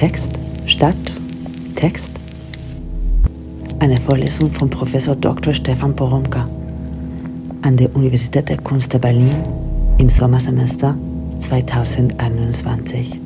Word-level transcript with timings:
Text, 0.00 0.30
Stadt, 0.64 0.96
Text. 1.76 2.10
Eine 3.80 4.00
Vorlesung 4.00 4.50
von 4.50 4.70
Professor 4.70 5.14
Dr. 5.14 5.52
Stefan 5.52 5.94
Poromka 5.94 6.48
an 7.60 7.76
der 7.76 7.94
Universität 7.94 8.48
der 8.48 8.56
Kunst 8.56 8.94
der 8.94 8.98
Berlin 8.98 9.36
im 9.98 10.08
Sommersemester 10.08 10.96
2021. 11.40 13.20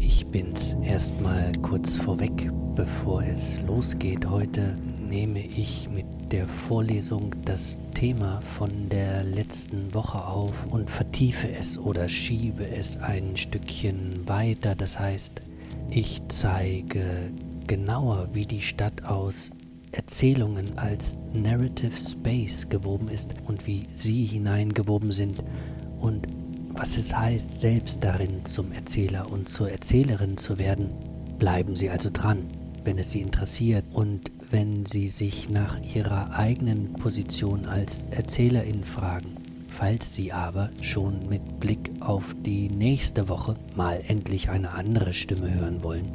Ich 0.00 0.26
bin's 0.26 0.76
erstmal 0.82 1.52
kurz 1.62 1.96
vorweg, 1.96 2.50
bevor 2.74 3.22
es 3.22 3.62
losgeht. 3.68 4.28
Heute 4.28 4.74
nehme 5.08 5.38
ich 5.38 5.88
mit 5.88 6.06
der 6.32 6.48
Vorlesung 6.48 7.36
das 7.44 7.78
Thema 8.00 8.40
von 8.40 8.88
der 8.88 9.24
letzten 9.24 9.92
Woche 9.92 10.24
auf 10.24 10.64
und 10.70 10.88
vertiefe 10.88 11.50
es 11.52 11.76
oder 11.76 12.08
schiebe 12.08 12.66
es 12.66 12.96
ein 12.96 13.36
Stückchen 13.36 14.26
weiter. 14.26 14.74
Das 14.74 14.98
heißt, 14.98 15.42
ich 15.90 16.22
zeige 16.28 17.30
genauer, 17.66 18.30
wie 18.32 18.46
die 18.46 18.62
Stadt 18.62 19.04
aus 19.04 19.50
Erzählungen 19.92 20.78
als 20.78 21.18
Narrative 21.34 21.94
Space 21.94 22.70
gewoben 22.70 23.08
ist 23.10 23.34
und 23.46 23.66
wie 23.66 23.84
sie 23.92 24.24
hineingewoben 24.24 25.12
sind 25.12 25.44
und 26.00 26.26
was 26.70 26.96
es 26.96 27.14
heißt, 27.14 27.60
selbst 27.60 28.02
darin 28.02 28.46
zum 28.46 28.72
Erzähler 28.72 29.30
und 29.30 29.50
zur 29.50 29.70
Erzählerin 29.70 30.38
zu 30.38 30.58
werden. 30.58 30.88
Bleiben 31.38 31.76
Sie 31.76 31.90
also 31.90 32.08
dran, 32.10 32.46
wenn 32.82 32.96
es 32.96 33.10
Sie 33.10 33.20
interessiert 33.20 33.84
und 33.92 34.30
wenn 34.50 34.84
Sie 34.86 35.08
sich 35.08 35.48
nach 35.48 35.78
Ihrer 35.94 36.32
eigenen 36.36 36.92
Position 36.94 37.66
als 37.66 38.04
Erzählerin 38.10 38.84
fragen. 38.84 39.36
Falls 39.68 40.14
Sie 40.14 40.32
aber 40.32 40.70
schon 40.82 41.28
mit 41.28 41.60
Blick 41.60 41.90
auf 42.00 42.34
die 42.44 42.68
nächste 42.68 43.28
Woche 43.28 43.54
mal 43.76 44.02
endlich 44.08 44.50
eine 44.50 44.72
andere 44.72 45.12
Stimme 45.12 45.54
hören 45.54 45.82
wollen, 45.82 46.08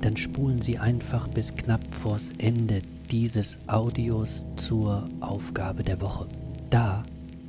dann 0.00 0.16
spulen 0.16 0.62
Sie 0.62 0.78
einfach 0.78 1.28
bis 1.28 1.54
knapp 1.56 1.82
vors 1.94 2.32
Ende 2.38 2.82
dieses 3.10 3.58
Audios 3.66 4.44
zur 4.56 5.08
Aufgabe 5.20 5.82
der 5.82 6.00
Woche. 6.00 6.26
Da 6.70 7.02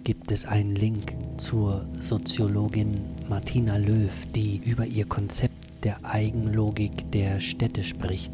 gibt 0.04 0.32
es 0.32 0.46
einen 0.46 0.76
Link 0.76 1.14
zur 1.38 1.86
Soziologin 2.00 3.00
Martina 3.30 3.78
Löw, 3.78 4.12
die 4.36 4.62
über 4.66 4.86
ihr 4.86 5.06
Konzept 5.06 5.56
der 5.84 6.04
Eigenlogik 6.04 7.12
der 7.12 7.40
Städte 7.40 7.84
spricht. 7.84 8.32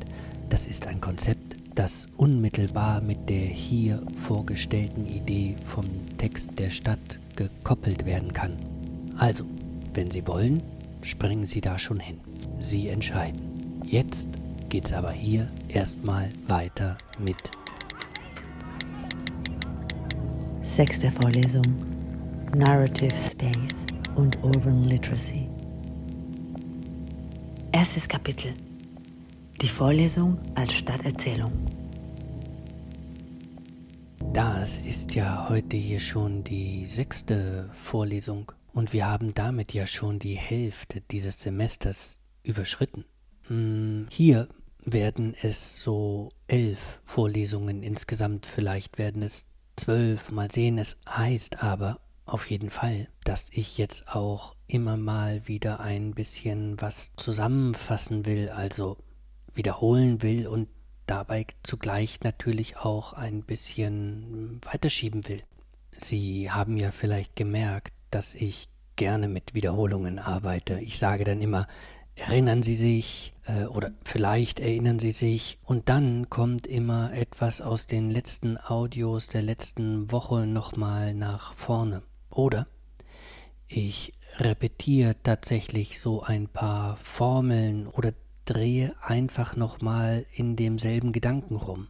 Das 0.49 0.65
ist 0.65 0.87
ein 0.87 1.01
Konzept, 1.01 1.46
das 1.77 2.07
unmittelbar 2.17 3.01
mit 3.01 3.29
der 3.29 3.45
hier 3.45 4.01
vorgestellten 4.15 5.05
Idee 5.05 5.55
vom 5.63 5.85
Text 6.17 6.57
der 6.57 6.71
Stadt 6.71 7.19
gekoppelt 7.35 8.03
werden 8.03 8.33
kann. 8.33 8.57
Also, 9.15 9.43
wenn 9.93 10.09
Sie 10.09 10.25
wollen, 10.25 10.63
springen 11.03 11.45
Sie 11.45 11.61
da 11.61 11.77
schon 11.77 11.99
hin. 11.99 12.19
Sie 12.59 12.87
entscheiden. 12.87 13.83
Jetzt 13.85 14.27
geht's 14.69 14.91
aber 14.91 15.11
hier 15.11 15.47
erstmal 15.67 16.31
weiter 16.47 16.97
mit. 17.19 17.37
Sechste 20.63 21.11
Vorlesung 21.11 21.75
Narrative 22.55 23.13
Space 23.31 23.85
und 24.15 24.35
Urban 24.43 24.83
Literacy. 24.85 25.47
Erstes 27.71 28.07
Kapitel 28.07 28.53
Die 29.61 29.67
Vorlesung 29.69 30.37
als 30.53 30.71
Stadterzählung. 30.71 31.51
Das 34.31 34.77
ist 34.77 35.15
ja 35.15 35.49
heute 35.49 35.75
hier 35.75 35.99
schon 35.99 36.43
die 36.43 36.85
sechste 36.85 37.67
Vorlesung 37.73 38.51
und 38.73 38.93
wir 38.93 39.07
haben 39.07 39.33
damit 39.33 39.73
ja 39.73 39.87
schon 39.87 40.19
die 40.19 40.35
Hälfte 40.35 41.01
dieses 41.01 41.41
Semesters 41.41 42.19
überschritten. 42.43 43.03
Hm, 43.47 44.05
hier 44.11 44.47
werden 44.85 45.33
es 45.41 45.81
so 45.81 46.29
elf 46.47 46.99
Vorlesungen 47.01 47.81
insgesamt, 47.81 48.45
vielleicht 48.45 48.99
werden 48.99 49.23
es 49.23 49.47
zwölf, 49.75 50.29
mal 50.29 50.51
sehen. 50.51 50.77
Es 50.77 50.99
heißt 51.09 51.63
aber 51.63 51.99
auf 52.25 52.47
jeden 52.51 52.69
Fall, 52.69 53.07
dass 53.23 53.49
ich 53.51 53.79
jetzt 53.79 54.09
auch 54.09 54.53
immer 54.67 54.97
mal 54.97 55.47
wieder 55.47 55.79
ein 55.79 56.13
bisschen 56.13 56.79
was 56.79 57.13
zusammenfassen 57.15 58.27
will, 58.27 58.49
also 58.49 58.97
wiederholen 59.57 60.21
will 60.21 60.47
und 60.47 60.67
dabei 61.05 61.47
zugleich 61.63 62.21
natürlich 62.21 62.77
auch 62.77 63.13
ein 63.13 63.43
bisschen 63.43 64.61
weiterschieben 64.63 65.27
will. 65.27 65.41
Sie 65.91 66.51
haben 66.51 66.77
ja 66.77 66.91
vielleicht 66.91 67.35
gemerkt, 67.35 67.93
dass 68.11 68.35
ich 68.35 68.69
gerne 68.95 69.27
mit 69.27 69.53
Wiederholungen 69.53 70.19
arbeite. 70.19 70.79
Ich 70.79 70.97
sage 70.97 71.23
dann 71.23 71.41
immer, 71.41 71.67
erinnern 72.15 72.63
Sie 72.63 72.75
sich 72.75 73.33
äh, 73.45 73.65
oder 73.65 73.91
vielleicht 74.03 74.59
erinnern 74.59 74.99
Sie 74.99 75.11
sich 75.11 75.59
und 75.63 75.87
dann 75.89 76.29
kommt 76.29 76.67
immer 76.67 77.13
etwas 77.13 77.61
aus 77.61 77.85
den 77.85 78.09
letzten 78.09 78.57
Audios 78.57 79.27
der 79.27 79.43
letzten 79.43 80.11
Woche 80.11 80.47
nochmal 80.47 81.13
nach 81.13 81.53
vorne. 81.53 82.03
Oder 82.29 82.67
ich 83.67 84.11
repetiere 84.37 85.15
tatsächlich 85.23 85.99
so 85.99 86.21
ein 86.21 86.47
paar 86.47 86.97
Formeln 86.97 87.87
oder 87.87 88.13
drehe 88.47 88.95
einfach 89.01 89.55
nochmal 89.55 90.25
in 90.33 90.55
demselben 90.55 91.11
Gedanken 91.11 91.55
rum. 91.55 91.87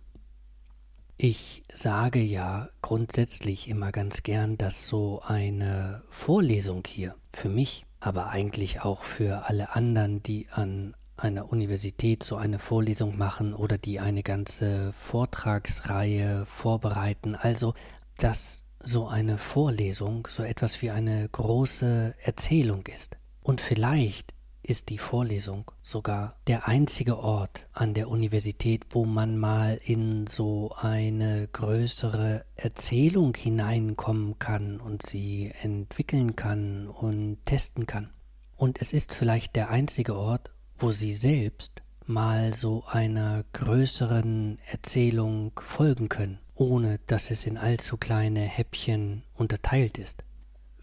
Ich 1.16 1.64
sage 1.74 2.22
ja 2.22 2.70
grundsätzlich 2.82 3.70
immer 3.70 3.92
ganz 3.92 4.24
gern, 4.24 4.58
dass 4.58 4.88
so 4.88 5.22
eine 5.24 6.04
Vorlesung 6.10 6.84
hier 6.86 7.16
für 7.32 7.50
mich 7.50 7.88
aber 8.00 8.30
eigentlich 8.30 8.82
auch 8.82 9.04
für 9.04 9.50
alle 9.50 9.76
anderen, 9.76 10.22
die 10.22 10.48
an 10.52 10.96
einer 11.16 11.52
Universität 11.52 12.24
so 12.24 12.36
eine 12.36 12.60
Vorlesung 12.60 13.18
machen 13.18 13.54
oder 13.54 13.78
die 13.78 14.00
eine 14.00 14.22
ganze 14.22 14.94
Vortragsreihe 14.94 16.46
vorbereiten. 16.46 17.36
Also, 17.36 17.74
dass 18.18 18.66
so 18.80 19.08
eine 19.08 19.38
Vorlesung 19.38 20.28
so 20.30 20.44
etwas 20.44 20.82
wie 20.82 20.92
eine 20.92 21.28
große 21.28 22.14
Erzählung 22.22 22.86
ist. 22.86 23.18
Und 23.42 23.62
vielleicht 23.62 24.34
ist 24.68 24.90
die 24.90 24.98
Vorlesung 24.98 25.72
sogar 25.82 26.36
der 26.46 26.68
einzige 26.68 27.20
Ort 27.20 27.68
an 27.72 27.94
der 27.94 28.10
Universität, 28.10 28.86
wo 28.90 29.06
man 29.06 29.38
mal 29.38 29.80
in 29.84 30.28
so 30.28 30.74
eine 30.76 31.48
größere 31.48 32.44
Erzählung 32.56 33.34
hineinkommen 33.34 34.40
kann 34.40 34.82
und 34.82 35.04
sie 35.04 35.54
entwickeln 35.62 36.36
kann 36.36 36.88
und 36.90 37.38
testen 37.46 37.86
kann. 37.86 38.10
Und 38.58 38.82
es 38.82 38.92
ist 38.92 39.16
vielleicht 39.16 39.56
der 39.56 39.70
einzige 39.70 40.16
Ort, 40.16 40.52
wo 40.78 40.92
sie 40.92 41.14
selbst 41.14 41.82
mal 42.06 42.54
so 42.54 42.84
einer 42.88 43.46
größeren 43.54 44.60
Erzählung 44.70 45.54
folgen 45.62 46.10
können, 46.10 46.40
ohne 46.56 47.00
dass 47.08 47.32
es 47.32 47.46
in 47.46 47.58
allzu 47.58 47.96
kleine 47.96 48.42
Häppchen 48.42 49.24
unterteilt 49.34 49.98
ist. 49.98 50.26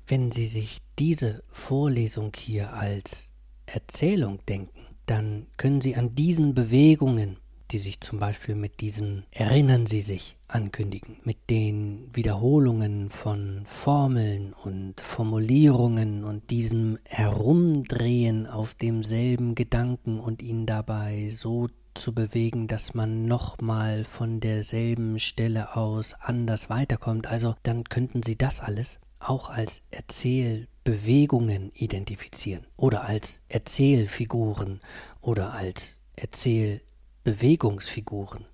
Wenn 0.07 0.31
Sie 0.31 0.47
sich 0.47 0.81
diese 0.99 1.43
Vorlesung 1.49 2.33
hier 2.37 2.75
als 2.75 3.34
Erzählung 3.75 4.39
denken, 4.49 4.87
dann 5.07 5.47
können 5.57 5.81
Sie 5.81 5.97
an 5.97 6.15
diesen 6.15 6.55
Bewegungen, 6.55 7.37
die 7.71 7.79
sich 7.79 8.01
zum 8.01 8.19
Beispiel 8.19 8.55
mit 8.55 8.81
diesem 8.81 9.25
Erinnern 9.31 9.87
Sie 9.87 10.01
sich 10.01 10.37
ankündigen, 10.49 11.17
mit 11.25 11.51
den 11.51 12.09
Wiederholungen 12.15 13.11
von 13.11 13.63
Formeln 13.65 14.53
und 14.53 15.01
Formulierungen 15.01 16.25
und 16.25 16.51
diesem 16.51 16.99
Herumdrehen 17.05 18.47
auf 18.47 18.75
demselben 18.75 19.55
Gedanken 19.55 20.21
und 20.21 20.43
ihn 20.43 20.67
dabei 20.67 21.31
so 21.31 21.67
zu 21.95 22.15
bewegen, 22.15 22.67
dass 22.69 22.95
man 22.95 23.27
nochmal 23.27 24.05
von 24.05 24.41
derselben 24.41 25.19
Stelle 25.19 25.77
aus 25.77 26.15
anders 26.15 26.71
weiterkommt. 26.71 27.27
Also 27.27 27.55
dann 27.63 27.85
könnten 27.85 28.23
Sie 28.23 28.37
das 28.37 28.61
alles 28.61 29.01
auch 29.29 29.49
als 29.49 29.83
Erzählbewegungen 29.91 31.73
identifizieren 31.73 32.67
oder 32.77 33.05
als 33.05 33.41
Erzählfiguren 33.49 34.79
oder 35.21 35.55
als 35.55 36.01
Erzählbewegungsfiguren. 36.17 38.47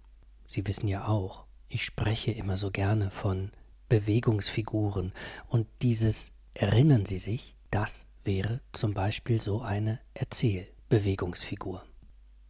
Sie 0.47 0.67
wissen 0.67 0.89
ja 0.89 1.09
auch, 1.09 1.45
ich 1.69 1.85
spreche 1.85 2.33
immer 2.33 2.57
so 2.57 2.71
gerne 2.71 3.11
von 3.11 3.51
Bewegungsfiguren 3.89 5.13
und 5.49 5.67
dieses 5.83 6.33
erinnern 6.55 7.05
Sie 7.05 7.19
sich, 7.19 7.55
das 7.71 8.09
wäre 8.25 8.63
zum 8.73 8.95
Beispiel 8.95 9.41
so 9.41 9.61
eine 9.61 10.01
Erzählbewegungsfigur. 10.15 11.85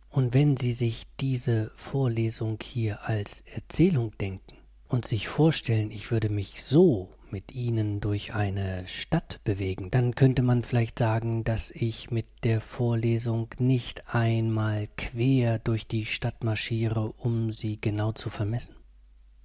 Und 0.08 0.32
wenn 0.34 0.56
Sie 0.56 0.72
sich 0.72 1.06
diese 1.20 1.70
Vorlesung 1.74 2.58
hier 2.62 3.04
als 3.04 3.42
Erzählung 3.42 4.16
denken 4.18 4.56
und 4.88 5.06
sich 5.06 5.28
vorstellen, 5.28 5.90
ich 5.90 6.10
würde 6.10 6.30
mich 6.30 6.64
so 6.64 7.10
mit 7.32 7.52
ihnen 7.52 8.00
durch 8.00 8.34
eine 8.34 8.86
Stadt 8.86 9.40
bewegen, 9.44 9.90
dann 9.90 10.14
könnte 10.14 10.42
man 10.42 10.62
vielleicht 10.62 10.98
sagen, 10.98 11.44
dass 11.44 11.70
ich 11.70 12.10
mit 12.10 12.26
der 12.44 12.60
Vorlesung 12.60 13.48
nicht 13.58 14.14
einmal 14.14 14.88
quer 14.96 15.58
durch 15.58 15.86
die 15.86 16.04
Stadt 16.04 16.44
marschiere, 16.44 17.12
um 17.12 17.52
sie 17.52 17.80
genau 17.80 18.12
zu 18.12 18.30
vermessen. 18.30 18.74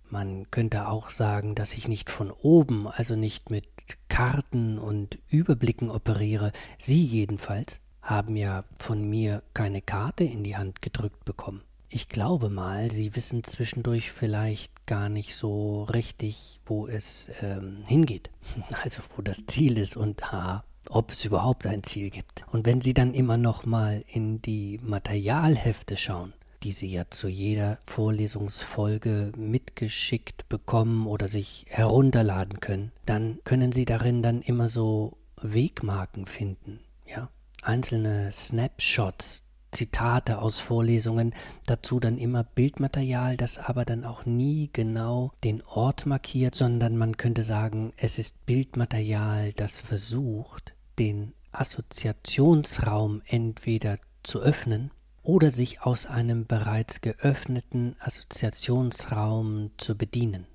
Man 0.10 0.50
könnte 0.52 0.88
auch 0.88 1.10
sagen, 1.10 1.56
dass 1.56 1.74
ich 1.74 1.88
nicht 1.88 2.10
von 2.10 2.32
oben, 2.32 2.88
also 2.88 3.16
nicht 3.16 3.50
mit 3.50 3.68
Karten 4.08 4.78
und 4.78 5.20
Überblicken 5.28 5.90
operiere. 5.90 6.52
Sie 6.78 7.04
jedenfalls 7.04 7.82
haben 8.02 8.36
ja 8.36 8.64
von 8.78 9.04
mir 9.10 9.42
keine 9.54 9.82
Karte 9.82 10.24
in 10.24 10.44
die 10.44 10.56
Hand 10.56 10.82
gedrückt 10.82 11.26
bekommen. 11.26 11.64
Ich 11.90 12.08
glaube 12.08 12.50
mal, 12.50 12.92
Sie 12.92 13.16
wissen 13.16 13.44
zwischendurch 13.44 14.12
vielleicht 14.12 14.72
gar 14.86 15.10
nicht 15.10 15.36
so 15.36 15.84
richtig, 15.84 16.60
wo 16.66 16.88
es 16.88 17.30
ähm, 17.42 17.84
hingeht. 17.88 18.30
Also 18.84 19.02
wo 19.16 19.22
das 19.22 19.46
Ziel 19.48 19.78
ist 19.78 19.98
und 19.98 20.32
ha, 20.32 20.64
ob 20.90 21.12
es 21.12 21.26
überhaupt 21.26 21.66
ein 21.66 21.84
Ziel 21.84 22.10
gibt. 22.10 22.46
Und 22.52 22.66
wenn 22.66 22.82
Sie 22.82 22.94
dann 22.94 23.14
immer 23.14 23.38
noch 23.38 23.66
mal 23.66 24.04
in 24.08 24.42
die 24.42 24.80
Materialhefte 24.84 25.98
schauen, 25.98 26.34
die 26.64 26.72
Sie 26.72 26.88
ja 26.88 27.06
zu 27.10 27.28
jeder 27.28 27.80
Vorlesungsfolge 27.86 29.32
mitgeschickt 29.38 30.50
bekommen 30.50 31.06
oder 31.08 31.28
sich 31.28 31.66
herunterladen 31.70 32.60
können, 32.60 32.92
dann 33.06 33.40
können 33.44 33.72
Sie 33.72 33.86
darin 33.86 34.22
dann 34.22 34.42
immer 34.42 34.70
so 34.70 35.18
Wegmarken 35.42 36.26
finden, 36.26 36.80
ja, 37.06 37.30
einzelne 37.62 38.32
Snapshots, 38.32 39.45
Zitate 39.76 40.40
aus 40.40 40.60
Vorlesungen, 40.60 41.34
dazu 41.66 42.00
dann 42.00 42.18
immer 42.18 42.44
Bildmaterial, 42.44 43.38
das 43.38 43.58
aber 43.58 43.86
dann 43.86 44.04
auch 44.06 44.26
nie 44.26 44.70
genau 44.74 45.32
den 45.44 45.62
Ort 45.64 46.06
markiert, 46.06 46.56
sondern 46.56 46.98
man 46.98 47.18
könnte 47.18 47.44
sagen, 47.44 47.94
es 47.98 48.18
ist 48.18 48.46
Bildmaterial, 48.46 49.54
das 49.54 49.80
versucht, 49.80 50.74
den 50.98 51.34
Assoziationsraum 51.52 53.22
entweder 53.26 54.00
zu 54.24 54.42
öffnen 54.42 54.92
oder 55.24 55.52
sich 55.52 55.82
aus 55.82 56.06
einem 56.06 56.46
bereits 56.46 57.02
geöffneten 57.02 57.96
Assoziationsraum 58.00 59.72
zu 59.78 59.98
bedienen. 59.98 60.46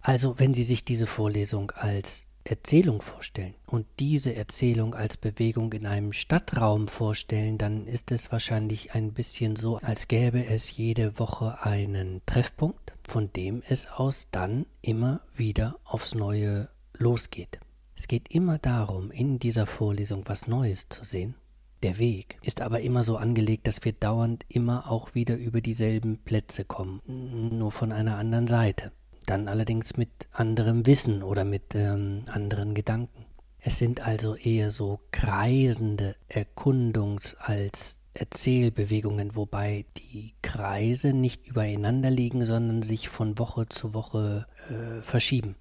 Also 0.00 0.38
wenn 0.38 0.54
Sie 0.54 0.64
sich 0.64 0.84
diese 0.84 1.06
Vorlesung 1.06 1.70
als 1.72 2.27
Erzählung 2.50 3.02
vorstellen 3.02 3.54
und 3.66 3.86
diese 3.98 4.34
Erzählung 4.34 4.94
als 4.94 5.16
Bewegung 5.16 5.72
in 5.72 5.86
einem 5.86 6.12
Stadtraum 6.12 6.88
vorstellen, 6.88 7.58
dann 7.58 7.86
ist 7.86 8.10
es 8.10 8.32
wahrscheinlich 8.32 8.94
ein 8.94 9.12
bisschen 9.12 9.56
so, 9.56 9.76
als 9.76 10.08
gäbe 10.08 10.46
es 10.46 10.76
jede 10.76 11.18
Woche 11.18 11.62
einen 11.62 12.22
Treffpunkt, 12.24 12.94
von 13.06 13.32
dem 13.32 13.62
es 13.68 13.86
aus 13.88 14.28
dann 14.30 14.66
immer 14.80 15.20
wieder 15.34 15.78
aufs 15.84 16.14
Neue 16.14 16.68
losgeht. 16.94 17.58
Es 17.94 18.08
geht 18.08 18.34
immer 18.34 18.58
darum, 18.58 19.10
in 19.10 19.38
dieser 19.38 19.66
Vorlesung 19.66 20.22
was 20.26 20.46
Neues 20.46 20.88
zu 20.88 21.04
sehen. 21.04 21.34
Der 21.82 21.98
Weg 21.98 22.38
ist 22.42 22.60
aber 22.60 22.80
immer 22.80 23.02
so 23.02 23.16
angelegt, 23.16 23.66
dass 23.66 23.84
wir 23.84 23.92
dauernd 23.92 24.44
immer 24.48 24.90
auch 24.90 25.14
wieder 25.14 25.36
über 25.36 25.60
dieselben 25.60 26.18
Plätze 26.18 26.64
kommen, 26.64 27.00
nur 27.06 27.70
von 27.70 27.92
einer 27.92 28.16
anderen 28.16 28.48
Seite 28.48 28.92
dann 29.30 29.48
allerdings 29.48 29.96
mit 29.96 30.28
anderem 30.32 30.86
Wissen 30.86 31.22
oder 31.22 31.44
mit 31.44 31.74
ähm, 31.74 32.24
anderen 32.26 32.74
Gedanken. 32.74 33.26
Es 33.60 33.78
sind 33.78 34.06
also 34.06 34.36
eher 34.36 34.70
so 34.70 35.00
kreisende 35.10 36.16
Erkundungs- 36.28 37.36
als 37.38 38.00
Erzählbewegungen, 38.14 39.36
wobei 39.36 39.84
die 39.96 40.34
Kreise 40.42 41.12
nicht 41.12 41.46
übereinander 41.46 42.10
liegen, 42.10 42.44
sondern 42.44 42.82
sich 42.82 43.08
von 43.08 43.38
Woche 43.38 43.68
zu 43.68 43.94
Woche 43.94 44.46
äh, 44.68 45.02
verschieben. 45.02 45.56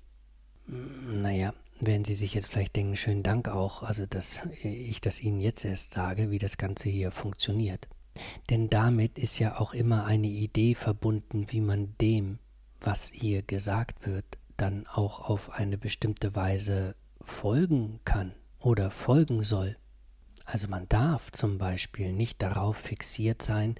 Hm, 0.68 1.22
naja, 1.22 1.54
werden 1.80 2.06
Sie 2.06 2.16
sich 2.16 2.34
jetzt 2.34 2.48
vielleicht 2.48 2.76
denken, 2.76 2.96
schönen 2.96 3.24
Dank 3.24 3.48
auch, 3.48 3.84
also 3.84 4.06
dass 4.06 4.42
ich 4.64 5.02
das 5.02 5.22
Ihnen 5.22 5.40
jetzt 5.40 5.66
erst 5.66 5.94
sage, 5.94 6.32
wie 6.32 6.40
das 6.40 6.58
Ganze 6.58 6.90
hier 6.90 7.12
funktioniert. 7.12 7.88
Denn 8.50 8.70
damit 8.70 9.20
ist 9.20 9.38
ja 9.38 9.60
auch 9.60 9.74
immer 9.74 10.06
eine 10.06 10.28
Idee 10.28 10.74
verbunden, 10.74 11.46
wie 11.50 11.62
man 11.62 11.96
dem, 12.02 12.40
was 12.88 13.12
hier 13.14 13.42
gesagt 13.42 14.08
wird, 14.08 14.38
dann 14.56 14.88
auch 14.88 15.30
auf 15.30 15.50
eine 15.52 15.78
bestimmte 15.78 16.38
Weise 16.38 16.96
folgen 17.20 18.00
kann 18.06 18.32
oder 18.62 18.92
folgen 18.92 19.44
soll. 19.44 19.76
Also 20.46 20.70
man 20.70 20.88
darf 20.88 21.30
zum 21.34 21.58
Beispiel 21.58 22.14
nicht 22.14 22.42
darauf 22.42 22.78
fixiert 22.78 23.42
sein, 23.42 23.76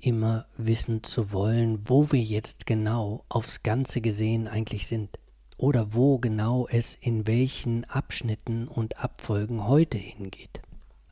immer 0.00 0.46
wissen 0.56 1.04
zu 1.04 1.30
wollen, 1.30 1.88
wo 1.88 2.10
wir 2.10 2.20
jetzt 2.20 2.66
genau 2.66 3.24
aufs 3.28 3.62
Ganze 3.62 4.00
gesehen 4.00 4.48
eigentlich 4.48 4.88
sind 4.88 5.20
oder 5.56 5.94
wo 5.94 6.18
genau 6.18 6.66
es 6.66 6.96
in 6.96 7.28
welchen 7.28 7.84
Abschnitten 7.84 8.66
und 8.66 8.98
Abfolgen 8.98 9.68
heute 9.68 9.98
hingeht. 9.98 10.62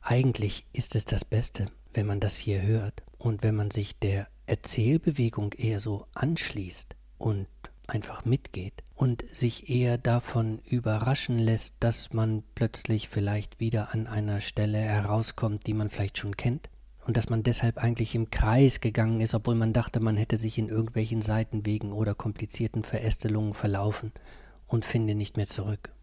Eigentlich 0.01 0.65
ist 0.73 0.95
es 0.95 1.05
das 1.05 1.23
Beste, 1.23 1.67
wenn 1.93 2.07
man 2.07 2.19
das 2.19 2.35
hier 2.35 2.61
hört 2.61 3.03
und 3.17 3.41
wenn 3.41 3.55
man 3.55 3.71
sich 3.71 3.97
der 3.99 4.27
Erzählbewegung 4.47 5.53
eher 5.53 5.79
so 5.79 6.07
anschließt, 6.13 6.96
und 7.17 7.47
einfach 7.87 8.25
mitgeht 8.25 8.83
und 8.95 9.23
sich 9.31 9.69
eher 9.69 9.97
davon 9.97 10.59
überraschen 10.65 11.39
lässt, 11.39 11.75
dass 11.79 12.13
man 12.13 12.43
plötzlich 12.53 13.07
vielleicht 13.07 13.59
wieder 13.59 13.93
an 13.93 14.07
einer 14.07 14.41
Stelle 14.41 14.77
herauskommt, 14.77 15.67
die 15.67 15.73
man 15.73 15.89
vielleicht 15.89 16.17
schon 16.17 16.35
kennt 16.35 16.69
und 17.05 17.15
dass 17.15 17.29
man 17.29 17.43
deshalb 17.43 17.77
eigentlich 17.77 18.15
im 18.15 18.29
Kreis 18.29 18.81
gegangen 18.81 19.21
ist, 19.21 19.33
obwohl 19.33 19.55
man 19.55 19.71
dachte, 19.71 20.01
man 20.01 20.17
hätte 20.17 20.35
sich 20.35 20.57
in 20.57 20.67
irgendwelchen 20.67 21.21
Seitenwegen 21.21 21.93
oder 21.93 22.13
komplizierten 22.13 22.83
Verästelungen 22.83 23.53
verlaufen 23.53 24.11
und 24.67 24.83
finde 24.83 25.15
nicht 25.15 25.37
mehr 25.37 25.47
zurück. 25.47 25.93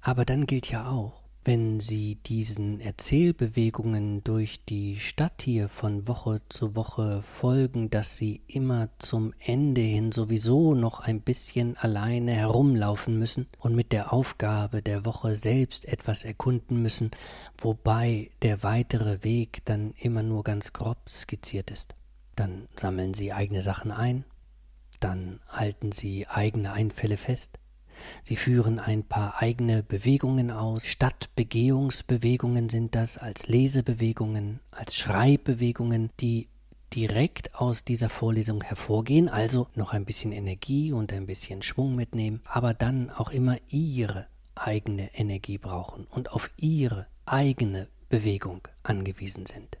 Aber 0.00 0.24
dann 0.24 0.46
gilt 0.46 0.70
ja 0.70 0.90
auch, 0.90 1.21
wenn 1.44 1.80
Sie 1.80 2.14
diesen 2.14 2.80
Erzählbewegungen 2.80 4.22
durch 4.22 4.64
die 4.64 4.98
Stadt 5.00 5.42
hier 5.42 5.68
von 5.68 6.06
Woche 6.06 6.40
zu 6.48 6.76
Woche 6.76 7.22
folgen, 7.22 7.90
dass 7.90 8.16
Sie 8.16 8.42
immer 8.46 8.90
zum 8.98 9.34
Ende 9.40 9.80
hin 9.80 10.12
sowieso 10.12 10.74
noch 10.74 11.00
ein 11.00 11.20
bisschen 11.20 11.76
alleine 11.76 12.32
herumlaufen 12.32 13.18
müssen 13.18 13.48
und 13.58 13.74
mit 13.74 13.90
der 13.90 14.12
Aufgabe 14.12 14.82
der 14.82 15.04
Woche 15.04 15.34
selbst 15.34 15.86
etwas 15.86 16.24
erkunden 16.24 16.80
müssen, 16.80 17.10
wobei 17.58 18.30
der 18.42 18.62
weitere 18.62 19.24
Weg 19.24 19.64
dann 19.64 19.94
immer 19.98 20.22
nur 20.22 20.44
ganz 20.44 20.72
grob 20.72 20.98
skizziert 21.08 21.70
ist. 21.72 21.96
Dann 22.36 22.68
sammeln 22.76 23.14
Sie 23.14 23.32
eigene 23.32 23.62
Sachen 23.62 23.90
ein, 23.90 24.24
dann 25.00 25.40
halten 25.48 25.90
Sie 25.90 26.28
eigene 26.28 26.72
Einfälle 26.72 27.16
fest, 27.16 27.58
Sie 28.22 28.36
führen 28.36 28.78
ein 28.78 29.04
paar 29.04 29.42
eigene 29.42 29.82
Bewegungen 29.82 30.50
aus. 30.50 30.86
Stadtbegehungsbewegungen 30.86 32.68
sind 32.68 32.94
das, 32.94 33.18
als 33.18 33.48
Lesebewegungen, 33.48 34.60
als 34.70 34.96
Schreibbewegungen, 34.96 36.10
die 36.20 36.48
direkt 36.94 37.54
aus 37.54 37.84
dieser 37.84 38.08
Vorlesung 38.08 38.62
hervorgehen, 38.62 39.28
also 39.28 39.68
noch 39.74 39.92
ein 39.92 40.04
bisschen 40.04 40.32
Energie 40.32 40.92
und 40.92 41.12
ein 41.12 41.26
bisschen 41.26 41.62
Schwung 41.62 41.94
mitnehmen, 41.94 42.42
aber 42.44 42.74
dann 42.74 43.10
auch 43.10 43.30
immer 43.30 43.56
ihre 43.68 44.26
eigene 44.54 45.14
Energie 45.14 45.58
brauchen 45.58 46.06
und 46.10 46.32
auf 46.32 46.50
ihre 46.56 47.06
eigene 47.24 47.88
Bewegung 48.08 48.68
angewiesen 48.82 49.46
sind. 49.46 49.78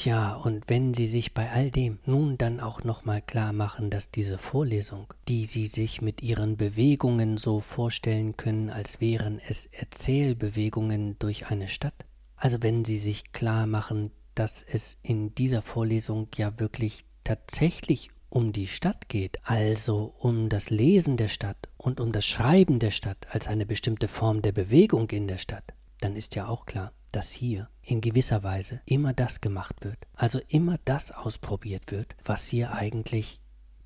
Tja, 0.00 0.36
und 0.36 0.70
wenn 0.70 0.94
Sie 0.94 1.08
sich 1.08 1.34
bei 1.34 1.50
all 1.50 1.72
dem 1.72 1.98
nun 2.06 2.38
dann 2.38 2.60
auch 2.60 2.84
nochmal 2.84 3.20
klar 3.20 3.52
machen, 3.52 3.90
dass 3.90 4.12
diese 4.12 4.38
Vorlesung, 4.38 5.12
die 5.26 5.44
Sie 5.44 5.66
sich 5.66 6.00
mit 6.00 6.22
Ihren 6.22 6.56
Bewegungen 6.56 7.36
so 7.36 7.58
vorstellen 7.58 8.36
können, 8.36 8.70
als 8.70 9.00
wären 9.00 9.40
es 9.40 9.66
Erzählbewegungen 9.66 11.18
durch 11.18 11.48
eine 11.48 11.66
Stadt, 11.66 12.04
also 12.36 12.62
wenn 12.62 12.84
Sie 12.84 12.96
sich 12.96 13.32
klar 13.32 13.66
machen, 13.66 14.12
dass 14.36 14.62
es 14.62 15.00
in 15.02 15.34
dieser 15.34 15.62
Vorlesung 15.62 16.28
ja 16.36 16.60
wirklich 16.60 17.04
tatsächlich 17.24 18.10
um 18.28 18.52
die 18.52 18.68
Stadt 18.68 19.08
geht, 19.08 19.40
also 19.42 20.14
um 20.20 20.48
das 20.48 20.70
Lesen 20.70 21.16
der 21.16 21.26
Stadt 21.26 21.68
und 21.76 21.98
um 21.98 22.12
das 22.12 22.24
Schreiben 22.24 22.78
der 22.78 22.92
Stadt 22.92 23.26
als 23.30 23.48
eine 23.48 23.66
bestimmte 23.66 24.06
Form 24.06 24.42
der 24.42 24.52
Bewegung 24.52 25.10
in 25.10 25.26
der 25.26 25.38
Stadt, 25.38 25.74
dann 25.98 26.14
ist 26.14 26.36
ja 26.36 26.46
auch 26.46 26.66
klar, 26.66 26.92
dass 27.12 27.30
hier 27.30 27.68
in 27.82 28.00
gewisser 28.00 28.42
Weise 28.42 28.80
immer 28.84 29.12
das 29.12 29.40
gemacht 29.40 29.84
wird, 29.84 30.06
also 30.14 30.40
immer 30.48 30.78
das 30.84 31.10
ausprobiert 31.10 31.90
wird, 31.90 32.14
was 32.24 32.48
hier 32.48 32.72
eigentlich 32.72 33.40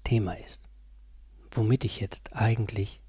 Thema 0.05 0.35
ist. 0.35 0.64
Womit 1.52 1.85
ich 1.85 2.00
jetzt 2.00 2.35
eigentlich 2.35 3.00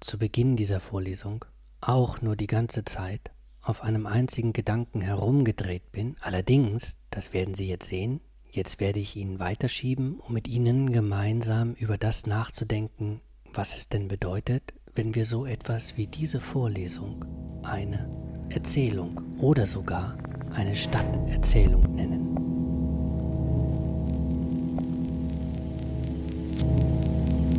zu 0.00 0.18
Beginn 0.18 0.56
dieser 0.56 0.80
Vorlesung 0.80 1.44
auch 1.80 2.20
nur 2.20 2.36
die 2.36 2.46
ganze 2.46 2.84
Zeit 2.84 3.32
auf 3.60 3.82
einem 3.82 4.06
einzigen 4.06 4.52
Gedanken 4.52 5.00
herumgedreht 5.00 5.90
bin. 5.90 6.16
Allerdings, 6.20 6.98
das 7.10 7.32
werden 7.32 7.54
Sie 7.54 7.66
jetzt 7.66 7.88
sehen, 7.88 8.20
jetzt 8.50 8.80
werde 8.80 9.00
ich 9.00 9.16
Ihnen 9.16 9.40
weiterschieben, 9.40 10.20
um 10.20 10.32
mit 10.32 10.46
Ihnen 10.46 10.92
gemeinsam 10.92 11.74
über 11.74 11.98
das 11.98 12.26
nachzudenken, 12.26 13.20
was 13.52 13.76
es 13.76 13.88
denn 13.88 14.08
bedeutet, 14.08 14.74
wenn 14.96 15.14
wir 15.14 15.26
so 15.26 15.44
etwas 15.46 15.96
wie 15.98 16.06
diese 16.06 16.40
Vorlesung 16.40 17.24
eine 17.62 18.08
Erzählung 18.48 19.20
oder 19.38 19.66
sogar 19.66 20.16
eine 20.54 20.74
Stadterzählung 20.74 21.94
nennen. 21.94 22.22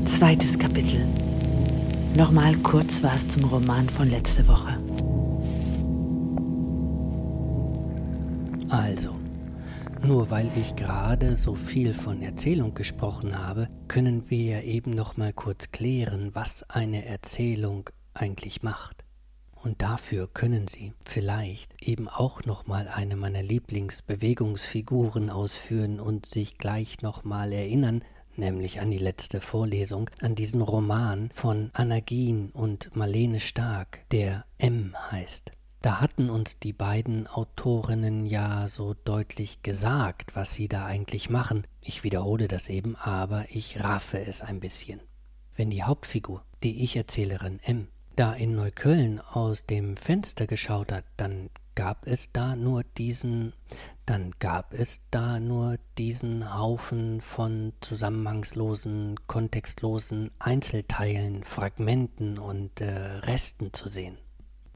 Zweites 0.05 0.57
Kapitel. 0.57 1.05
Nochmal 2.15 2.55
kurz 2.57 3.03
was 3.03 3.27
zum 3.27 3.43
Roman 3.43 3.87
von 3.87 4.09
letzter 4.09 4.47
Woche. 4.47 4.75
Also, 8.69 9.11
nur 10.03 10.29
weil 10.29 10.49
ich 10.55 10.75
gerade 10.75 11.35
so 11.35 11.55
viel 11.55 11.93
von 11.93 12.21
Erzählung 12.21 12.73
gesprochen 12.73 13.37
habe, 13.37 13.69
können 13.87 14.29
wir 14.29 14.43
ja 14.43 14.61
eben 14.61 14.91
noch 14.91 15.17
mal 15.17 15.33
kurz 15.33 15.71
klären, 15.71 16.31
was 16.33 16.63
eine 16.69 17.05
Erzählung 17.05 17.89
eigentlich 18.13 18.63
macht. 18.63 19.03
Und 19.63 19.81
dafür 19.81 20.29
können 20.33 20.67
Sie 20.67 20.93
vielleicht 21.03 21.73
eben 21.81 22.07
auch 22.07 22.45
nochmal 22.45 22.87
eine 22.87 23.15
meiner 23.15 23.41
Lieblingsbewegungsfiguren 23.41 25.29
ausführen 25.29 25.99
und 25.99 26.25
sich 26.25 26.57
gleich 26.57 27.01
nochmal 27.01 27.51
erinnern, 27.51 28.03
nämlich 28.35 28.79
an 28.79 28.91
die 28.91 28.97
letzte 28.99 29.41
Vorlesung, 29.41 30.09
an 30.21 30.35
diesen 30.35 30.61
Roman 30.61 31.29
von 31.33 31.71
Anna 31.73 31.99
Gien 31.99 32.51
und 32.51 32.95
Marlene 32.95 33.39
Stark, 33.39 34.01
der 34.11 34.45
M 34.57 34.93
heißt. 35.11 35.56
Da 35.87 36.01
hatten 36.01 36.29
uns 36.29 36.59
die 36.59 36.73
beiden 36.73 37.27
Autorinnen 37.27 38.25
ja 38.25 38.67
so 38.67 38.93
deutlich 38.93 39.61
gesagt, 39.61 40.35
was 40.35 40.53
sie 40.53 40.67
da 40.67 40.85
eigentlich 40.85 41.29
machen. 41.29 41.65
Ich 41.81 42.03
wiederhole 42.03 42.49
das 42.49 42.67
eben, 42.67 42.97
aber 42.97 43.45
ich 43.51 43.81
raffe 43.81 44.19
es 44.19 44.41
ein 44.41 44.59
bisschen. 44.59 44.99
Wenn 45.55 45.69
die 45.69 45.83
Hauptfigur, 45.83 46.43
die 46.61 46.83
Ich-Erzählerin 46.83 47.61
M, 47.63 47.87
da 48.17 48.33
in 48.33 48.53
Neukölln 48.53 49.21
aus 49.21 49.65
dem 49.65 49.95
Fenster 49.95 50.45
geschaut 50.45 50.91
hat, 50.91 51.05
dann 51.15 51.49
gab 51.73 52.05
es 52.05 52.33
da 52.33 52.57
nur 52.57 52.83
diesen, 52.97 53.53
dann 54.05 54.31
gab 54.39 54.73
es 54.73 54.99
da 55.09 55.39
nur 55.39 55.77
diesen 55.97 56.53
Haufen 56.53 57.21
von 57.21 57.71
zusammenhangslosen, 57.79 59.15
kontextlosen 59.25 60.31
Einzelteilen, 60.37 61.45
Fragmenten 61.45 62.39
und 62.39 62.81
äh, 62.81 63.19
Resten 63.19 63.71
zu 63.71 63.87
sehen. 63.87 64.17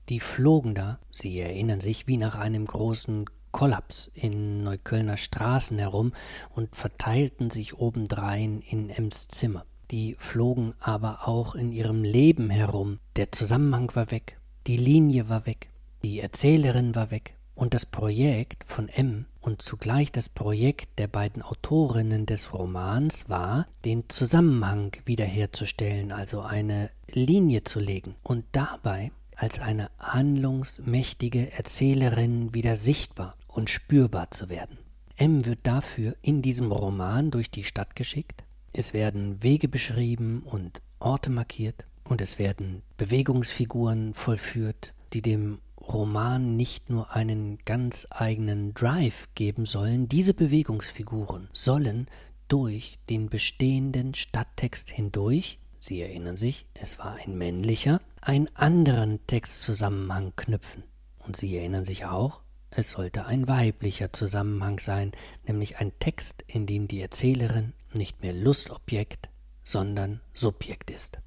Die 0.09 0.19
flogen 0.19 0.75
da, 0.75 0.99
Sie 1.09 1.39
erinnern 1.39 1.81
sich, 1.81 2.07
wie 2.07 2.17
nach 2.17 2.35
einem 2.35 2.65
großen 2.65 3.25
Kollaps 3.51 4.09
in 4.13 4.63
Neuköllner 4.63 5.17
Straßen 5.17 5.77
herum 5.77 6.13
und 6.49 6.75
verteilten 6.75 7.49
sich 7.49 7.77
obendrein 7.77 8.61
in 8.61 8.89
Ems 8.89 9.27
Zimmer. 9.27 9.65
Die 9.91 10.15
flogen 10.17 10.73
aber 10.79 11.27
auch 11.27 11.55
in 11.55 11.71
ihrem 11.71 12.03
Leben 12.03 12.49
herum. 12.49 12.99
Der 13.17 13.31
Zusammenhang 13.31 13.91
war 13.93 14.09
weg, 14.11 14.39
die 14.67 14.77
Linie 14.77 15.27
war 15.27 15.45
weg. 15.45 15.69
Die 16.03 16.19
Erzählerin 16.19 16.95
war 16.95 17.11
weg 17.11 17.35
und 17.55 17.73
das 17.73 17.85
Projekt 17.85 18.63
von 18.63 18.89
M 18.89 19.25
und 19.41 19.61
zugleich 19.61 20.11
das 20.11 20.29
Projekt 20.29 20.97
der 20.97 21.07
beiden 21.07 21.41
Autorinnen 21.41 22.25
des 22.25 22.53
Romans 22.53 23.29
war, 23.29 23.67
den 23.85 24.07
Zusammenhang 24.07 24.95
wiederherzustellen, 25.05 26.11
also 26.11 26.41
eine 26.41 26.89
Linie 27.11 27.63
zu 27.63 27.79
legen 27.79 28.15
und 28.23 28.45
dabei 28.51 29.11
als 29.41 29.59
eine 29.59 29.89
handlungsmächtige 29.99 31.51
Erzählerin 31.51 32.53
wieder 32.53 32.75
sichtbar 32.75 33.35
und 33.47 33.69
spürbar 33.69 34.29
zu 34.29 34.49
werden. 34.49 34.77
M 35.17 35.45
wird 35.45 35.59
dafür 35.63 36.15
in 36.21 36.41
diesem 36.41 36.71
Roman 36.71 37.31
durch 37.31 37.49
die 37.49 37.63
Stadt 37.63 37.95
geschickt, 37.95 38.43
es 38.73 38.93
werden 38.93 39.41
Wege 39.43 39.67
beschrieben 39.67 40.43
und 40.45 40.81
Orte 40.99 41.29
markiert. 41.29 41.85
Und 42.03 42.21
es 42.21 42.39
werden 42.39 42.83
Bewegungsfiguren 42.97 44.13
vollführt, 44.13 44.93
die 45.13 45.21
dem 45.21 45.59
Roman 45.79 46.55
nicht 46.55 46.89
nur 46.89 47.15
einen 47.15 47.57
ganz 47.65 48.07
eigenen 48.09 48.73
Drive 48.73 49.29
geben 49.33 49.65
sollen, 49.65 50.07
diese 50.07 50.33
Bewegungsfiguren 50.33 51.49
sollen 51.53 52.07
durch 52.47 52.99
den 53.09 53.29
bestehenden 53.29 54.13
Stadttext 54.13 54.91
hindurch, 54.91 55.57
Sie 55.83 55.99
erinnern 55.99 56.37
sich, 56.37 56.67
es 56.75 56.99
war 56.99 57.15
ein 57.15 57.39
männlicher, 57.39 58.01
einen 58.21 58.55
anderen 58.55 59.25
Textzusammenhang 59.25 60.31
knüpfen. 60.35 60.83
Und 61.17 61.35
Sie 61.35 61.57
erinnern 61.57 61.85
sich 61.85 62.05
auch, 62.05 62.41
es 62.69 62.91
sollte 62.91 63.25
ein 63.25 63.47
weiblicher 63.47 64.13
Zusammenhang 64.13 64.77
sein, 64.77 65.11
nämlich 65.47 65.77
ein 65.77 65.91
Text, 65.97 66.43
in 66.45 66.67
dem 66.67 66.87
die 66.87 67.01
Erzählerin 67.01 67.73
nicht 67.93 68.21
mehr 68.21 68.31
Lustobjekt, 68.31 69.29
sondern 69.63 70.21
Subjekt 70.35 70.91
ist. 70.91 71.17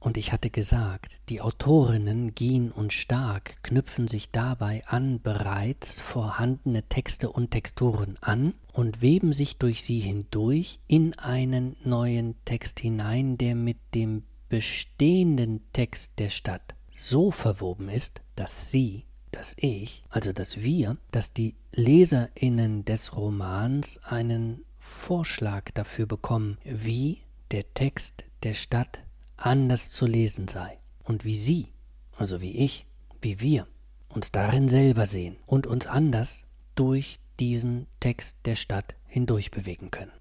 Und 0.00 0.16
ich 0.16 0.32
hatte 0.32 0.48
gesagt, 0.48 1.20
die 1.28 1.42
Autorinnen 1.42 2.34
Gien 2.34 2.72
und 2.72 2.94
Stark 2.94 3.62
knüpfen 3.62 4.08
sich 4.08 4.30
dabei 4.30 4.82
an 4.86 5.20
bereits 5.20 6.00
vorhandene 6.00 6.82
Texte 6.84 7.30
und 7.30 7.50
Texturen 7.50 8.16
an 8.22 8.54
und 8.72 9.02
weben 9.02 9.34
sich 9.34 9.58
durch 9.58 9.84
sie 9.84 10.00
hindurch 10.00 10.80
in 10.86 11.18
einen 11.18 11.76
neuen 11.84 12.34
Text 12.46 12.80
hinein, 12.80 13.36
der 13.36 13.54
mit 13.54 13.76
dem 13.94 14.22
bestehenden 14.48 15.60
Text 15.74 16.18
der 16.18 16.30
Stadt 16.30 16.74
so 16.90 17.30
verwoben 17.30 17.90
ist, 17.90 18.22
dass 18.36 18.70
sie, 18.70 19.04
dass 19.32 19.54
ich, 19.58 20.02
also 20.08 20.32
dass 20.32 20.62
wir, 20.62 20.96
dass 21.10 21.34
die 21.34 21.56
Leserinnen 21.72 22.86
des 22.86 23.16
Romans 23.18 24.00
einen 24.02 24.64
Vorschlag 24.78 25.70
dafür 25.72 26.06
bekommen, 26.06 26.56
wie 26.64 27.18
der 27.50 27.74
Text 27.74 28.24
der 28.42 28.54
Stadt 28.54 29.02
anders 29.40 29.90
zu 29.90 30.06
lesen 30.06 30.48
sei 30.48 30.78
und 31.04 31.24
wie 31.24 31.36
Sie, 31.36 31.72
also 32.16 32.40
wie 32.40 32.56
ich, 32.56 32.86
wie 33.20 33.40
wir, 33.40 33.66
uns 34.08 34.32
darin 34.32 34.68
selber 34.68 35.06
sehen 35.06 35.36
und 35.46 35.66
uns 35.66 35.86
anders 35.86 36.44
durch 36.74 37.20
diesen 37.38 37.86
Text 38.00 38.38
der 38.44 38.54
Stadt 38.54 38.96
hindurch 39.06 39.50
bewegen 39.50 39.90
können. 39.90 40.12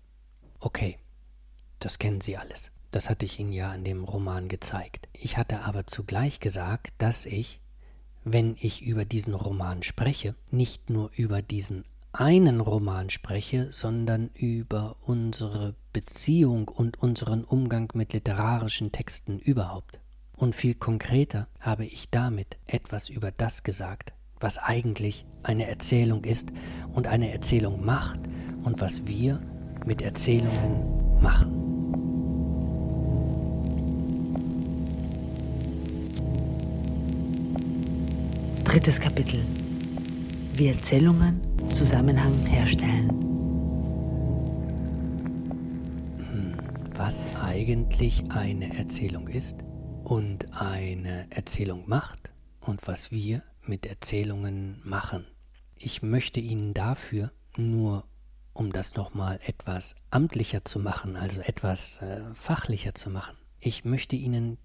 Okay, 0.60 0.98
das 1.80 2.00
kennen 2.00 2.22
Sie 2.22 2.38
alles. 2.38 2.72
Das 2.92 3.10
hatte 3.10 3.26
ich 3.26 3.40
Ihnen 3.40 3.54
ja 3.54 3.74
in 3.74 3.84
dem 3.84 4.04
Roman 4.04 4.48
gezeigt. 4.48 5.10
Ich 5.14 5.38
hatte 5.38 5.62
aber 5.62 5.86
zugleich 5.86 6.40
gesagt, 6.40 6.94
dass 6.98 7.26
ich, 7.26 7.62
wenn 8.24 8.56
ich 8.60 8.82
über 8.82 9.06
diesen 9.06 9.34
Roman 9.34 9.84
spreche, 9.84 10.36
nicht 10.50 10.90
nur 10.90 11.12
über 11.16 11.42
diesen 11.42 11.86
einen 12.12 12.60
Roman 12.60 13.10
spreche, 13.10 13.68
sondern 13.72 14.30
über 14.34 14.96
unsere 15.02 15.76
Beziehung 15.94 16.68
und 16.68 17.02
unseren 17.02 17.44
Umgang 17.44 17.90
mit 17.94 18.14
literarischen 18.14 18.92
Texten 18.92 19.40
überhaupt. 19.40 20.00
Und 20.36 20.56
viel 20.56 20.74
konkreter 20.74 21.48
habe 21.60 21.86
ich 21.86 22.10
damit 22.10 22.58
etwas 22.66 23.10
über 23.10 23.32
das 23.32 23.64
gesagt, 23.64 24.14
was 24.40 24.58
eigentlich 24.58 25.26
eine 25.44 25.68
Erzählung 25.68 26.24
ist 26.24 26.52
und 26.94 27.08
eine 27.08 27.32
Erzählung 27.32 27.86
macht 27.86 28.20
und 28.64 28.80
was 28.82 29.06
wir 29.06 29.40
mit 29.86 30.02
Erzählungen 30.02 31.22
machen. 31.22 31.56
Drittes 38.64 39.00
Kapitel. 39.00 39.42
Wie 40.60 40.68
Erzählungen 40.68 41.40
Zusammenhang 41.74 42.46
herstellen. 42.46 43.08
Hm, 46.18 46.54
was 46.98 47.34
eigentlich 47.38 48.30
eine 48.30 48.78
Erzählung 48.78 49.30
ist 49.30 49.56
und 50.04 50.52
eine 50.52 51.28
Erzählung 51.30 51.88
macht 51.88 52.34
und 52.60 52.86
was 52.88 53.10
wir 53.10 53.42
mit 53.62 53.86
Erzählungen 53.86 54.82
machen. 54.84 55.26
Ich 55.78 56.02
möchte 56.02 56.42
Ihnen 56.42 56.74
dafür 56.74 57.32
nur, 57.56 58.04
um 58.52 58.74
das 58.74 58.96
nochmal 58.96 59.40
etwas 59.46 59.96
amtlicher 60.10 60.66
zu 60.66 60.80
machen, 60.80 61.16
also 61.16 61.40
etwas 61.40 62.02
äh, 62.02 62.20
fachlicher 62.34 62.94
zu 62.94 63.10
machen, 63.10 63.38
ich 63.62 63.86
möchte 63.86 64.18
Ihnen 64.18 64.58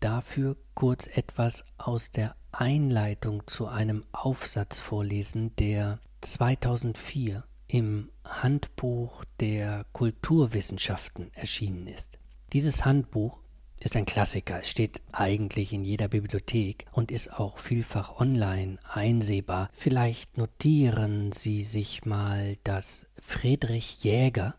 dafür 0.00 0.56
kurz 0.72 1.06
etwas 1.14 1.66
aus 1.76 2.10
der 2.10 2.36
Einleitung 2.52 3.46
zu 3.46 3.66
einem 3.66 4.04
Aufsatz 4.12 4.78
vorlesen, 4.78 5.54
der 5.56 5.98
2004 6.20 7.44
im 7.66 8.10
Handbuch 8.24 9.24
der 9.40 9.86
Kulturwissenschaften 9.92 11.32
erschienen 11.34 11.86
ist. 11.86 12.18
Dieses 12.52 12.84
Handbuch 12.84 13.40
ist 13.80 13.96
ein 13.96 14.06
Klassiker, 14.06 14.60
es 14.60 14.68
steht 14.68 15.00
eigentlich 15.10 15.72
in 15.72 15.84
jeder 15.84 16.06
Bibliothek 16.06 16.86
und 16.92 17.10
ist 17.10 17.32
auch 17.32 17.58
vielfach 17.58 18.20
online 18.20 18.78
einsehbar. 18.84 19.70
Vielleicht 19.72 20.38
notieren 20.38 21.32
Sie 21.32 21.64
sich 21.64 22.04
mal, 22.04 22.54
dass 22.62 23.06
Friedrich 23.18 24.04
Jäger 24.04 24.54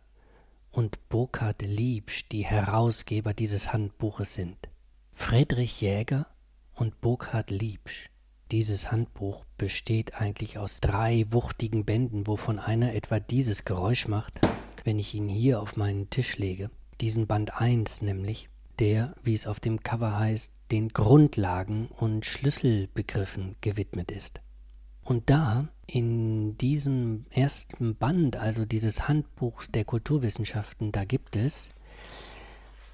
und 0.72 1.08
Burkhard 1.08 1.62
Liebsch 1.62 2.28
die 2.30 2.46
Herausgeber 2.46 3.34
dieses 3.34 3.72
Handbuches 3.72 4.34
sind. 4.34 4.58
Friedrich 5.12 5.80
Jäger 5.80 6.26
und 6.76 7.02
Burkhard 7.02 7.50
Liebsch 7.50 8.10
dieses 8.54 8.92
Handbuch 8.92 9.46
besteht 9.58 10.14
eigentlich 10.22 10.60
aus 10.60 10.80
drei 10.80 11.26
wuchtigen 11.30 11.86
Bänden, 11.86 12.28
wovon 12.28 12.60
einer 12.60 12.94
etwa 12.94 13.20
dieses 13.20 13.66
Geräusch 13.66 14.08
macht, 14.08 14.40
wenn 14.84 15.00
ich 15.00 15.16
ihn 15.16 15.28
hier 15.28 15.60
auf 15.60 15.76
meinen 15.76 16.12
Tisch 16.12 16.38
lege. 16.38 16.70
Diesen 17.02 17.26
Band 17.26 17.60
1 17.60 18.04
nämlich, 18.04 18.50
der, 18.78 19.16
wie 19.24 19.34
es 19.34 19.48
auf 19.48 19.60
dem 19.60 19.82
Cover 19.82 20.20
heißt, 20.20 20.54
den 20.72 20.90
Grundlagen 20.90 21.88
und 21.88 22.28
Schlüsselbegriffen 22.28 23.56
gewidmet 23.62 24.12
ist. 24.12 24.40
Und 25.04 25.32
da, 25.32 25.70
in 25.88 26.56
diesem 26.60 27.26
ersten 27.32 27.96
Band, 27.96 28.36
also 28.38 28.66
dieses 28.66 29.08
Handbuchs 29.08 29.72
der 29.72 29.84
Kulturwissenschaften, 29.84 30.92
da 30.92 31.06
gibt 31.06 31.36
es 31.36 31.74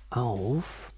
auf 0.09 0.93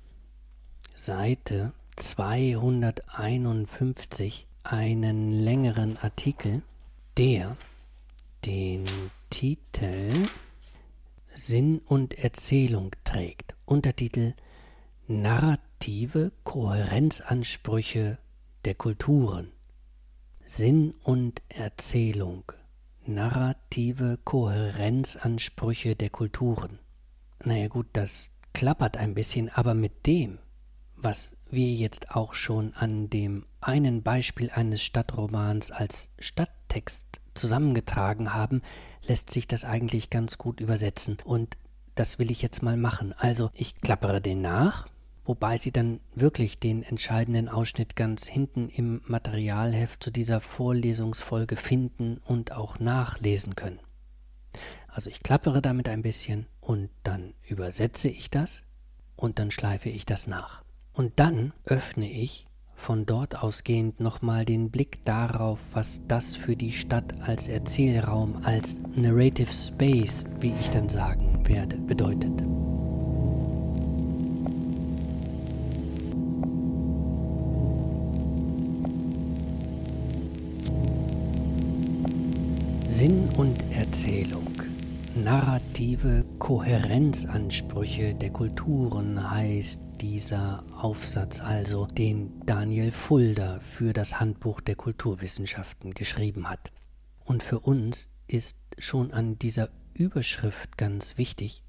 Seite 0.96 1.74
251 2.02 4.48
einen 4.64 5.32
längeren 5.32 5.98
Artikel, 5.98 6.64
der 7.16 7.56
den 8.44 8.86
Titel 9.30 10.12
Sinn 11.28 11.80
und 11.86 12.18
Erzählung 12.18 12.96
trägt. 13.04 13.54
Untertitel 13.66 14.34
Narrative 15.08 16.32
Kohärenzansprüche 16.44 18.18
der 18.66 18.74
Kulturen. 18.74 19.52
Sinn 20.44 20.96
und 21.04 21.44
Erzählung, 21.50 22.52
narrative 23.06 24.18
Kohärenzansprüche 24.24 25.96
der 25.96 26.10
Kulturen. 26.10 26.80
Naja 27.44 27.68
gut, 27.68 27.90
das 27.94 28.32
klappert 28.54 28.98
ein 28.98 29.14
bisschen, 29.14 29.50
aber 29.50 29.76
mit 29.76 30.08
dem, 30.08 30.40
was 30.96 31.36
wir 31.52 31.74
jetzt 31.74 32.12
auch 32.12 32.34
schon 32.34 32.74
an 32.74 33.10
dem 33.10 33.46
einen 33.60 34.04
Beispiel 34.04 34.50
eines 34.50 34.84
Stadtromans 34.84 35.72
als 35.72 36.10
Stadttext 36.20 37.22
zusammengetragen 37.34 38.34
haben, 38.34 38.62
lässt 39.08 39.30
sich 39.30 39.48
das 39.48 39.66
eigentlich 39.66 40.10
ganz 40.10 40.38
gut 40.38 40.60
übersetzen. 40.60 41.18
Und 41.24 41.58
das 41.96 42.20
will 42.20 42.32
ich 42.32 42.42
jetzt 42.42 42.64
mal 42.64 42.78
machen. 42.78 43.14
Also 43.18 43.50
ich 43.54 43.76
klappere 43.76 44.22
den 44.22 44.42
nach, 44.42 44.88
wobei 45.26 45.58
Sie 45.58 45.72
dann 45.72 46.00
wirklich 46.16 46.60
den 46.60 46.84
entscheidenden 46.84 47.50
Ausschnitt 47.50 47.96
ganz 47.96 48.28
hinten 48.28 48.70
im 48.70 49.02
Materialheft 49.06 50.04
zu 50.04 50.12
dieser 50.12 50.42
Vorlesungsfolge 50.42 51.56
finden 51.56 52.18
und 52.26 52.52
auch 52.52 52.80
nachlesen 52.80 53.56
können. 53.56 53.80
Also 54.88 55.10
ich 55.10 55.24
klappere 55.24 55.62
damit 55.62 55.88
ein 55.88 56.02
bisschen 56.02 56.48
und 56.60 56.90
dann 57.04 57.34
übersetze 57.48 58.10
ich 58.10 58.30
das 58.30 58.64
und 59.16 59.40
dann 59.40 59.52
schleife 59.52 59.90
ich 59.90 60.06
das 60.06 60.28
nach. 60.28 60.64
Und 60.94 61.20
dann 61.20 61.54
öffne 61.66 62.10
ich 62.10 62.48
von 62.76 63.06
dort 63.06 63.44
ausgehend 63.44 64.00
nochmal 64.00 64.44
den 64.44 64.72
Blick 64.72 65.06
darauf, 65.06 65.60
was 65.74 66.02
das 66.08 66.36
für 66.36 66.56
die 66.56 66.72
Stadt 66.72 67.14
als 67.22 67.48
Erzählraum, 67.48 68.38
als 68.44 68.82
Narrative 68.96 69.52
Space, 69.52 70.26
wie 70.40 70.54
ich 70.60 70.70
dann 70.72 70.90
sagen 70.90 71.48
werde, 71.48 71.78
bedeutet. 71.78 72.42
Sinn 82.88 83.30
und 83.38 83.64
Erzählung. 83.76 84.48
Narrative 85.16 86.26
Kohärenzansprüche 86.40 88.16
der 88.16 88.32
Kulturen 88.32 89.30
heißt 89.30 89.80
dieser 90.02 90.64
Aufsatz 90.74 91.40
also, 91.40 91.86
den 91.86 92.42
Daniel 92.46 92.92
Fulda 92.92 93.60
für 93.60 93.94
das 93.94 94.20
Handbuch 94.20 94.60
der 94.60 94.76
Kulturwissenschaften 94.76 95.94
geschrieben 95.94 96.50
hat. 96.50 96.72
Und 97.24 97.44
für 97.44 97.60
uns 97.60 98.10
ist 98.28 98.58
schon 98.80 99.12
an 99.12 99.38
dieser 99.38 99.70
Überschrift 99.94 100.78
ganz 100.78 101.20
wichtig, 101.20 101.64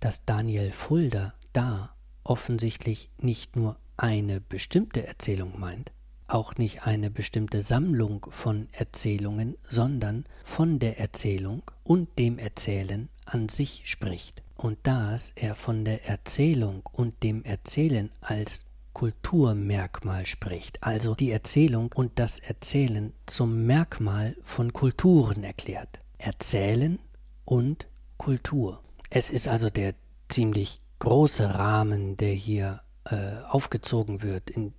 dass 0.00 0.24
Daniel 0.24 0.72
Fulda 0.72 1.34
da 1.52 1.94
offensichtlich 2.24 3.08
nicht 3.18 3.54
nur 3.54 3.76
eine 3.96 4.40
bestimmte 4.40 5.06
Erzählung 5.06 5.60
meint, 5.60 5.92
auch 6.26 6.56
nicht 6.56 6.82
eine 6.86 7.08
bestimmte 7.08 7.60
Sammlung 7.60 8.26
von 8.30 8.66
Erzählungen, 8.72 9.56
sondern 9.62 10.24
von 10.44 10.80
der 10.80 10.98
Erzählung 10.98 11.62
und 11.84 12.18
dem 12.18 12.38
Erzählen 12.38 13.08
an 13.26 13.48
sich 13.48 13.82
spricht 13.84 14.42
und 14.56 14.78
dass 14.84 15.32
er 15.36 15.54
von 15.54 15.84
der 15.84 16.08
Erzählung 16.08 16.82
und 16.92 17.22
dem 17.22 17.44
Erzählen 17.44 18.10
als 18.20 18.64
Kulturmerkmal 18.92 20.24
spricht, 20.24 20.82
also 20.82 21.14
die 21.14 21.30
Erzählung 21.30 21.92
und 21.94 22.18
das 22.18 22.38
Erzählen 22.38 23.12
zum 23.26 23.66
Merkmal 23.66 24.36
von 24.42 24.72
Kulturen 24.72 25.44
erklärt. 25.44 26.00
Erzählen 26.16 26.98
und 27.44 27.86
Kultur. 28.16 28.80
Es 29.10 29.28
ist 29.28 29.48
also 29.48 29.68
der 29.68 29.94
ziemlich 30.28 30.80
große 30.98 31.54
Rahmen, 31.54 32.16
der 32.16 32.32
hier 32.32 32.80
äh, 33.04 33.42
aufgezogen 33.46 34.22
wird, 34.22 34.48
in 34.48 34.72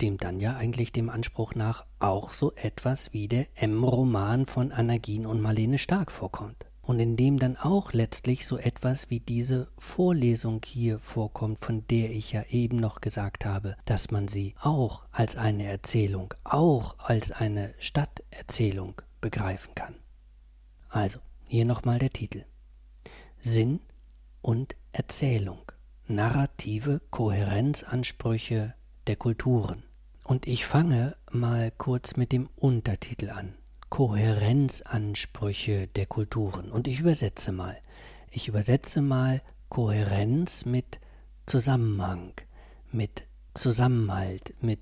dem 0.00 0.18
dann 0.18 0.38
ja 0.38 0.56
eigentlich 0.56 0.92
dem 0.92 1.10
Anspruch 1.10 1.56
nach 1.56 1.84
auch 1.98 2.32
so 2.32 2.52
etwas 2.54 3.12
wie 3.12 3.26
der 3.26 3.46
M-Roman 3.56 4.46
von 4.46 4.70
Anagin 4.70 5.26
und 5.26 5.40
Marlene 5.40 5.78
Stark 5.78 6.12
vorkommt 6.12 6.64
und 6.86 7.00
in 7.00 7.16
dem 7.16 7.38
dann 7.38 7.56
auch 7.56 7.92
letztlich 7.92 8.46
so 8.46 8.58
etwas 8.58 9.10
wie 9.10 9.20
diese 9.20 9.68
Vorlesung 9.78 10.60
hier 10.64 10.98
vorkommt, 10.98 11.58
von 11.58 11.86
der 11.88 12.10
ich 12.10 12.32
ja 12.32 12.44
eben 12.50 12.76
noch 12.76 13.00
gesagt 13.00 13.46
habe, 13.46 13.76
dass 13.86 14.10
man 14.10 14.28
sie 14.28 14.54
auch 14.60 15.04
als 15.10 15.36
eine 15.36 15.64
Erzählung, 15.64 16.34
auch 16.44 16.96
als 16.98 17.30
eine 17.30 17.74
Stadterzählung 17.78 19.00
begreifen 19.20 19.74
kann. 19.74 19.96
Also, 20.88 21.18
hier 21.48 21.64
nochmal 21.64 21.98
der 21.98 22.10
Titel. 22.10 22.44
Sinn 23.40 23.80
und 24.42 24.76
Erzählung. 24.92 25.72
Narrative 26.06 27.00
Kohärenzansprüche 27.10 28.74
der 29.06 29.16
Kulturen. 29.16 29.82
Und 30.22 30.46
ich 30.46 30.66
fange 30.66 31.16
mal 31.30 31.70
kurz 31.70 32.16
mit 32.16 32.32
dem 32.32 32.48
Untertitel 32.56 33.30
an. 33.30 33.54
Kohärenzansprüche 33.94 35.86
der 35.86 36.06
Kulturen. 36.06 36.72
Und 36.72 36.88
ich 36.88 36.98
übersetze 36.98 37.52
mal. 37.52 37.78
Ich 38.32 38.48
übersetze 38.48 39.00
mal 39.00 39.40
Kohärenz 39.68 40.64
mit 40.64 40.98
Zusammenhang, 41.46 42.32
mit 42.90 43.24
Zusammenhalt, 43.54 44.52
mit 44.60 44.80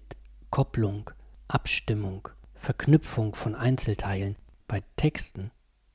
Kopplung, 0.49 1.11
Abstimmung, 1.47 2.27
Verknüpfung 2.55 3.35
von 3.35 3.55
Einzelteilen. 3.55 4.37
Bei 4.67 4.83
Texten 4.97 5.51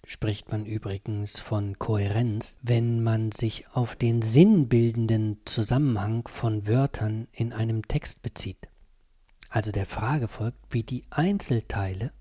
spricht 0.05 0.51
man 0.51 0.67
übrigens 0.67 1.39
von 1.39 1.79
Kohärenz, 1.79 2.59
wenn 2.61 3.01
man 3.01 3.31
sich 3.31 3.65
auf 3.73 3.95
den 3.95 4.21
sinnbildenden 4.21 5.39
Zusammenhang 5.45 6.27
von 6.27 6.67
Wörtern 6.67 7.27
in 7.31 7.51
einem 7.51 7.87
Text 7.87 8.21
bezieht. 8.21 8.67
Also 9.49 9.71
der 9.71 9.87
Frage 9.87 10.27
folgt, 10.27 10.59
wie 10.69 10.83
die 10.83 11.03
Einzelteile 11.09 12.11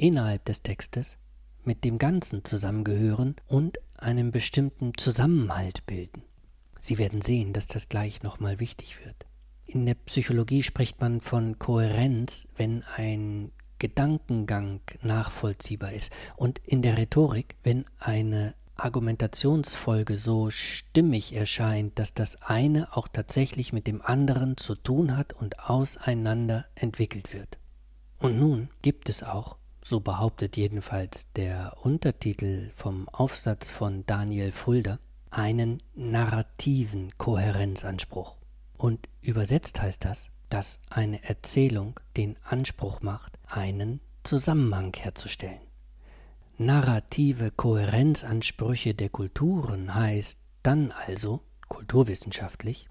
innerhalb 0.00 0.44
des 0.46 0.62
Textes 0.62 1.18
mit 1.62 1.84
dem 1.84 1.98
Ganzen 1.98 2.44
zusammengehören 2.44 3.36
und 3.46 3.78
einen 3.96 4.30
bestimmten 4.30 4.92
Zusammenhalt 4.96 5.84
bilden. 5.84 6.22
Sie 6.78 6.96
werden 6.96 7.20
sehen, 7.20 7.52
dass 7.52 7.68
das 7.68 7.90
gleich 7.90 8.22
nochmal 8.22 8.60
wichtig 8.60 9.04
wird. 9.04 9.26
In 9.66 9.84
der 9.84 9.94
Psychologie 9.94 10.62
spricht 10.62 11.00
man 11.00 11.20
von 11.20 11.58
Kohärenz, 11.58 12.48
wenn 12.56 12.82
ein 12.96 13.52
Gedankengang 13.78 14.80
nachvollziehbar 15.02 15.92
ist 15.92 16.12
und 16.36 16.58
in 16.60 16.80
der 16.80 16.96
Rhetorik, 16.96 17.56
wenn 17.62 17.84
eine 17.98 18.54
Argumentationsfolge 18.76 20.16
so 20.16 20.50
stimmig 20.50 21.34
erscheint, 21.36 21.98
dass 21.98 22.14
das 22.14 22.40
eine 22.40 22.96
auch 22.96 23.08
tatsächlich 23.08 23.74
mit 23.74 23.86
dem 23.86 24.00
anderen 24.00 24.56
zu 24.56 24.74
tun 24.74 25.16
hat 25.16 25.34
und 25.34 25.60
auseinander 25.60 26.64
entwickelt 26.74 27.34
wird. 27.34 27.58
Und 28.18 28.38
nun 28.38 28.70
gibt 28.82 29.08
es 29.10 29.22
auch 29.22 29.59
so 29.82 30.00
behauptet 30.00 30.56
jedenfalls 30.56 31.30
der 31.32 31.76
Untertitel 31.82 32.70
vom 32.74 33.08
Aufsatz 33.08 33.70
von 33.70 34.04
Daniel 34.06 34.52
Fulda, 34.52 34.98
einen 35.30 35.78
narrativen 35.94 37.16
Kohärenzanspruch. 37.16 38.36
Und 38.76 39.08
übersetzt 39.20 39.80
heißt 39.80 40.04
das, 40.04 40.30
dass 40.48 40.80
eine 40.90 41.22
Erzählung 41.24 42.00
den 42.16 42.36
Anspruch 42.42 43.00
macht, 43.02 43.38
einen 43.46 44.00
Zusammenhang 44.24 44.94
herzustellen. 44.96 45.60
Narrative 46.58 47.50
Kohärenzansprüche 47.52 48.94
der 48.94 49.08
Kulturen 49.08 49.94
heißt 49.94 50.38
dann 50.62 50.92
also, 50.92 51.40
kulturwissenschaftlich, 51.68 52.88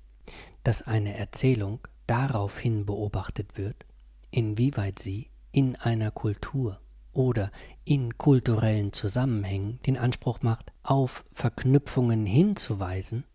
dass 0.64 0.82
eine 0.82 1.16
Erzählung 1.16 1.80
daraufhin 2.08 2.86
beobachtet 2.86 3.58
wird, 3.58 3.86
inwieweit 4.32 4.98
sie 4.98 5.29
in 5.52 5.76
einer 5.76 6.12
Kultur 6.12 6.80
oder 7.12 7.52
in 7.84 8.18
kulturellen 8.18 8.94
Zusammenhängen 8.94 9.80
den 9.86 9.98
Anspruch 9.98 10.42
macht, 10.42 10.72
auf 10.84 11.26
Verknüpfungen 11.32 12.26
hinzuweisen 12.26 13.26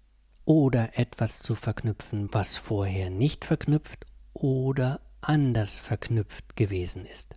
oder 0.45 0.99
etwas 0.99 1.41
zu 1.41 1.55
verknüpfen, 1.55 2.29
was 2.33 2.59
vorher 2.59 3.11
nicht 3.11 3.45
verknüpft 3.45 4.07
oder 4.33 5.01
anders 5.21 5.79
verknüpft 5.79 6.57
gewesen 6.57 7.07
ist. 7.07 7.37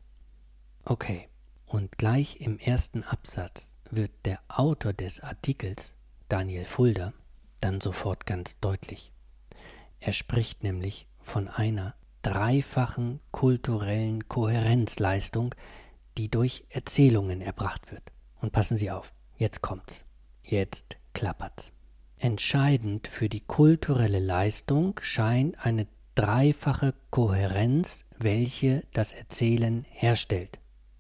Okay, 0.83 1.27
und 1.65 1.97
gleich 1.97 2.39
im 2.39 2.59
ersten 2.59 3.03
Absatz 3.03 3.75
wird 3.89 4.11
der 4.25 4.39
Autor 4.47 4.93
des 4.93 5.21
Artikels, 5.21 5.95
Daniel 6.29 6.65
Fulda, 6.65 7.13
dann 7.59 7.81
sofort 7.81 8.25
ganz 8.25 8.59
deutlich. 8.59 9.11
Er 9.99 10.13
spricht 10.13 10.63
nämlich 10.63 11.07
von 11.19 11.47
einer 11.47 11.95
dreifachen 12.27 13.21
kulturellen 13.31 14.27
Kohärenzleistung, 14.27 15.55
die 16.17 16.29
durch 16.29 16.65
Erzählungen 16.69 17.39
erbracht 17.39 17.89
wird. 17.89 18.03
Und 18.41 18.51
passen 18.51 18.75
Sie 18.75 18.91
auf, 18.91 19.13
jetzt 19.37 19.61
kommt's. 19.61 20.03
Jetzt 20.43 20.97
klappert's. 21.13 21.71
Entscheidend 22.17 23.07
für 23.07 23.29
die 23.29 23.39
kulturelle 23.39 24.19
Leistung 24.19 24.99
scheint 25.01 25.65
eine 25.65 25.87
dreifache 26.15 26.93
Kohärenz, 27.11 28.03
welche 28.17 28.83
das 28.91 29.13
Erzählen 29.13 29.85
herstellt. 29.89 30.59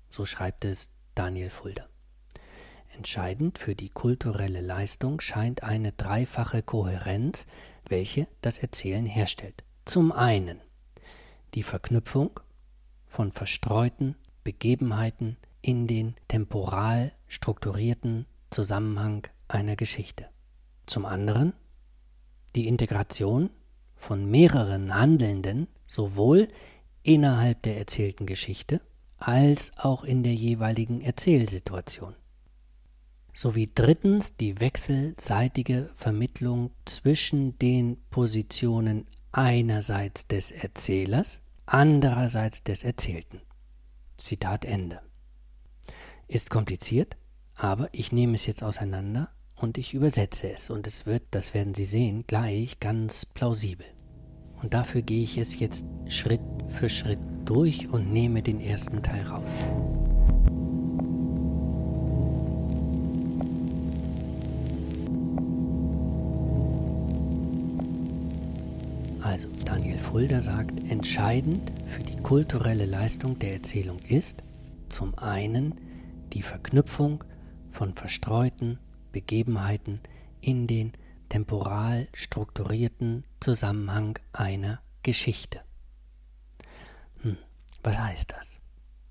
So 0.09 0.23
schreibt 0.23 0.63
es 0.63 0.91
Daniel 1.13 1.49
Fulda. 1.49 1.87
Entscheidend 2.95 3.57
für 3.57 3.75
die 3.75 3.89
kulturelle 3.89 4.61
Leistung 4.61 5.19
scheint 5.19 5.61
eine 5.63 5.91
dreifache 5.91 6.63
Kohärenz, 6.63 7.47
welche 7.89 8.27
das 8.41 8.59
Erzählen 8.59 9.05
herstellt. 9.05 9.65
Zum 9.83 10.11
einen 10.11 10.61
die 11.53 11.63
Verknüpfung 11.63 12.39
von 13.07 13.31
verstreuten 13.31 14.15
Begebenheiten 14.43 15.37
in 15.61 15.87
den 15.87 16.15
temporal 16.27 17.11
strukturierten 17.27 18.25
Zusammenhang 18.49 19.27
einer 19.47 19.75
Geschichte. 19.75 20.27
Zum 20.85 21.05
anderen 21.05 21.53
die 22.55 22.67
Integration 22.67 23.49
von 23.95 24.29
mehreren 24.29 24.95
Handelnden 24.95 25.67
sowohl 25.87 26.47
innerhalb 27.03 27.61
der 27.63 27.77
erzählten 27.77 28.25
Geschichte 28.25 28.81
als 29.17 29.71
auch 29.77 30.03
in 30.03 30.23
der 30.23 30.33
jeweiligen 30.33 31.01
Erzählsituation. 31.01 32.15
Sowie 33.33 33.69
drittens 33.73 34.35
die 34.35 34.59
wechselseitige 34.59 35.91
Vermittlung 35.93 36.71
zwischen 36.85 37.57
den 37.59 37.97
Positionen 38.09 39.07
einerseits 39.31 40.27
des 40.27 40.51
Erzählers, 40.51 41.43
andererseits 41.65 42.63
des 42.63 42.83
Erzählten. 42.83 43.41
Zitat 44.17 44.65
Ende. 44.65 45.01
Ist 46.27 46.49
kompliziert, 46.49 47.17
aber 47.55 47.89
ich 47.91 48.11
nehme 48.11 48.35
es 48.35 48.45
jetzt 48.45 48.63
auseinander 48.63 49.29
und 49.55 49.77
ich 49.77 49.93
übersetze 49.93 50.49
es 50.49 50.69
und 50.69 50.87
es 50.87 51.05
wird, 51.05 51.23
das 51.31 51.53
werden 51.53 51.73
Sie 51.73 51.85
sehen, 51.85 52.25
gleich 52.27 52.79
ganz 52.79 53.25
plausibel. 53.25 53.85
Und 54.61 54.73
dafür 54.73 55.01
gehe 55.01 55.23
ich 55.23 55.37
es 55.37 55.59
jetzt 55.59 55.87
Schritt 56.07 56.41
für 56.65 56.89
Schritt 56.89 57.19
durch 57.45 57.87
und 57.87 58.11
nehme 58.11 58.41
den 58.41 58.59
ersten 58.59 59.03
Teil 59.03 59.23
raus. 59.23 59.55
Also, 69.37 69.49
Daniel 69.65 69.99
Fulda 69.99 70.41
sagt, 70.41 70.89
entscheidend 70.89 71.71
für 71.85 72.01
die 72.01 72.17
kulturelle 72.23 72.87
Leistung 72.87 73.37
der 73.37 73.53
Erzählung 73.53 73.99
ist 73.99 74.41
zum 74.89 75.15
einen 75.19 75.79
die 76.33 76.41
Verknüpfung 76.41 77.23
von 77.69 77.93
verstreuten 77.93 78.79
Begebenheiten 79.11 79.99
in 80.41 80.65
den 80.65 80.93
temporal 81.29 82.07
strukturierten 82.13 83.25
Zusammenhang 83.39 84.17
einer 84.33 84.81
Geschichte. 85.03 85.61
Hm, 87.21 87.37
was 87.83 87.99
heißt 87.99 88.31
das? 88.31 88.59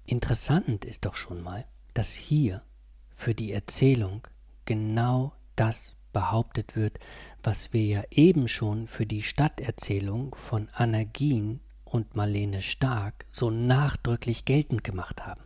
Interessant 0.07 0.85
ist 0.85 1.05
doch 1.05 1.15
schon 1.15 1.41
mal, 1.41 1.67
dass 1.95 2.15
hier 2.15 2.65
für 3.11 3.33
die 3.33 3.53
Erzählung 3.53 4.27
genau 4.65 5.35
das 5.55 5.95
behauptet 6.17 6.77
wird, 6.77 6.99
was 7.43 7.75
wir 7.75 7.85
ja 7.85 8.03
eben 8.11 8.49
schon 8.49 8.87
für 8.87 9.05
die 9.05 9.21
Stadterzählung 9.21 10.35
von 10.35 10.71
Anna 10.73 11.05
Gien 11.05 11.61
und 11.85 12.17
Marlene 12.17 12.63
Stark 12.63 13.27
so 13.29 13.51
nachdrücklich 13.51 14.47
geltend 14.47 14.83
gemacht 14.83 15.27
haben. 15.27 15.43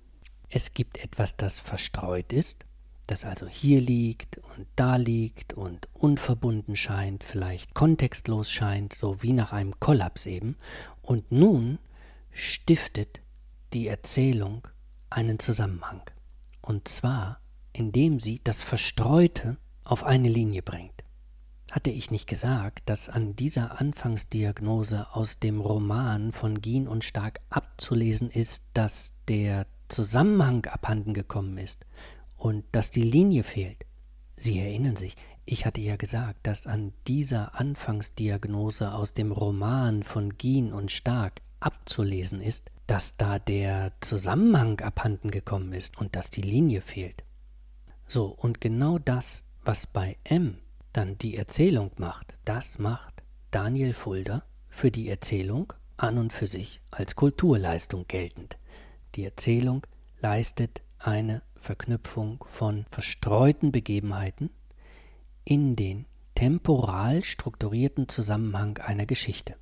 Es 0.49 0.73
gibt 0.73 0.99
etwas, 0.99 1.37
das 1.37 1.59
verstreut 1.59 2.33
ist, 2.33 2.67
das 3.09 3.25
also 3.25 3.49
hier 3.49 3.81
liegt 3.81 4.39
und 4.39 4.69
da 4.77 4.95
liegt 4.95 5.55
und 5.55 5.89
unverbunden 5.93 6.77
scheint, 6.77 7.25
vielleicht 7.25 7.75
kontextlos 7.75 8.49
scheint, 8.49 8.93
so 8.93 9.25
wie 9.25 9.33
nach 9.33 9.53
einem 9.53 9.81
Kollaps 9.81 10.27
eben, 10.27 10.57
und 11.03 11.33
nun 11.33 11.81
stiftet 12.31 13.23
die 13.73 13.89
Erzählung 13.89 14.69
einen 15.11 15.41
Zusammenhang. 15.41 16.03
Und 16.63 16.87
zwar, 16.87 17.41
indem 17.73 18.21
sie 18.21 18.41
das 18.45 18.63
Verstreute 18.63 19.57
auf 19.91 20.05
eine 20.05 20.29
Linie 20.29 20.63
bringt. 20.63 21.05
Hatte 21.71 21.91
ich 21.91 22.11
nicht 22.11 22.29
gesagt, 22.29 22.83
dass 22.87 23.09
an 23.09 23.35
dieser 23.35 23.81
Anfangsdiagnose 23.81 25.09
aus 25.13 25.41
dem 25.41 25.61
Roman 25.61 26.33
von 26.33 26.61
Gien 26.61 26.87
und 26.87 27.05
Stark 27.05 27.41
abzulesen 27.51 28.31
ist, 28.31 28.67
dass 28.73 29.15
der 29.29 29.67
Zusammenhang 29.89 30.65
abhanden 30.67 31.13
gekommen 31.13 31.59
ist 31.59 31.87
und 32.37 32.65
dass 32.73 32.91
die 32.91 33.03
Linie 33.03 33.43
fehlt. 33.43 33.85
Sie 34.37 34.61
erinnern 34.61 34.97
sich, 34.97 35.17
ich 35.45 35.67
hatte 35.67 35.81
ja 35.81 35.97
gesagt, 35.97 36.47
dass 36.47 36.67
an 36.67 36.93
dieser 37.09 37.59
Anfangsdiagnose 37.59 38.93
aus 38.93 39.13
dem 39.13 39.33
Roman 39.33 40.05
von 40.05 40.37
Gien 40.37 40.73
und 40.73 40.93
Stark 40.93 41.41
abzulesen 41.59 42.41
ist, 42.41 42.71
dass 42.87 43.17
da 43.17 43.39
der 43.39 43.93
Zusammenhang 44.01 44.81
abhanden 44.81 45.31
gekommen 45.31 45.73
ist 45.73 45.99
und 45.99 46.15
dass 46.15 46.31
die 46.31 46.43
Linie 46.43 46.81
fehlt. 46.81 47.25
So, 48.07 48.27
und 48.27 48.61
genau 48.61 48.99
das, 48.99 49.45
was 49.71 49.87
bei 49.87 50.17
M 50.25 50.59
dann 50.93 51.17
die 51.19 51.37
Erzählung 51.37 51.93
macht, 51.97 52.35
das 52.45 52.81
macht 52.81 53.23
Daniel 53.53 53.93
Fulda 53.93 54.43
für 54.69 54.91
die 54.91 55.09
Erzählung 55.09 55.73
an 55.97 56.19
und 56.19 56.33
für 56.33 56.49
sich 56.49 56.81
als 56.91 57.15
Kulturleistung 57.15 58.05
geltend. 58.09 58.59
Die 59.15 59.25
Erzählung 59.25 59.87
leistet 60.19 60.83
eine 60.99 61.43
Verknüpfung 61.55 62.45
von 62.49 62.85
verstreuten 62.91 63.71
Begebenheiten 63.71 64.51
in 65.45 65.77
den 65.77 66.07
temporal 66.35 67.23
strukturierten 67.23 68.09
Zusammenhang 68.09 68.79
einer 68.79 69.07
Geschichte. 69.07 69.55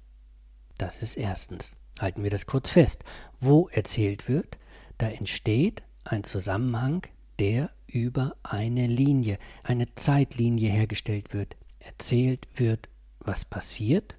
Das 0.78 1.02
ist 1.02 1.18
erstens. 1.18 1.76
Halten 2.00 2.22
wir 2.22 2.30
das 2.30 2.46
kurz 2.46 2.70
fest. 2.70 3.04
Wo 3.40 3.68
erzählt 3.68 4.26
wird, 4.26 4.56
da 4.96 5.10
entsteht 5.10 5.82
ein 6.04 6.24
Zusammenhang, 6.24 7.06
der 7.38 7.70
über 7.86 8.36
eine 8.42 8.86
Linie, 8.86 9.38
eine 9.62 9.94
Zeitlinie 9.94 10.70
hergestellt 10.70 11.32
wird. 11.32 11.56
Erzählt 11.78 12.48
wird, 12.54 12.88
was 13.20 13.44
passiert 13.44 14.16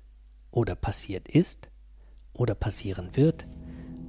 oder 0.52 0.76
passiert 0.76 1.28
ist 1.28 1.70
oder 2.34 2.56
passieren 2.56 3.16
wird 3.16 3.46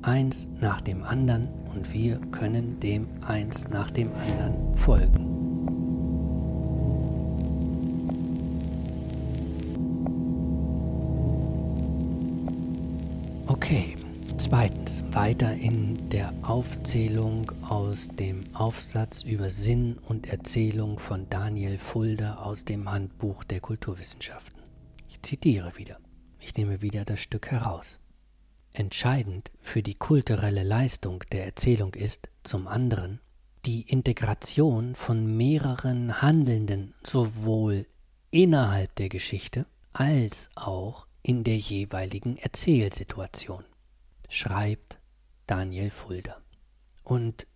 eins 0.03 0.49
nach 0.61 0.81
dem 0.81 1.03
anderen 1.03 1.49
und 1.75 1.93
wir 1.93 2.19
können 2.31 2.81
dem 2.81 3.07
eins 3.23 3.69
nach 3.69 3.91
dem 3.91 4.13
anderen 4.15 4.75
folgen. 4.75 5.27
Okay, 13.47 13.97
zweitens 14.41 15.03
weiter 15.13 15.53
in 15.53 16.09
der 16.09 16.33
Aufzählung 16.41 17.53
aus 17.63 18.09
dem 18.09 18.43
Aufsatz 18.55 19.23
über 19.23 19.51
Sinn 19.51 19.99
und 20.09 20.29
Erzählung 20.29 20.99
von 20.99 21.29
Daniel 21.29 21.77
Fulda 21.77 22.37
aus 22.37 22.65
dem 22.65 22.91
Handbuch 22.91 23.45
der 23.45 23.61
Kulturwissenschaften. 23.61 24.63
Ich 25.11 25.21
zitiere 25.21 25.77
wieder. 25.77 25.99
Ich 26.39 26.57
nehme 26.57 26.81
wieder 26.81 27.05
das 27.05 27.21
Stück 27.21 27.51
heraus. 27.51 28.01
Entscheidend 28.73 29.51
für 29.61 29.83
die 29.83 29.95
kulturelle 29.95 30.63
Leistung 30.63 31.23
der 31.33 31.45
Erzählung 31.45 31.93
ist, 31.93 32.31
zum 32.43 32.67
anderen, 32.67 33.21
die 33.67 33.83
Integration 33.83 34.95
von 34.95 35.37
mehreren 35.37 36.23
Handelnden 36.23 36.95
sowohl 37.05 37.85
innerhalb 38.31 38.95
der 38.95 39.11
Geschichte 39.11 39.67
als 39.93 40.49
auch 40.55 41.07
in 41.23 41.45
der 41.45 41.59
jeweiligen 41.59 42.39
Erzählsituation, 42.39 43.65
schreibt 44.31 44.99
Daniel 45.47 45.91
Fulda. 45.91 46.41
Und 47.05 47.47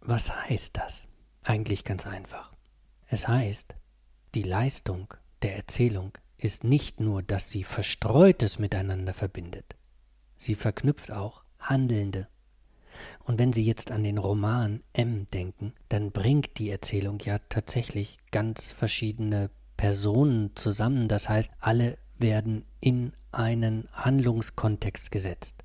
was 0.00 0.30
heißt 0.30 0.76
das? 0.76 1.08
Eigentlich 1.42 1.84
ganz 1.84 2.06
einfach. 2.06 2.52
Es 3.06 3.26
heißt, 3.26 3.74
die 4.34 4.42
Leistung 4.42 5.14
der 5.42 5.56
Erzählung 5.56 6.12
ist 6.36 6.64
nicht 6.64 7.00
nur, 7.00 7.22
dass 7.22 7.50
sie 7.50 7.64
Verstreutes 7.64 8.58
miteinander 8.58 9.14
verbindet, 9.14 9.76
Sie 10.38 10.54
verknüpft 10.54 11.12
auch 11.12 11.44
Handelnde. 11.58 12.28
Und 13.24 13.38
wenn 13.38 13.52
Sie 13.52 13.62
jetzt 13.62 13.90
an 13.90 14.02
den 14.02 14.18
Roman 14.18 14.82
M 14.92 15.26
denken, 15.32 15.74
dann 15.88 16.12
bringt 16.12 16.58
die 16.58 16.70
Erzählung 16.70 17.18
ja 17.20 17.38
tatsächlich 17.48 18.18
ganz 18.30 18.70
verschiedene 18.70 19.50
Personen 19.76 20.56
zusammen. 20.56 21.08
Das 21.08 21.28
heißt, 21.28 21.52
alle 21.60 21.98
werden 22.18 22.64
in 22.80 23.12
einen 23.32 23.88
Handlungskontext 23.92 25.10
gesetzt. 25.10 25.64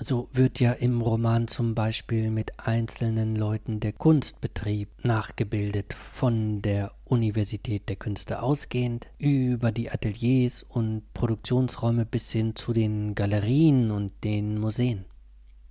So 0.00 0.28
wird 0.32 0.60
ja 0.60 0.72
im 0.74 1.00
Roman 1.00 1.48
zum 1.48 1.74
Beispiel 1.74 2.30
mit 2.30 2.60
einzelnen 2.60 3.34
Leuten 3.34 3.80
der 3.80 3.92
Kunstbetrieb 3.92 4.88
nachgebildet, 5.02 5.92
von 5.92 6.62
der 6.62 6.92
Universität 7.04 7.88
der 7.88 7.96
Künste 7.96 8.40
ausgehend, 8.40 9.08
über 9.18 9.72
die 9.72 9.90
Ateliers 9.90 10.62
und 10.62 11.02
Produktionsräume 11.14 12.06
bis 12.06 12.30
hin 12.30 12.54
zu 12.54 12.72
den 12.72 13.16
Galerien 13.16 13.90
und 13.90 14.12
den 14.22 14.58
Museen. 14.58 15.04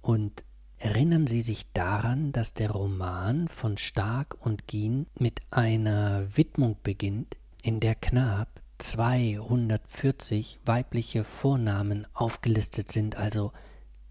Und 0.02 0.44
erinnern 0.78 1.26
Sie 1.28 1.42
sich 1.42 1.72
daran, 1.72 2.34
dass 2.34 2.54
der 2.54 2.72
Roman 2.72 3.48
von 3.48 3.78
Stark 3.78 4.36
und 4.42 4.68
Gien 4.68 5.08
mit 5.18 5.40
einer 5.52 6.28
Widmung 6.36 6.76
beginnt, 6.84 7.38
in 7.63 7.80
der 7.80 7.96
knapp 7.96 8.62
240 8.80 10.60
weibliche 10.66 11.24
Vornamen 11.24 12.06
aufgelistet 12.13 12.92
sind, 12.92 13.16
also 13.16 13.54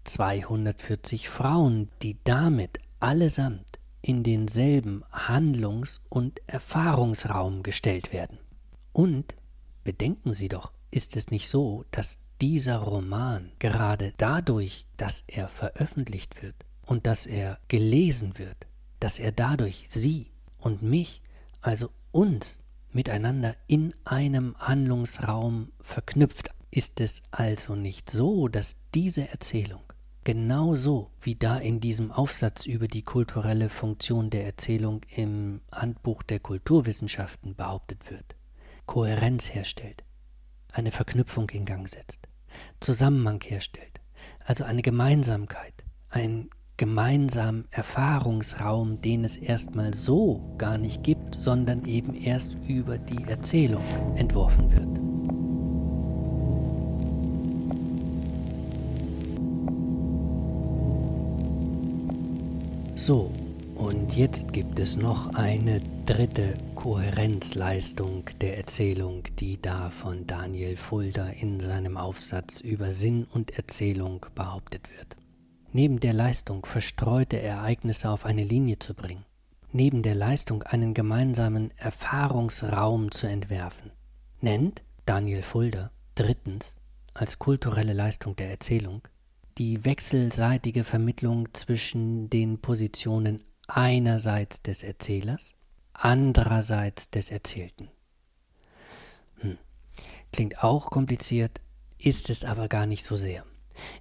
240 0.07 1.29
Frauen, 1.29 1.89
die 2.01 2.17
damit 2.23 2.79
allesamt 2.99 3.79
in 4.01 4.23
denselben 4.23 5.03
Handlungs- 5.11 6.01
und 6.09 6.41
Erfahrungsraum 6.47 7.61
gestellt 7.61 8.13
werden. 8.13 8.39
Und 8.93 9.35
bedenken 9.83 10.33
Sie 10.33 10.47
doch, 10.47 10.71
ist 10.91 11.15
es 11.15 11.29
nicht 11.29 11.49
so, 11.49 11.85
dass 11.91 12.19
dieser 12.39 12.77
Roman 12.77 13.51
gerade 13.59 14.13
dadurch, 14.17 14.85
dass 14.95 15.23
er 15.27 15.47
veröffentlicht 15.47 16.41
wird 16.41 16.55
und 16.85 17.05
dass 17.05 17.25
er 17.25 17.59
gelesen 17.67 18.37
wird, 18.37 18.67
dass 18.99 19.19
er 19.19 19.31
dadurch 19.31 19.85
sie 19.89 20.31
und 20.57 20.81
mich, 20.81 21.21
also 21.61 21.89
uns, 22.11 22.59
miteinander 22.91 23.55
in 23.67 23.93
einem 24.05 24.55
Handlungsraum 24.57 25.71
verknüpft. 25.81 26.49
Ist 26.71 26.99
es 27.01 27.23
also 27.31 27.75
nicht 27.75 28.09
so, 28.09 28.47
dass 28.47 28.77
diese 28.93 29.29
Erzählung 29.29 29.81
genauso 30.27 31.09
wie 31.21 31.35
da 31.35 31.57
in 31.57 31.79
diesem 31.79 32.11
Aufsatz 32.11 32.65
über 32.65 32.89
die 32.89 33.01
kulturelle 33.01 33.69
Funktion 33.69 34.29
der 34.29 34.45
Erzählung 34.45 34.99
im 35.15 35.61
Handbuch 35.71 36.21
der 36.21 36.41
Kulturwissenschaften 36.41 37.55
behauptet 37.55 38.11
wird, 38.11 38.35
Kohärenz 38.85 39.53
herstellt, 39.53 40.03
eine 40.73 40.91
Verknüpfung 40.91 41.49
in 41.51 41.63
Gang 41.63 41.87
setzt, 41.87 42.27
Zusammenhang 42.81 43.41
herstellt, 43.41 44.01
also 44.43 44.65
eine 44.65 44.81
Gemeinsamkeit, 44.81 45.85
ein 46.09 46.49
gemeinsamen 46.75 47.63
Erfahrungsraum, 47.71 48.99
den 48.99 49.23
es 49.23 49.37
erstmal 49.37 49.93
so 49.93 50.53
gar 50.57 50.77
nicht 50.77 51.03
gibt, 51.03 51.39
sondern 51.39 51.85
eben 51.85 52.13
erst 52.13 52.55
über 52.67 52.97
die 52.97 53.23
Erzählung 53.29 53.85
entworfen 54.17 54.69
wird. 54.71 55.16
So, 63.07 63.31
und 63.75 64.17
jetzt 64.17 64.51
gibt 64.51 64.79
es 64.79 64.97
noch 64.97 65.33
eine 65.33 65.79
dritte 66.05 66.57
Kohärenzleistung 66.75 68.25
der 68.41 68.57
Erzählung, 68.57 69.23
die 69.39 69.61
da 69.61 69.91
von 69.91 70.27
Daniel 70.27 70.75
Fulda 70.75 71.29
in 71.29 71.61
seinem 71.61 71.95
Aufsatz 71.95 72.59
über 72.59 72.91
Sinn 72.91 73.23
und 73.23 73.51
Erzählung 73.51 74.25
behauptet 74.35 74.89
wird. 74.97 75.15
Neben 75.71 76.01
der 76.01 76.11
Leistung 76.11 76.65
verstreute 76.65 77.41
Ereignisse 77.41 78.09
auf 78.09 78.25
eine 78.25 78.43
Linie 78.43 78.77
zu 78.79 78.93
bringen, 78.93 79.23
neben 79.71 80.03
der 80.03 80.15
Leistung 80.15 80.63
einen 80.63 80.93
gemeinsamen 80.93 81.71
Erfahrungsraum 81.77 83.11
zu 83.11 83.25
entwerfen, 83.25 83.93
nennt 84.41 84.83
Daniel 85.05 85.43
Fulda 85.43 85.91
drittens 86.15 86.81
als 87.13 87.39
kulturelle 87.39 87.93
Leistung 87.93 88.35
der 88.35 88.49
Erzählung 88.49 89.01
die 89.57 89.85
wechselseitige 89.85 90.83
Vermittlung 90.83 91.53
zwischen 91.53 92.29
den 92.29 92.59
Positionen 92.59 93.43
einerseits 93.67 94.61
des 94.61 94.83
Erzählers, 94.83 95.55
andererseits 95.93 97.09
des 97.09 97.31
Erzählten. 97.31 97.89
Hm. 99.39 99.57
Klingt 100.31 100.63
auch 100.63 100.91
kompliziert, 100.91 101.59
ist 101.97 102.29
es 102.29 102.45
aber 102.45 102.67
gar 102.67 102.85
nicht 102.85 103.03
so 103.03 103.15
sehr. 103.15 103.43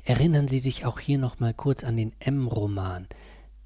Erinnern 0.05 0.49
Sie 0.49 0.59
sich 0.59 0.85
auch 0.85 1.01
hier 1.01 1.19
noch 1.19 1.41
mal 1.41 1.55
kurz 1.55 1.85
an 1.85 1.97
den 1.97 2.15
M-Roman, 2.21 3.09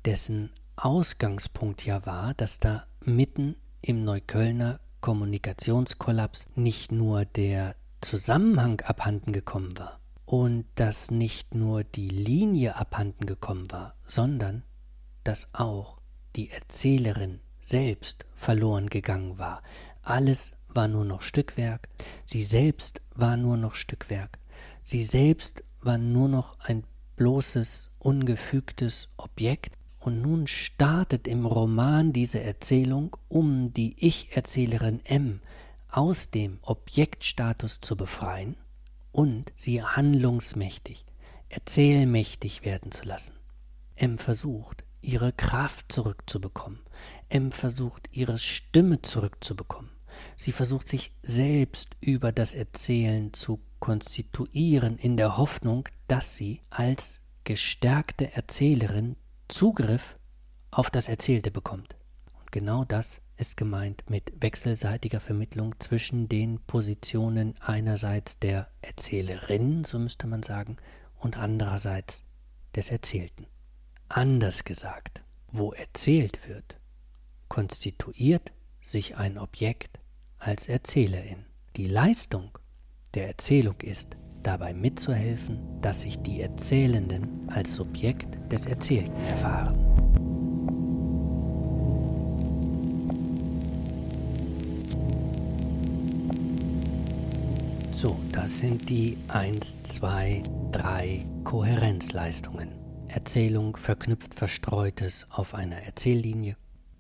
dessen 0.05 0.51
Ausgangspunkt 0.77 1.85
ja 1.85 2.07
war, 2.07 2.35
dass 2.35 2.59
da 2.59 2.87
mitten 3.05 3.57
im 3.83 4.05
Neuköllner 4.05 4.81
Kommunikationskollaps 5.01 6.47
nicht 6.55 6.93
nur 6.93 7.25
der 7.25 7.75
Zusammenhang 8.01 8.81
abhanden 8.81 9.33
gekommen 9.33 9.77
war 9.79 10.00
und 10.31 10.65
dass 10.77 11.11
nicht 11.11 11.57
nur 11.57 11.83
die 11.83 12.09
Linie 12.09 12.77
abhanden 12.77 13.27
gekommen 13.27 13.69
war, 13.73 13.97
sondern 14.07 14.63
dass 15.25 15.53
auch 15.55 15.99
die 16.37 16.51
Erzählerin 16.51 17.41
selbst 17.61 18.27
verloren 18.37 18.87
gegangen 18.87 19.39
war. 19.39 19.61
Alles 20.03 20.55
war 20.69 20.87
nur 20.87 21.05
noch 21.05 21.23
Stückwerk, 21.23 21.89
sie 22.25 22.43
selbst 22.43 23.01
war 23.13 23.37
nur 23.37 23.57
noch 23.57 23.75
Stückwerk, 23.75 24.39
sie 24.83 25.03
selbst 25.03 25.65
war 25.81 25.99
nur 25.99 26.29
noch 26.29 26.61
ein 26.61 26.85
bloßes, 27.17 27.91
ungefügtes 27.99 29.09
Objekt, 29.17 29.77
und 29.99 30.23
nun 30.23 30.47
startet 30.47 31.27
im 31.27 31.45
Roman 31.45 32.13
diese 32.13 32.41
Erzählung, 32.41 33.17
um 33.29 33.75
die 33.75 33.97
Ich-Erzählerin 33.99 35.01
M 35.05 35.41
aus 35.89 36.31
dem 36.31 36.61
Objektstatus 36.63 37.81
zu 37.81 37.97
befreien 37.97 38.55
und 39.13 39.53
sie 39.55 39.83
handlungsmächtig, 39.83 41.05
erzählmächtig 41.49 42.65
werden 42.65 42.93
zu 42.93 43.05
lassen. 43.05 43.35
M 43.97 44.19
versucht, 44.19 44.85
ihre 45.01 45.33
Kraft 45.33 45.93
zurückzubekommen. 45.93 46.81
M 47.29 47.53
versucht, 47.53 48.09
ihre 48.13 48.39
Stimme 48.39 49.03
zurückzubekommen. 49.03 49.91
Sie 50.37 50.53
versucht 50.53 50.89
sich 50.89 51.13
selbst 51.23 51.97
über 52.01 52.33
das 52.33 52.55
Erzählen 52.55 53.33
zu 53.33 53.61
konstituieren 53.79 54.99
in 54.99 55.17
der 55.17 55.37
Hoffnung, 55.37 55.89
dass 56.09 56.37
sie 56.37 56.63
als 56.71 57.23
gestärkte 57.45 58.33
Erzählerin 58.35 59.17
Zugriff 59.49 60.17
auf 60.71 60.91
das 60.91 61.09
Erzählte 61.09 61.51
bekommt. 61.51 61.97
Und 62.41 62.53
genau 62.53 62.85
das 62.85 63.21
ist 63.41 63.57
gemeint 63.57 64.05
mit 64.09 64.33
wechselseitiger 64.41 65.19
Vermittlung 65.19 65.75
zwischen 65.81 66.29
den 66.29 66.61
Positionen 66.67 67.55
einerseits 67.61 68.39
der 68.39 68.69
Erzählerin, 68.83 69.85
so 69.85 69.99
müsste 69.99 70.27
man 70.27 70.43
sagen, 70.43 70.77
und 71.19 71.39
andererseits 71.39 72.25
des 72.77 72.91
Erzählten. 72.91 73.47
Anders 74.09 74.65
gesagt, 74.65 75.23
wo 75.49 75.73
erzählt 75.73 76.47
wird, 76.49 76.77
konstituiert 77.49 78.53
sich 78.81 79.17
ein 79.17 79.39
Objekt 79.39 80.01
als 80.39 80.69
Erzählerin. 80.69 81.45
Die 81.77 81.87
Leistung 81.87 82.59
der 83.15 83.27
Erzählung 83.29 83.81
ist, 83.81 84.17
dabei 84.43 84.73
mitzuhelfen, 84.73 85.81
dass 85.81 86.03
sich 86.03 86.19
die 86.21 86.41
Erzählenden 86.41 87.49
als 87.51 87.75
Subjekt 87.75 88.39
des 88.53 88.67
Erzählten 88.67 89.17
erfahren. 89.27 89.90
So, 98.01 98.19
das 98.33 98.61
sind 98.61 98.89
die 98.89 99.19
1, 99.29 99.83
2, 99.83 100.43
3 100.73 101.27
Kohärenzleistungen. 101.45 102.71
Erzählung 103.09 103.77
verknüpft 103.77 104.35
Verstreutes 104.35 105.27
auf 105.29 105.53
einer 105.53 105.77
Erzähllinie. 105.83 106.57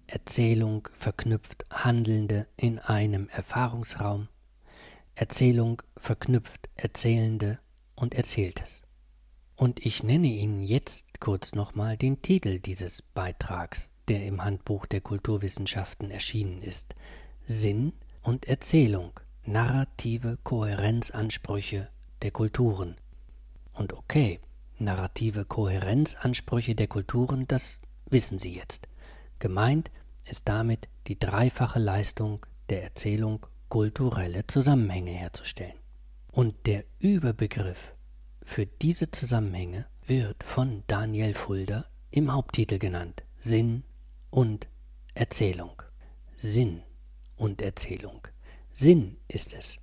Erzählung 0.06 0.86
verknüpft 0.92 1.64
Handelnde 1.70 2.48
in 2.58 2.78
einem 2.78 3.30
Erfahrungsraum. 3.30 4.28
Erzählung 5.14 5.80
verknüpft 5.96 6.68
Erzählende 6.74 7.60
und 7.96 8.14
Erzähltes. 8.14 8.82
Und 9.56 9.86
ich 9.86 10.02
nenne 10.02 10.26
Ihnen 10.26 10.62
jetzt 10.62 11.18
kurz 11.18 11.54
nochmal 11.54 11.96
den 11.96 12.20
Titel 12.20 12.58
dieses 12.58 13.00
Beitrags, 13.00 13.90
der 14.08 14.26
im 14.26 14.44
Handbuch 14.44 14.84
der 14.84 15.00
Kulturwissenschaften 15.00 16.10
erschienen 16.10 16.60
ist. 16.60 16.94
Sinn 17.46 17.94
und 18.20 18.48
Erzählung, 18.48 19.18
narrative 19.44 20.38
Kohärenzansprüche 20.42 21.88
der 22.22 22.30
Kulturen. 22.30 22.96
Und 23.72 23.92
okay, 23.92 24.40
narrative 24.78 25.44
Kohärenzansprüche 25.44 26.74
der 26.74 26.88
Kulturen, 26.88 27.46
das 27.48 27.80
wissen 28.06 28.38
Sie 28.38 28.54
jetzt. 28.54 28.88
Gemeint 29.38 29.90
ist 30.28 30.48
damit 30.48 30.88
die 31.06 31.18
dreifache 31.18 31.78
Leistung 31.78 32.46
der 32.68 32.82
Erzählung 32.82 33.46
kulturelle 33.68 34.46
Zusammenhänge 34.46 35.12
herzustellen. 35.12 35.78
Und 36.32 36.66
der 36.66 36.84
Überbegriff 36.98 37.94
für 38.42 38.66
diese 38.66 39.10
Zusammenhänge 39.10 39.86
wird 40.06 40.42
von 40.44 40.82
Daniel 40.86 41.34
Fulda 41.34 41.86
im 42.10 42.32
Haupttitel 42.32 42.78
genannt 42.78 43.22
Sinn 43.38 43.84
und 44.30 44.68
Erzählung. 45.14 45.82
Sinn 46.36 46.82
und 47.36 47.62
Erzählung. 47.62 48.26
Sinn 48.72 49.16
ist 49.28 49.54
es. 49.54 49.78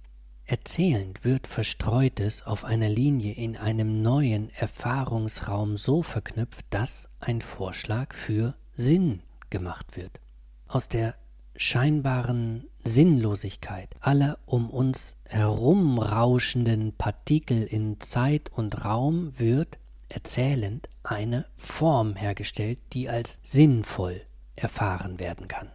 Erzählend 0.45 1.25
wird 1.25 1.45
Verstreutes 1.45 2.43
auf 2.43 2.63
einer 2.63 2.87
Linie 2.87 3.33
in 3.33 3.57
einem 3.57 4.01
neuen 4.01 4.49
Erfahrungsraum 4.51 5.75
so 5.75 6.03
verknüpft, 6.03 6.65
dass 6.69 7.09
ein 7.19 7.41
Vorschlag 7.41 8.13
für 8.13 8.55
Sinn 8.73 9.23
gemacht 9.49 9.97
wird. 9.97 10.21
Aus 10.67 10.87
der 10.87 11.15
scheinbaren 11.57 12.69
Sinnlosigkeit 12.83 13.95
aller 13.99 14.37
um 14.45 14.69
uns 14.69 15.17
herumrauschenden 15.25 16.93
Partikel 16.93 17.63
in 17.63 17.99
Zeit 17.99 18.49
und 18.53 18.85
Raum 18.85 19.37
wird 19.37 19.77
erzählend 20.07 20.87
eine 21.03 21.45
Form 21.55 22.15
hergestellt, 22.15 22.81
die 22.93 23.09
als 23.09 23.41
sinnvoll 23.43 24.21
erfahren 24.55 25.19
werden 25.19 25.47
kann. 25.47 25.71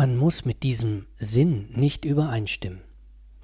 Man 0.00 0.16
muss 0.16 0.46
mit 0.46 0.62
diesem 0.62 1.04
Sinn 1.18 1.68
nicht 1.74 2.06
übereinstimmen. 2.06 2.80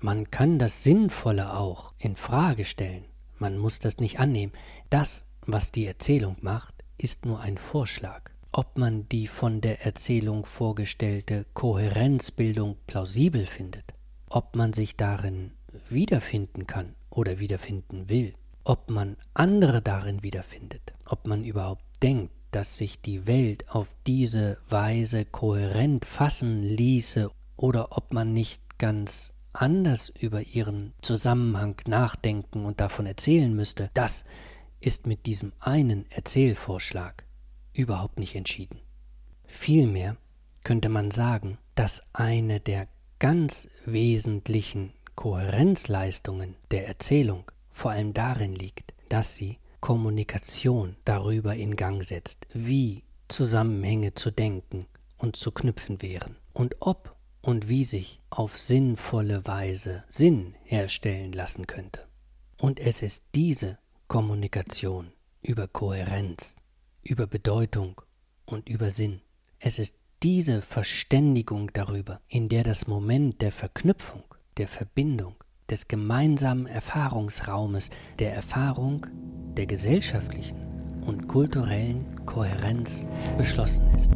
Man 0.00 0.30
kann 0.30 0.58
das 0.58 0.84
Sinnvolle 0.84 1.52
auch 1.52 1.92
in 1.98 2.16
Frage 2.16 2.64
stellen. 2.64 3.04
Man 3.38 3.58
muss 3.58 3.78
das 3.78 3.98
nicht 3.98 4.20
annehmen. 4.20 4.54
Das, 4.88 5.26
was 5.42 5.70
die 5.70 5.84
Erzählung 5.84 6.38
macht, 6.40 6.72
ist 6.96 7.26
nur 7.26 7.40
ein 7.40 7.58
Vorschlag 7.58 8.30
ob 8.52 8.78
man 8.78 9.06
die 9.10 9.26
von 9.26 9.60
der 9.60 9.84
Erzählung 9.84 10.46
vorgestellte 10.46 11.44
Kohärenzbildung 11.52 12.78
plausibel 12.86 13.44
findet, 13.44 13.92
ob 14.30 14.56
man 14.56 14.72
sich 14.72 14.96
darin 14.96 15.50
wiederfinden 15.90 16.66
kann 16.66 16.94
oder 17.10 17.38
wiederfinden 17.38 18.08
will, 18.08 18.32
ob 18.64 18.88
man 18.88 19.18
andere 19.34 19.82
darin 19.82 20.22
wiederfindet, 20.22 20.94
ob 21.04 21.26
man 21.26 21.44
überhaupt 21.44 21.84
denkt, 22.02 22.32
dass 22.56 22.78
sich 22.78 23.02
die 23.02 23.26
Welt 23.26 23.68
auf 23.68 23.94
diese 24.06 24.56
Weise 24.66 25.26
kohärent 25.26 26.06
fassen 26.06 26.62
ließe 26.62 27.30
oder 27.56 27.98
ob 27.98 28.14
man 28.14 28.32
nicht 28.32 28.78
ganz 28.78 29.34
anders 29.52 30.08
über 30.08 30.40
ihren 30.40 30.94
Zusammenhang 31.02 31.76
nachdenken 31.86 32.64
und 32.64 32.80
davon 32.80 33.04
erzählen 33.04 33.54
müsste, 33.54 33.90
das 33.92 34.24
ist 34.80 35.06
mit 35.06 35.26
diesem 35.26 35.52
einen 35.60 36.10
Erzählvorschlag 36.10 37.26
überhaupt 37.74 38.18
nicht 38.18 38.34
entschieden. 38.34 38.80
Vielmehr 39.44 40.16
könnte 40.64 40.88
man 40.88 41.10
sagen, 41.10 41.58
dass 41.74 42.04
eine 42.14 42.58
der 42.58 42.88
ganz 43.18 43.68
wesentlichen 43.84 44.94
Kohärenzleistungen 45.14 46.56
der 46.70 46.88
Erzählung 46.88 47.50
vor 47.68 47.90
allem 47.90 48.14
darin 48.14 48.54
liegt, 48.54 48.94
dass 49.10 49.36
sie 49.36 49.58
Kommunikation 49.80 50.96
darüber 51.04 51.54
in 51.54 51.76
Gang 51.76 52.02
setzt, 52.02 52.46
wie 52.52 53.04
Zusammenhänge 53.28 54.14
zu 54.14 54.30
denken 54.30 54.86
und 55.18 55.36
zu 55.36 55.50
knüpfen 55.50 56.02
wären 56.02 56.36
und 56.52 56.76
ob 56.80 57.16
und 57.42 57.68
wie 57.68 57.84
sich 57.84 58.20
auf 58.30 58.58
sinnvolle 58.58 59.46
Weise 59.46 60.04
Sinn 60.08 60.54
herstellen 60.64 61.32
lassen 61.32 61.66
könnte. 61.66 62.06
Und 62.58 62.80
es 62.80 63.02
ist 63.02 63.24
diese 63.34 63.78
Kommunikation 64.08 65.12
über 65.42 65.68
Kohärenz, 65.68 66.56
über 67.02 67.26
Bedeutung 67.26 68.00
und 68.46 68.68
über 68.68 68.90
Sinn. 68.90 69.20
Es 69.58 69.78
ist 69.78 70.00
diese 70.22 70.62
Verständigung 70.62 71.72
darüber, 71.72 72.20
in 72.28 72.48
der 72.48 72.64
das 72.64 72.86
Moment 72.86 73.42
der 73.42 73.52
Verknüpfung, 73.52 74.24
der 74.56 74.66
Verbindung, 74.66 75.36
des 75.70 75.88
gemeinsamen 75.88 76.66
Erfahrungsraumes, 76.66 77.90
der 78.18 78.34
Erfahrung 78.34 79.06
der 79.56 79.66
gesellschaftlichen 79.66 80.56
und 81.06 81.28
kulturellen 81.28 82.04
Kohärenz 82.26 83.06
beschlossen 83.38 83.86
ist. 83.96 84.12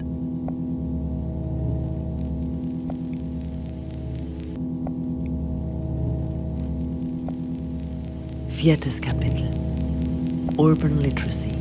Viertes 8.51 9.01
Kapitel 9.01 9.49
Urban 10.57 11.01
Literacy 11.01 11.60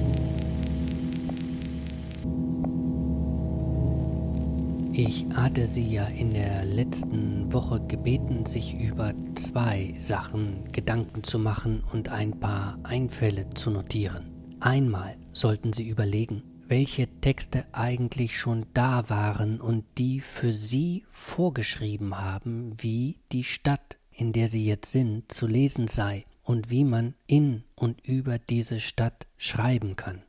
Ich 5.01 5.25
hatte 5.33 5.65
Sie 5.65 5.93
ja 5.93 6.07
in 6.07 6.33
der 6.33 6.65
letzten 6.65 7.53
Woche 7.53 7.79
gebeten, 7.79 8.45
sich 8.45 8.73
über 8.73 9.13
zwei 9.35 9.93
Sachen 9.97 10.69
Gedanken 10.73 11.23
zu 11.23 11.39
machen 11.39 11.81
und 11.93 12.09
ein 12.09 12.37
paar 12.37 12.77
Einfälle 12.83 13.49
zu 13.51 13.69
notieren. 13.71 14.57
Einmal 14.59 15.15
sollten 15.31 15.71
Sie 15.71 15.87
überlegen, 15.87 16.43
welche 16.67 17.07
Texte 17.21 17.65
eigentlich 17.71 18.37
schon 18.37 18.65
da 18.73 19.09
waren 19.09 19.61
und 19.61 19.85
die 19.97 20.19
für 20.19 20.51
Sie 20.51 21.05
vorgeschrieben 21.11 22.19
haben, 22.19 22.73
wie 22.75 23.21
die 23.31 23.45
Stadt, 23.45 23.99
in 24.11 24.33
der 24.33 24.49
Sie 24.49 24.65
jetzt 24.65 24.91
sind, 24.91 25.31
zu 25.31 25.47
lesen 25.47 25.87
sei 25.87 26.25
und 26.43 26.69
wie 26.69 26.83
man 26.83 27.13
in 27.25 27.63
und 27.73 28.05
über 28.05 28.37
diese 28.37 28.81
Stadt 28.81 29.27
schreiben 29.37 29.95
kann. 29.95 30.23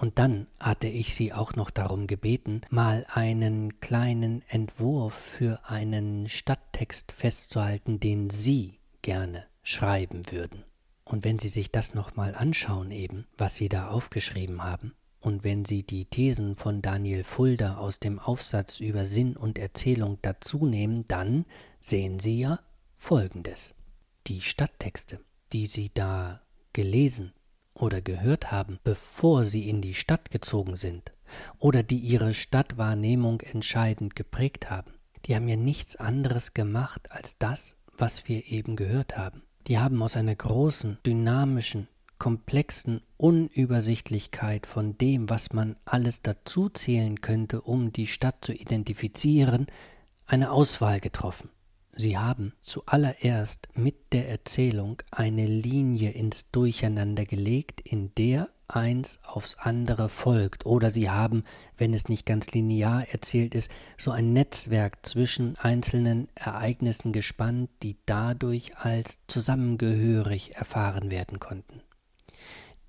Und 0.00 0.18
dann 0.18 0.46
hatte 0.58 0.86
ich 0.86 1.14
sie 1.14 1.34
auch 1.34 1.56
noch 1.56 1.68
darum 1.68 2.06
gebeten, 2.06 2.62
mal 2.70 3.06
einen 3.10 3.80
kleinen 3.80 4.42
Entwurf 4.48 5.12
für 5.12 5.60
einen 5.64 6.26
Stadttext 6.26 7.12
festzuhalten, 7.12 8.00
den 8.00 8.30
Sie 8.30 8.78
gerne 9.02 9.44
schreiben 9.62 10.22
würden. 10.30 10.64
Und 11.04 11.24
wenn 11.24 11.38
Sie 11.38 11.50
sich 11.50 11.70
das 11.70 11.92
nochmal 11.92 12.34
anschauen 12.34 12.90
eben, 12.90 13.26
was 13.36 13.56
Sie 13.56 13.68
da 13.68 13.88
aufgeschrieben 13.88 14.64
haben, 14.64 14.94
und 15.20 15.44
wenn 15.44 15.66
Sie 15.66 15.82
die 15.82 16.06
Thesen 16.06 16.56
von 16.56 16.80
Daniel 16.80 17.22
Fulda 17.22 17.76
aus 17.76 18.00
dem 18.00 18.18
Aufsatz 18.18 18.80
über 18.80 19.04
Sinn 19.04 19.36
und 19.36 19.58
Erzählung 19.58 20.18
dazu 20.22 20.64
nehmen, 20.64 21.04
dann 21.08 21.44
sehen 21.78 22.18
Sie 22.18 22.40
ja 22.40 22.60
Folgendes. 22.94 23.74
Die 24.28 24.40
Stadttexte 24.40 25.20
die 25.52 25.66
Sie 25.66 25.90
da 25.92 26.40
gelesen 26.72 27.32
oder 27.80 28.00
gehört 28.00 28.52
haben, 28.52 28.78
bevor 28.84 29.44
Sie 29.44 29.68
in 29.68 29.80
die 29.80 29.94
Stadt 29.94 30.30
gezogen 30.30 30.74
sind 30.74 31.12
oder 31.58 31.82
die 31.82 31.98
Ihre 31.98 32.34
Stadtwahrnehmung 32.34 33.40
entscheidend 33.40 34.16
geprägt 34.16 34.70
haben, 34.70 34.92
die 35.26 35.34
haben 35.34 35.48
ja 35.48 35.56
nichts 35.56 35.96
anderes 35.96 36.54
gemacht 36.54 37.10
als 37.10 37.38
das, 37.38 37.76
was 37.96 38.28
wir 38.28 38.46
eben 38.46 38.76
gehört 38.76 39.16
haben. 39.16 39.42
Die 39.66 39.78
haben 39.78 40.02
aus 40.02 40.16
einer 40.16 40.34
großen, 40.34 40.98
dynamischen, 41.04 41.88
komplexen 42.18 43.02
Unübersichtlichkeit 43.16 44.66
von 44.66 44.96
dem, 44.98 45.30
was 45.30 45.52
man 45.52 45.76
alles 45.84 46.22
dazu 46.22 46.68
zählen 46.68 47.20
könnte, 47.20 47.62
um 47.62 47.92
die 47.92 48.06
Stadt 48.06 48.44
zu 48.44 48.52
identifizieren, 48.52 49.66
eine 50.26 50.52
Auswahl 50.52 51.00
getroffen. 51.00 51.50
Sie 51.92 52.16
haben 52.16 52.54
zuallererst 52.62 53.68
mit 53.74 54.12
der 54.12 54.28
Erzählung 54.28 55.02
eine 55.10 55.46
Linie 55.46 56.10
ins 56.10 56.50
Durcheinander 56.50 57.24
gelegt, 57.24 57.80
in 57.80 58.14
der 58.14 58.48
eins 58.68 59.18
aufs 59.24 59.56
andere 59.56 60.08
folgt, 60.08 60.64
oder 60.64 60.90
Sie 60.90 61.10
haben, 61.10 61.44
wenn 61.76 61.92
es 61.92 62.08
nicht 62.08 62.24
ganz 62.26 62.52
linear 62.52 63.08
erzählt 63.08 63.54
ist, 63.54 63.70
so 63.96 64.12
ein 64.12 64.32
Netzwerk 64.32 65.04
zwischen 65.04 65.56
einzelnen 65.58 66.28
Ereignissen 66.34 67.12
gespannt, 67.12 67.70
die 67.82 67.96
dadurch 68.06 68.76
als 68.76 69.18
zusammengehörig 69.26 70.54
erfahren 70.54 71.10
werden 71.10 71.40
konnten. 71.40 71.82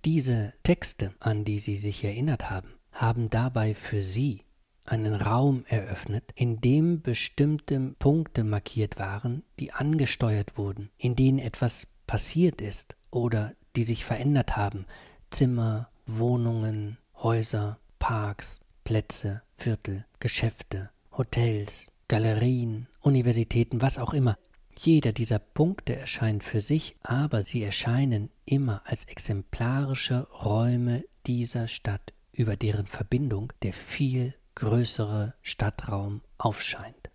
Diese 0.05 0.53
Texte, 0.63 1.13
an 1.19 1.45
die 1.45 1.59
Sie 1.59 1.75
sich 1.75 2.03
erinnert 2.03 2.49
haben, 2.49 2.73
haben 2.91 3.29
dabei 3.29 3.75
für 3.75 4.03
Sie 4.03 4.43
einen 4.85 5.15
Raum 5.15 5.63
eröffnet, 5.67 6.31
in 6.35 6.59
dem 6.61 7.01
bestimmte 7.01 7.79
Punkte 7.99 8.43
markiert 8.43 8.99
waren, 8.99 9.43
die 9.59 9.71
angesteuert 9.71 10.57
wurden, 10.57 10.89
in 10.97 11.15
denen 11.15 11.39
etwas 11.39 11.87
passiert 12.07 12.61
ist 12.61 12.95
oder 13.09 13.53
die 13.75 13.83
sich 13.83 14.03
verändert 14.05 14.57
haben. 14.57 14.85
Zimmer, 15.29 15.89
Wohnungen, 16.05 16.97
Häuser, 17.15 17.79
Parks, 17.99 18.59
Plätze, 18.83 19.43
Viertel, 19.55 20.05
Geschäfte, 20.19 20.89
Hotels, 21.11 21.91
Galerien, 22.07 22.87
Universitäten, 22.99 23.81
was 23.81 23.97
auch 23.97 24.13
immer. 24.13 24.37
Jeder 24.77 25.13
dieser 25.13 25.39
Punkte 25.39 25.95
erscheint 25.95 26.43
für 26.43 26.59
sich, 26.59 26.95
aber 27.03 27.43
sie 27.43 27.63
erscheinen 27.63 28.31
immer 28.45 28.81
als 28.85 29.05
exemplarische 29.05 30.27
Räume 30.43 31.05
dieser 31.27 31.67
Stadt, 31.67 32.13
über 32.31 32.55
deren 32.55 32.87
Verbindung 32.87 33.53
der 33.61 33.73
viel 33.73 34.33
größere 34.55 35.33
Stadtraum 35.41 36.21
aufscheint. 36.37 37.09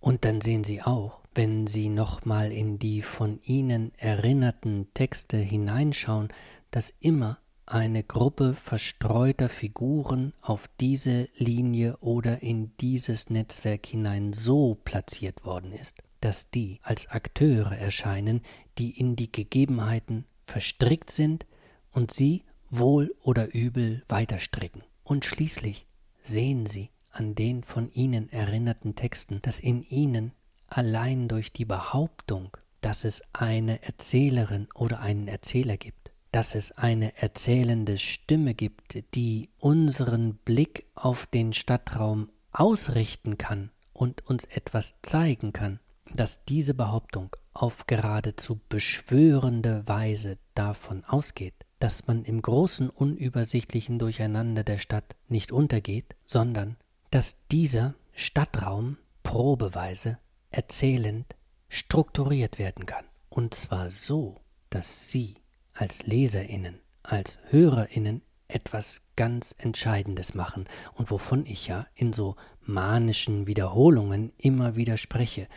Und 0.00 0.24
dann 0.24 0.40
sehen 0.40 0.64
Sie 0.64 0.82
auch, 0.82 1.20
wenn 1.34 1.66
Sie 1.66 1.88
nochmal 1.88 2.52
in 2.52 2.78
die 2.78 3.02
von 3.02 3.40
Ihnen 3.42 3.92
erinnerten 3.96 4.88
Texte 4.94 5.36
hineinschauen, 5.36 6.28
dass 6.70 6.92
immer 7.00 7.38
eine 7.68 8.02
Gruppe 8.02 8.54
verstreuter 8.54 9.48
Figuren 9.48 10.32
auf 10.40 10.68
diese 10.80 11.28
Linie 11.36 11.98
oder 11.98 12.42
in 12.42 12.76
dieses 12.78 13.28
Netzwerk 13.30 13.86
hinein 13.86 14.32
so 14.32 14.76
platziert 14.84 15.44
worden 15.44 15.72
ist, 15.72 15.98
dass 16.20 16.50
die 16.50 16.80
als 16.82 17.08
Akteure 17.08 17.76
erscheinen, 17.76 18.40
die 18.78 18.98
in 18.98 19.16
die 19.16 19.30
Gegebenheiten 19.30 20.24
verstrickt 20.46 21.10
sind 21.10 21.46
und 21.92 22.10
sie 22.10 22.44
wohl 22.70 23.14
oder 23.22 23.54
übel 23.54 24.02
weiterstricken. 24.08 24.82
Und 25.04 25.24
schließlich 25.24 25.86
sehen 26.28 26.66
Sie 26.66 26.90
an 27.10 27.34
den 27.34 27.64
von 27.64 27.90
Ihnen 27.92 28.30
erinnerten 28.30 28.94
Texten, 28.94 29.42
dass 29.42 29.58
in 29.58 29.82
ihnen 29.82 30.32
allein 30.68 31.28
durch 31.28 31.52
die 31.52 31.64
Behauptung, 31.64 32.56
dass 32.80 33.04
es 33.04 33.22
eine 33.32 33.82
Erzählerin 33.82 34.68
oder 34.74 35.00
einen 35.00 35.26
Erzähler 35.26 35.76
gibt, 35.76 36.12
dass 36.30 36.54
es 36.54 36.72
eine 36.72 37.16
erzählende 37.20 37.98
Stimme 37.98 38.54
gibt, 38.54 39.02
die 39.14 39.48
unseren 39.58 40.34
Blick 40.36 40.86
auf 40.94 41.26
den 41.26 41.52
Stadtraum 41.52 42.30
ausrichten 42.52 43.38
kann 43.38 43.70
und 43.92 44.24
uns 44.26 44.44
etwas 44.44 44.96
zeigen 45.02 45.52
kann, 45.52 45.80
dass 46.14 46.44
diese 46.44 46.74
Behauptung 46.74 47.34
auf 47.52 47.86
geradezu 47.86 48.60
beschwörende 48.68 49.86
Weise 49.88 50.38
davon 50.54 51.04
ausgeht, 51.04 51.57
dass 51.78 52.06
man 52.06 52.24
im 52.24 52.42
großen 52.42 52.90
unübersichtlichen 52.90 53.98
Durcheinander 53.98 54.64
der 54.64 54.78
Stadt 54.78 55.16
nicht 55.28 55.52
untergeht, 55.52 56.16
sondern 56.24 56.76
dass 57.10 57.36
dieser 57.50 57.94
Stadtraum 58.12 58.98
probeweise, 59.22 60.18
erzählend, 60.50 61.36
strukturiert 61.68 62.58
werden 62.58 62.86
kann. 62.86 63.04
Und 63.28 63.54
zwar 63.54 63.90
so, 63.90 64.40
dass 64.70 65.10
Sie 65.10 65.34
als 65.72 66.06
Leserinnen, 66.06 66.80
als 67.02 67.38
Hörerinnen 67.50 68.22
etwas 68.48 69.02
ganz 69.16 69.54
Entscheidendes 69.58 70.34
machen 70.34 70.64
und 70.94 71.10
wovon 71.10 71.44
ich 71.46 71.66
ja 71.68 71.86
in 71.94 72.12
so 72.12 72.36
manischen 72.62 73.46
Wiederholungen 73.46 74.32
immer 74.38 74.74
wieder 74.74 74.96
spreche. 74.96 75.48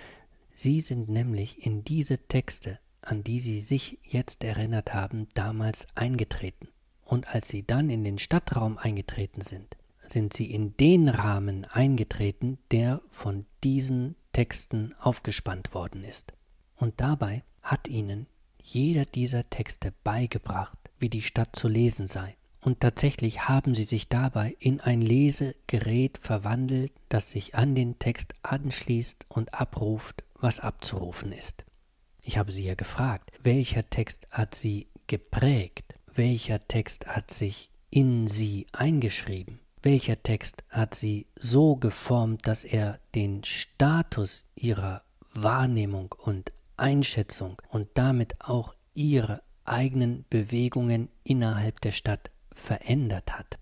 Sie 0.53 0.82
sind 0.82 1.09
nämlich 1.09 1.65
in 1.65 1.84
diese 1.84 2.17
Texte 2.28 2.80
an 3.01 3.23
die 3.23 3.39
sie 3.39 3.59
sich 3.59 3.99
jetzt 4.03 4.43
erinnert 4.43 4.93
haben, 4.93 5.27
damals 5.33 5.87
eingetreten. 5.95 6.69
Und 7.03 7.27
als 7.33 7.49
sie 7.49 7.63
dann 7.63 7.89
in 7.89 8.03
den 8.03 8.19
Stadtraum 8.19 8.77
eingetreten 8.77 9.41
sind, 9.41 9.75
sind 9.99 10.33
sie 10.33 10.51
in 10.51 10.75
den 10.77 11.09
Rahmen 11.09 11.65
eingetreten, 11.65 12.57
der 12.71 13.01
von 13.09 13.45
diesen 13.63 14.15
Texten 14.33 14.95
aufgespannt 14.99 15.73
worden 15.73 16.03
ist. 16.03 16.33
Und 16.75 16.99
dabei 17.01 17.43
hat 17.61 17.87
ihnen 17.87 18.27
jeder 18.63 19.05
dieser 19.05 19.49
Texte 19.49 19.93
beigebracht, 20.03 20.77
wie 20.99 21.09
die 21.09 21.21
Stadt 21.21 21.55
zu 21.55 21.67
lesen 21.67 22.07
sei. 22.07 22.35
Und 22.61 22.79
tatsächlich 22.79 23.47
haben 23.47 23.73
sie 23.73 23.83
sich 23.83 24.07
dabei 24.07 24.55
in 24.59 24.79
ein 24.79 25.01
Lesegerät 25.01 26.19
verwandelt, 26.19 26.91
das 27.09 27.31
sich 27.31 27.55
an 27.55 27.73
den 27.73 27.97
Text 27.97 28.35
anschließt 28.43 29.25
und 29.29 29.53
abruft, 29.55 30.23
was 30.35 30.59
abzurufen 30.59 31.31
ist. 31.31 31.65
Ich 32.22 32.38
habe 32.38 32.51
sie 32.51 32.63
ja 32.63 32.76
gefragt, 32.76 33.32
welcher 33.41 33.89
Text 33.89 34.28
hat 34.32 34.55
sie 34.55 34.88
geprägt, 35.07 35.95
welcher 36.13 36.67
Text 36.67 37.07
hat 37.07 37.32
sich 37.32 37.72
in 37.89 38.28
sie 38.28 38.67
eingeschrieben, 38.72 39.59
welcher 39.82 40.22
Text 40.22 40.63
hat 40.69 40.93
sie 40.93 41.28
so 41.36 41.76
geformt, 41.76 42.47
dass 42.47 42.63
er 42.63 42.99
den 43.15 43.43
Status 43.43 44.45
ihrer 44.55 45.03
Wahrnehmung 45.34 46.13
und 46.17 46.53
Einschätzung 46.78 47.61
und 47.69 47.89
damit 47.95 48.36
auch 48.39 48.76
ihre 48.93 49.41
eigenen 49.63 50.26
Bewegungen 50.30 51.09
innerhalb 51.24 51.82
der 51.82 51.91
Stadt 51.91 52.32
verändert 52.53 53.38
hat. 53.38 53.57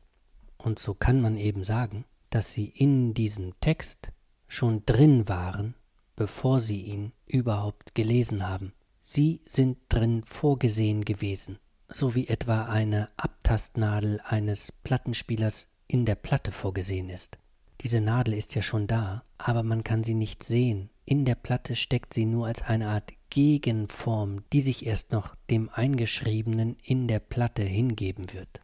Und 0.57 0.79
so 0.79 0.93
kann 0.93 1.21
man 1.21 1.37
eben 1.37 1.63
sagen, 1.63 2.05
dass 2.29 2.53
sie 2.53 2.67
in 2.67 3.13
diesem 3.13 3.59
Text 3.59 4.11
schon 4.47 4.85
drin 4.85 5.27
waren, 5.27 5.75
bevor 6.19 6.59
sie 6.59 6.81
ihn 6.81 7.13
überhaupt 7.25 7.95
gelesen 7.95 8.45
haben. 8.45 8.73
Sie 8.97 9.39
sind 9.47 9.77
drin 9.87 10.21
vorgesehen 10.25 11.05
gewesen, 11.05 11.59
so 11.87 12.13
wie 12.13 12.27
etwa 12.27 12.65
eine 12.65 13.07
Abtastnadel 13.15 14.19
eines 14.25 14.73
Plattenspielers 14.83 15.69
in 15.87 16.03
der 16.03 16.15
Platte 16.15 16.51
vorgesehen 16.51 17.07
ist. 17.07 17.37
Diese 17.79 18.01
Nadel 18.01 18.33
ist 18.33 18.53
ja 18.53 18.61
schon 18.61 18.85
da, 18.85 19.23
aber 19.37 19.63
man 19.63 19.85
kann 19.85 20.03
sie 20.03 20.13
nicht 20.13 20.43
sehen. 20.43 20.89
In 21.05 21.23
der 21.23 21.35
Platte 21.35 21.77
steckt 21.77 22.13
sie 22.13 22.25
nur 22.25 22.47
als 22.47 22.63
eine 22.63 22.89
Art 22.89 23.13
Gegenform, 23.29 24.43
die 24.51 24.59
sich 24.59 24.85
erst 24.85 25.13
noch 25.13 25.35
dem 25.49 25.69
Eingeschriebenen 25.69 26.75
in 26.83 27.07
der 27.07 27.19
Platte 27.19 27.63
hingeben 27.63 28.33
wird. 28.33 28.59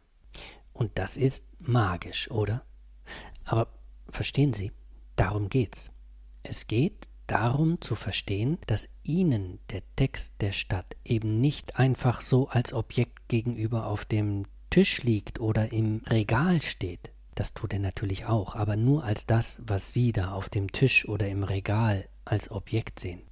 Und 0.74 0.98
das 0.98 1.16
ist 1.16 1.46
magisch, 1.58 2.30
oder? 2.30 2.66
Aber 3.44 3.72
verstehen 4.10 4.52
Sie, 4.52 4.72
darum 5.16 5.48
geht's. 5.48 5.90
Es 6.42 6.66
geht 6.66 7.08
darum 7.26 7.80
zu 7.80 7.94
verstehen, 7.94 8.58
dass 8.66 8.88
Ihnen 9.02 9.58
der 9.70 9.82
Text 9.96 10.34
der 10.40 10.52
Stadt 10.52 10.96
eben 11.04 11.40
nicht 11.40 11.78
einfach 11.78 12.20
so 12.20 12.48
als 12.48 12.72
Objekt 12.72 13.28
gegenüber 13.28 13.86
auf 13.86 14.04
dem 14.04 14.44
Tisch 14.70 15.02
liegt 15.02 15.40
oder 15.40 15.72
im 15.72 16.02
Regal 16.08 16.62
steht. 16.62 17.10
Das 17.34 17.54
tut 17.54 17.72
er 17.72 17.78
natürlich 17.78 18.26
auch, 18.26 18.54
aber 18.54 18.76
nur 18.76 19.04
als 19.04 19.26
das, 19.26 19.62
was 19.66 19.92
Sie 19.92 20.12
da 20.12 20.32
auf 20.32 20.48
dem 20.48 20.72
Tisch 20.72 21.06
oder 21.08 21.28
im 21.28 21.44
Regal 21.44 22.08
als 22.24 22.50
Objekt 22.50 22.98
sehen. 22.98 23.22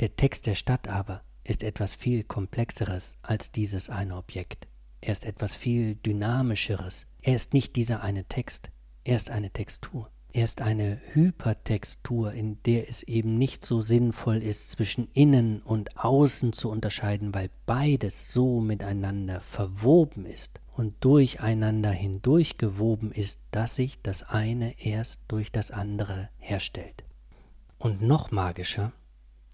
Der 0.00 0.16
Text 0.16 0.46
der 0.46 0.54
Stadt 0.54 0.88
aber 0.88 1.22
ist 1.44 1.62
etwas 1.62 1.94
viel 1.94 2.24
komplexeres 2.24 3.18
als 3.22 3.52
dieses 3.52 3.90
eine 3.90 4.16
Objekt. 4.16 4.66
Er 5.00 5.12
ist 5.12 5.24
etwas 5.24 5.56
viel 5.56 5.94
dynamischeres. 5.94 7.06
Er 7.22 7.34
ist 7.34 7.54
nicht 7.54 7.76
dieser 7.76 8.02
eine 8.02 8.24
Text, 8.24 8.70
er 9.04 9.16
ist 9.16 9.30
eine 9.30 9.50
Textur. 9.50 10.10
Er 10.32 10.44
ist 10.44 10.60
eine 10.60 11.00
Hypertextur, 11.12 12.32
in 12.32 12.62
der 12.62 12.88
es 12.88 13.02
eben 13.02 13.36
nicht 13.36 13.64
so 13.64 13.80
sinnvoll 13.80 14.36
ist, 14.36 14.70
zwischen 14.70 15.08
innen 15.12 15.60
und 15.60 15.96
außen 15.96 16.52
zu 16.52 16.70
unterscheiden, 16.70 17.34
weil 17.34 17.50
beides 17.66 18.32
so 18.32 18.60
miteinander 18.60 19.40
verwoben 19.40 20.26
ist 20.26 20.60
und 20.76 20.94
durcheinander 21.04 21.90
hindurch 21.90 22.58
gewoben 22.58 23.10
ist, 23.10 23.40
dass 23.50 23.74
sich 23.74 24.00
das 24.02 24.22
eine 24.22 24.80
erst 24.80 25.22
durch 25.26 25.50
das 25.50 25.72
andere 25.72 26.28
herstellt. 26.38 27.02
Und 27.78 28.00
noch 28.00 28.30
magischer 28.30 28.92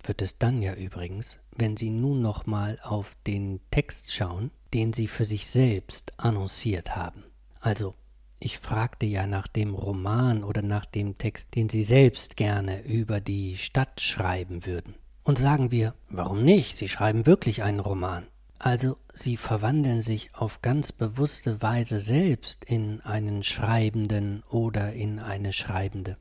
wird 0.03 0.21
es 0.21 0.37
dann 0.39 0.61
ja 0.61 0.75
übrigens, 0.75 1.39
wenn 1.57 1.77
Sie 1.77 1.91
nun 1.91 2.21
nochmal 2.21 2.79
auf 2.83 3.17
den 3.27 3.61
Text 3.71 4.13
schauen, 4.13 4.51
den 4.75 4.93
Sie 4.93 5.09
für 5.09 5.25
sich 5.25 5.47
selbst 5.47 6.13
annonciert 6.19 6.97
haben. 6.97 7.25
Also, 7.61 7.95
ich 8.39 8.59
fragte 8.59 9.07
ja 9.07 9.27
nach 9.27 9.47
dem 9.47 9.75
Roman 9.75 10.45
oder 10.45 10.63
nach 10.63 10.85
dem 10.85 11.17
Text, 11.17 11.55
den 11.55 11.69
Sie 11.69 11.83
selbst 11.83 12.37
gerne 12.37 12.83
über 12.85 13.21
die 13.21 13.57
Stadt 13.57 14.01
schreiben 14.01 14.67
würden. 14.67 14.95
Und 15.25 15.39
sagen 15.39 15.71
wir, 15.71 15.95
warum 16.09 16.45
nicht? 16.45 16.77
Sie 16.77 16.89
schreiben 16.89 17.27
wirklich 17.27 17.63
einen 17.63 17.81
Roman. 17.81 18.27
Also 18.59 18.97
Sie 19.13 19.37
verwandeln 19.37 20.01
sich 20.01 20.35
auf 20.35 20.63
ganz 20.63 20.93
bewusste 20.93 21.63
Weise 21.63 21.99
selbst 21.99 22.65
in 22.65 23.01
einen 23.01 23.43
Schreibenden 23.43 24.43
oder 24.51 24.93
in 24.93 25.19
eine 25.19 25.53
Schreibende. 25.53 26.17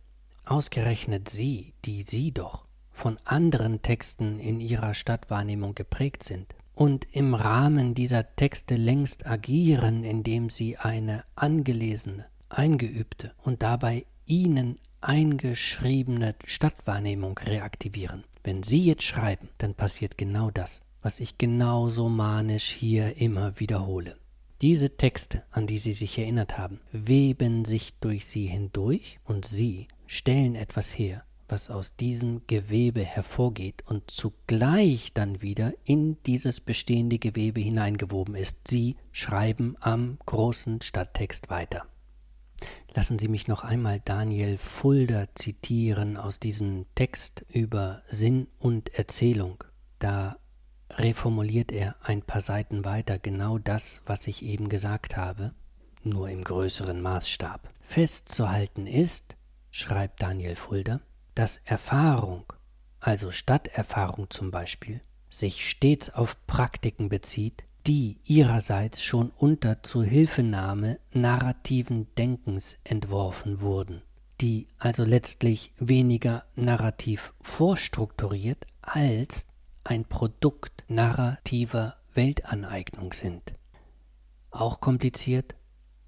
Ausgerechnet 0.46 1.30
Sie, 1.30 1.74
die 1.86 2.04
Sie 2.04 2.32
doch 2.32 2.66
von 2.92 3.20
anderen 3.26 3.82
Texten 3.82 4.40
in 4.40 4.60
ihrer 4.60 4.94
Stadtwahrnehmung 4.94 5.76
geprägt 5.76 6.24
sind 6.24 6.56
und 6.76 7.08
im 7.12 7.34
Rahmen 7.34 7.96
dieser 7.96 8.36
Texte 8.36 8.76
längst 8.76 9.26
agieren, 9.26 10.04
indem 10.04 10.50
sie 10.50 10.78
eine 10.78 11.24
angelesene, 11.36 12.26
eingeübte 12.50 13.34
und 13.44 13.64
dabei 13.64 14.06
ihnen 14.26 14.78
eingeschriebene 15.02 16.36
Stadtwahrnehmung 16.46 17.38
reaktivieren. 17.38 18.24
Wenn 18.44 18.64
Sie 18.64 18.84
jetzt 18.86 19.04
schreiben, 19.04 19.50
dann 19.58 19.74
passiert 19.74 20.18
genau 20.18 20.52
das, 20.52 20.82
was 21.02 21.20
ich 21.20 21.38
genauso 21.38 22.10
manisch 22.10 22.70
hier 22.70 23.18
immer 23.18 23.60
wiederhole. 23.60 24.18
Diese 24.62 24.98
Texte, 24.98 25.44
an 25.52 25.68
die 25.68 25.78
Sie 25.78 25.94
sich 25.94 26.18
erinnert 26.18 26.58
haben, 26.58 26.80
weben 26.92 27.66
sich 27.66 27.94
durch 28.00 28.26
Sie 28.26 28.48
hindurch 28.48 29.20
und 29.26 29.46
Sie 29.46 29.88
stellen 30.08 30.56
etwas 30.56 30.98
her, 30.98 31.24
was 31.48 31.70
aus 31.70 31.96
diesem 31.96 32.42
Gewebe 32.48 33.04
hervorgeht 33.04 33.84
und 33.88 34.10
zugleich 34.10 35.14
dann 35.14 35.42
wieder 35.42 35.74
in 35.84 36.22
dieses 36.24 36.62
bestehende 36.62 37.20
Gewebe 37.20 37.62
hineingewoben 37.62 38.36
ist. 38.36 38.68
Sie 38.68 38.96
schreiben 39.12 39.76
am 39.80 40.18
großen 40.26 40.82
Stadttext 40.82 41.50
weiter. 41.50 41.86
Lassen 42.94 43.20
Sie 43.20 43.28
mich 43.28 43.48
noch 43.48 43.64
einmal 43.64 44.00
Daniel 44.00 44.58
Fulda 44.58 45.26
zitieren 45.36 46.18
aus 46.18 46.40
diesem 46.40 46.86
Text 46.96 47.46
über 47.50 48.02
Sinn 48.08 48.48
und 48.60 48.98
Erzählung. 48.98 49.64
Da 50.00 50.38
reformuliert 50.92 51.72
er 51.72 51.96
ein 52.02 52.22
paar 52.22 52.42
Seiten 52.42 52.86
weiter 52.86 53.20
genau 53.20 53.58
das, 53.58 54.02
was 54.06 54.28
ich 54.28 54.44
eben 54.44 54.70
gesagt 54.70 55.18
habe, 55.18 55.54
nur 56.04 56.30
im 56.30 56.44
größeren 56.44 57.02
Maßstab. 57.02 57.70
Festzuhalten 57.82 58.88
ist, 58.88 59.36
schreibt 59.72 60.22
Daniel 60.22 60.56
Fulda, 60.56 61.02
dass 61.36 61.58
Erfahrung, 61.66 62.52
also 63.00 63.32
Stadterfahrung 63.32 64.30
zum 64.30 64.52
Beispiel, 64.52 65.02
sich 65.30 65.70
stets 65.70 66.10
auf 66.10 66.48
Praktiken 66.48 67.10
bezieht, 67.10 67.66
die 67.86 68.18
ihrerseits 68.24 69.04
schon 69.04 69.30
unter 69.30 69.84
Zuhilfenahme 69.84 71.00
narrativen 71.12 72.08
Denkens 72.16 72.78
entworfen 72.84 73.62
wurden, 73.62 74.02
die 74.42 74.68
also 74.80 75.04
letztlich 75.04 75.72
weniger 75.78 76.46
narrativ 76.56 77.34
vorstrukturiert 77.42 78.66
als 78.82 79.48
ein 79.84 80.06
Produkt 80.06 80.84
narrativer 80.88 81.98
Weltaneignung 82.14 83.14
sind. 83.14 83.54
Auch 84.50 84.80
kompliziert, 84.80 85.56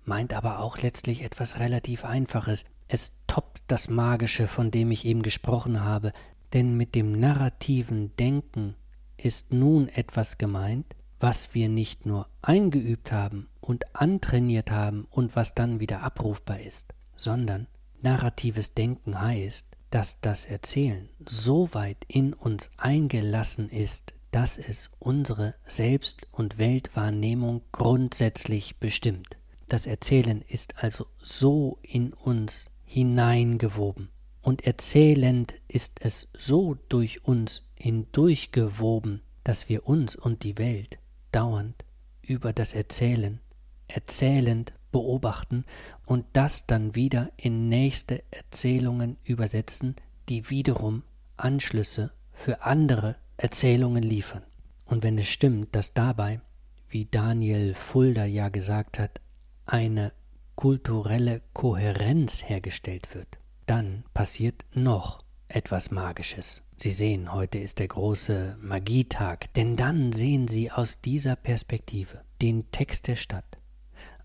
meint 0.04 0.34
aber 0.34 0.60
auch 0.60 0.78
letztlich 0.80 1.22
etwas 1.22 1.60
relativ 1.60 2.06
Einfaches, 2.06 2.66
es 2.88 3.18
toppt 3.28 3.62
das 3.68 3.90
Magische, 3.90 4.48
von 4.48 4.72
dem 4.72 4.92
ich 4.92 5.06
eben 5.06 5.22
gesprochen 5.22 5.84
habe, 5.84 6.14
denn 6.54 6.78
mit 6.78 6.96
dem 6.96 7.20
narrativen 7.20 8.16
Denken 8.16 8.76
ist 9.18 9.52
nun 9.52 9.90
etwas 9.90 10.38
gemeint, 10.38 10.96
was 11.20 11.54
wir 11.54 11.68
nicht 11.70 12.06
nur 12.06 12.28
eingeübt 12.42 13.12
haben 13.12 13.50
und 13.60 13.96
antrainiert 13.96 14.72
haben 14.72 15.08
und 15.10 15.36
was 15.36 15.56
dann 15.56 15.80
wieder 15.80 16.04
abrufbar 16.04 16.60
ist, 16.60 16.94
sondern 17.16 17.68
narratives 18.02 18.74
Denken 18.74 19.20
heißt, 19.20 19.76
dass 19.90 20.22
das 20.22 20.46
Erzählen 20.46 21.10
so 21.26 21.74
weit 21.74 22.06
in 22.08 22.34
uns 22.34 22.70
eingelassen 22.78 23.70
ist, 23.70 24.14
dass 24.32 24.58
es 24.58 24.92
unsere 25.00 25.56
Selbst- 25.66 26.28
und 26.32 26.58
Weltwahrnehmung 26.58 27.62
grundsätzlich 27.72 28.78
bestimmt. 28.78 29.38
Das 29.68 29.88
Erzählen 29.88 30.42
ist 30.48 30.84
also 30.84 31.08
so 31.18 31.80
in 31.82 32.14
uns 32.14 32.70
hineingewoben. 32.88 34.10
Und 34.42 34.66
erzählend 34.66 35.56
ist 35.68 36.00
es 36.02 36.30
so 36.36 36.76
durch 36.88 37.26
uns 37.26 37.64
hindurchgewoben, 37.76 39.22
dass 39.44 39.70
wir 39.70 39.88
uns 39.88 40.16
und 40.16 40.44
die 40.44 40.58
Welt 40.58 40.98
dauernd 41.32 41.86
über 42.22 42.54
das 42.54 42.74
Erzählen, 42.74 43.40
erzählend 43.88 44.74
beobachten 44.92 45.66
und 46.06 46.26
das 46.34 46.66
dann 46.66 46.96
wieder 46.96 47.32
in 47.36 47.68
nächste 47.68 48.24
Erzählungen 48.32 49.18
übersetzen, 49.24 49.96
die 50.30 50.50
wiederum 50.50 51.04
Anschlüsse 51.36 52.12
für 52.32 52.64
andere 52.64 53.18
Erzählungen 53.36 54.04
liefern. 54.04 54.44
Und 54.86 55.04
wenn 55.04 55.18
es 55.18 55.28
stimmt, 55.28 55.76
dass 55.76 55.94
dabei, 55.94 56.40
wie 56.88 57.06
Daniel 57.06 57.74
Fulda 57.74 58.24
ja 58.24 58.48
gesagt 58.48 58.98
hat, 58.98 59.20
eine 59.66 60.14
kulturelle 60.58 61.41
Kohärenz 61.53 62.43
hergestellt 62.49 63.16
wird, 63.16 63.38
dann 63.68 64.03
passiert 64.14 64.66
noch 64.74 65.20
etwas 65.47 65.91
Magisches. 65.91 66.64
Sie 66.76 66.91
sehen, 66.91 67.32
heute 67.32 67.60
ist 67.60 67.80
der 67.80 67.88
große 67.88 68.58
Magietag, 68.60 69.53
denn 69.55 69.76
dann 69.78 70.12
sehen 70.12 70.47
Sie 70.47 70.72
aus 70.72 70.99
dieser 70.99 71.36
Perspektive 71.36 72.22
den 72.41 72.70
Text 72.72 73.08
der 73.08 73.16
Stadt 73.16 73.60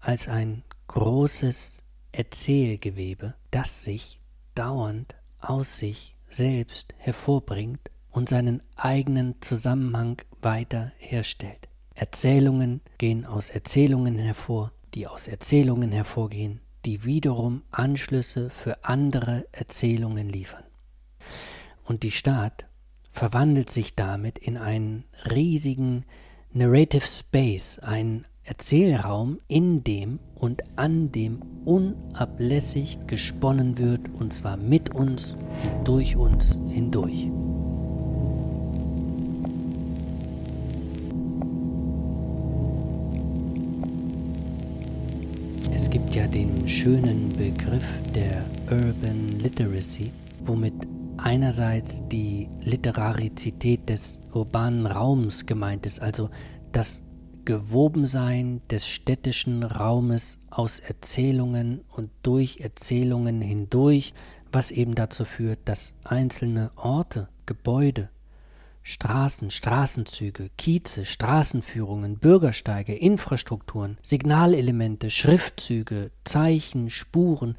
als 0.01 0.27
ein 0.27 0.65
großes 0.89 1.83
Erzählgewebe, 2.13 3.35
das 3.51 3.85
sich 3.85 4.21
dauernd 4.55 5.15
aus 5.39 5.79
sich 5.79 6.17
selbst 6.29 6.95
hervorbringt 6.97 7.91
und 8.11 8.29
seinen 8.31 8.63
eigenen 8.75 9.41
Zusammenhang 9.43 10.21
weiter 10.41 10.93
herstellt. 10.97 11.69
Erzählungen 11.95 12.81
gehen 12.97 13.27
aus 13.27 13.51
Erzählungen 13.51 14.19
hervor, 14.19 14.73
die 14.95 15.07
aus 15.07 15.29
Erzählungen 15.29 15.93
hervorgehen, 15.93 16.61
die 16.85 17.05
wiederum 17.05 17.63
Anschlüsse 17.71 18.51
für 18.51 18.85
andere 18.85 19.47
Erzählungen 19.53 20.29
liefern. 20.29 20.65
Und 21.85 22.03
die 22.03 22.11
Stadt 22.11 22.67
verwandelt 23.11 23.71
sich 23.71 23.95
damit 23.95 24.39
in 24.39 24.57
einen 24.57 25.05
riesigen 25.31 26.05
Narrative 26.53 27.07
Space, 27.07 27.79
einen 27.79 28.27
Erzählraum, 28.45 29.39
in 29.47 29.85
dem 29.85 30.19
und 30.35 30.65
an 30.77 31.13
dem 31.13 31.43
unablässig 31.65 32.99
gesponnen 33.07 33.79
wird, 33.79 34.09
und 34.19 34.33
zwar 34.33 34.57
mit 34.57 34.93
uns, 34.95 35.37
durch 35.85 36.17
uns 36.17 36.61
hindurch. 36.69 37.29
Es 45.83 45.91
gibt 45.91 46.15
ja 46.15 46.29
den 46.29 46.69
schönen 46.69 47.31
Begriff 47.31 47.85
der 48.15 48.45
Urban 48.71 49.41
Literacy, 49.41 50.13
womit 50.39 50.75
einerseits 51.17 52.07
die 52.07 52.49
Literarizität 52.61 53.89
des 53.89 54.23
urbanen 54.33 54.87
Raums 54.87 55.45
gemeint 55.45 55.85
ist, 55.85 56.01
also 56.01 56.31
das 56.71 57.03
Gewobensein 57.45 58.63
des 58.71 58.87
städtischen 58.87 59.65
Raumes 59.65 60.39
aus 60.51 60.79
Erzählungen 60.79 61.81
und 61.91 62.11
durch 62.23 62.61
Erzählungen 62.61 63.41
hindurch, 63.41 64.15
was 64.53 64.71
eben 64.71 64.95
dazu 64.95 65.25
führt, 65.25 65.59
dass 65.65 65.97
einzelne 66.05 66.71
Orte, 66.77 67.29
Gebäude, 67.45 68.09
Straßen, 68.83 69.51
Straßenzüge, 69.51 70.51
Kieze, 70.59 71.05
Straßenführungen, 71.05 72.19
Bürgersteige, 72.19 72.95
Infrastrukturen, 72.95 73.99
Signalelemente, 74.03 75.11
Schriftzüge, 75.11 76.11
Zeichen, 76.25 76.91
Spuren 76.91 77.57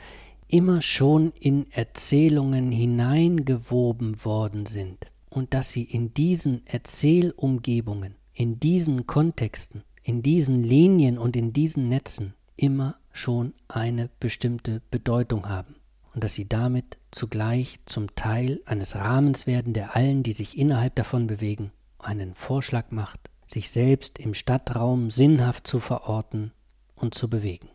immer 0.47 0.81
schon 0.81 1.31
in 1.39 1.71
Erzählungen 1.71 2.71
hineingewoben 2.71 4.23
worden 4.23 4.65
sind. 4.65 5.07
Und 5.29 5.53
dass 5.53 5.71
sie 5.71 5.83
in 5.83 6.13
diesen 6.13 6.65
Erzählumgebungen 6.67 8.15
in 8.33 8.59
diesen 8.59 9.05
Kontexten, 9.05 9.83
in 10.01 10.21
diesen 10.21 10.63
Linien 10.63 11.17
und 11.17 11.35
in 11.35 11.53
diesen 11.53 11.87
Netzen 11.87 12.33
immer 12.55 12.97
schon 13.11 13.53
eine 13.67 14.09
bestimmte 14.19 14.81
Bedeutung 14.89 15.47
haben 15.47 15.75
und 16.13 16.23
dass 16.23 16.33
sie 16.33 16.47
damit 16.47 16.97
zugleich 17.11 17.79
zum 17.85 18.15
Teil 18.15 18.61
eines 18.65 18.95
Rahmens 18.95 19.47
werden, 19.47 19.73
der 19.73 19.95
allen, 19.95 20.23
die 20.23 20.31
sich 20.31 20.57
innerhalb 20.57 20.95
davon 20.95 21.27
bewegen, 21.27 21.71
einen 21.99 22.33
Vorschlag 22.33 22.91
macht, 22.91 23.29
sich 23.45 23.69
selbst 23.69 24.19
im 24.19 24.33
Stadtraum 24.33 25.09
sinnhaft 25.09 25.67
zu 25.67 25.79
verorten 25.79 26.51
und 26.95 27.13
zu 27.13 27.29
bewegen. 27.29 27.69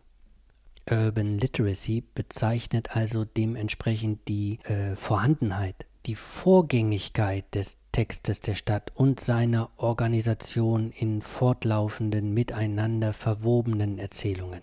Urban 0.91 1.37
Literacy 1.37 2.03
bezeichnet 2.15 2.97
also 2.97 3.25
dementsprechend 3.25 4.27
die 4.29 4.59
äh, 4.65 4.97
Vorhandenheit 4.97 5.87
die 6.09 6.15
Vorgängigkeit 6.15 7.55
des 7.55 7.77
Textes 7.93 8.41
der 8.41 8.55
Stadt 8.55 8.93
und 8.95 9.21
seiner 9.21 9.71
Organisation 9.77 10.91
in 10.91 11.21
fortlaufenden, 11.21 12.33
miteinander 12.33 13.13
verwobenen 13.13 13.99
Erzählungen. 13.99 14.63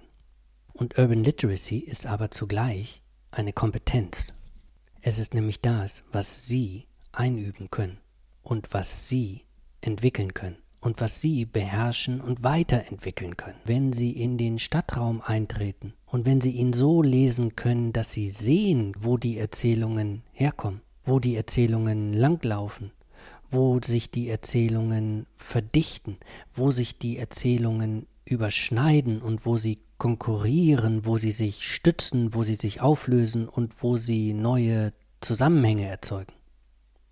Und 0.73 0.97
Urban 0.97 1.23
Literacy 1.23 1.77
ist 1.77 2.07
aber 2.07 2.31
zugleich 2.31 3.03
eine 3.35 3.53
Kompetenz. 3.53 4.33
Es 5.01 5.19
ist 5.19 5.33
nämlich 5.33 5.61
das, 5.61 6.03
was 6.11 6.47
Sie 6.47 6.87
einüben 7.11 7.69
können 7.69 7.99
und 8.41 8.73
was 8.73 9.07
Sie 9.07 9.43
entwickeln 9.81 10.33
können 10.33 10.57
und 10.79 11.01
was 11.01 11.21
Sie 11.21 11.45
beherrschen 11.45 12.21
und 12.21 12.43
weiterentwickeln 12.43 13.37
können, 13.37 13.59
wenn 13.65 13.93
Sie 13.93 14.11
in 14.11 14.37
den 14.37 14.59
Stadtraum 14.59 15.21
eintreten 15.21 15.93
und 16.05 16.25
wenn 16.25 16.41
Sie 16.41 16.51
ihn 16.51 16.73
so 16.73 17.01
lesen 17.01 17.55
können, 17.55 17.93
dass 17.93 18.11
Sie 18.11 18.29
sehen, 18.29 18.93
wo 18.99 19.17
die 19.17 19.37
Erzählungen 19.37 20.23
herkommen 20.31 20.81
wo 21.05 21.19
die 21.19 21.35
Erzählungen 21.35 22.13
langlaufen, 22.13 22.91
wo 23.49 23.79
sich 23.81 24.11
die 24.11 24.27
Erzählungen 24.27 25.27
verdichten, 25.35 26.17
wo 26.53 26.71
sich 26.71 26.97
die 26.97 27.17
Erzählungen 27.17 28.07
überschneiden 28.25 29.21
und 29.21 29.45
wo 29.45 29.57
sie 29.57 29.79
konkurrieren, 29.97 31.05
wo 31.05 31.17
sie 31.17 31.31
sich 31.31 31.67
stützen, 31.67 32.33
wo 32.33 32.43
sie 32.43 32.55
sich 32.55 32.81
auflösen 32.81 33.47
und 33.47 33.81
wo 33.81 33.97
sie 33.97 34.33
neue 34.33 34.93
Zusammenhänge 35.21 35.85
erzeugen. 35.87 36.33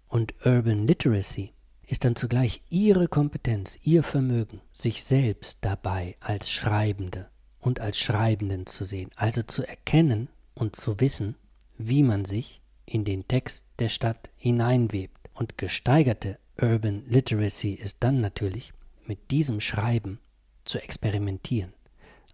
Und 0.07 0.33
Urban 0.45 0.85
Literacy 0.85 1.53
ist 1.87 2.05
dann 2.05 2.15
zugleich 2.15 2.61
ihre 2.69 3.07
Kompetenz, 3.07 3.79
ihr 3.83 4.03
Vermögen, 4.03 4.61
sich 4.71 5.03
selbst 5.03 5.59
dabei 5.61 6.15
als 6.19 6.49
Schreibende 6.51 7.29
und 7.59 7.79
als 7.79 7.97
Schreibenden 7.97 8.65
zu 8.65 8.83
sehen, 8.83 9.09
also 9.15 9.41
zu 9.43 9.67
erkennen 9.67 10.29
und 10.53 10.75
zu 10.75 10.99
wissen, 10.99 11.35
wie 11.77 12.03
man 12.03 12.25
sich 12.25 12.61
in 12.85 13.05
den 13.05 13.27
Text 13.27 13.65
der 13.79 13.89
Stadt 13.89 14.29
hineinwebt. 14.37 15.29
Und 15.33 15.57
gesteigerte 15.57 16.37
Urban 16.61 17.03
Literacy 17.07 17.73
ist 17.73 17.97
dann 18.01 18.21
natürlich, 18.21 18.73
mit 19.05 19.31
diesem 19.31 19.59
Schreiben 19.59 20.19
zu 20.63 20.77
experimentieren, 20.77 21.73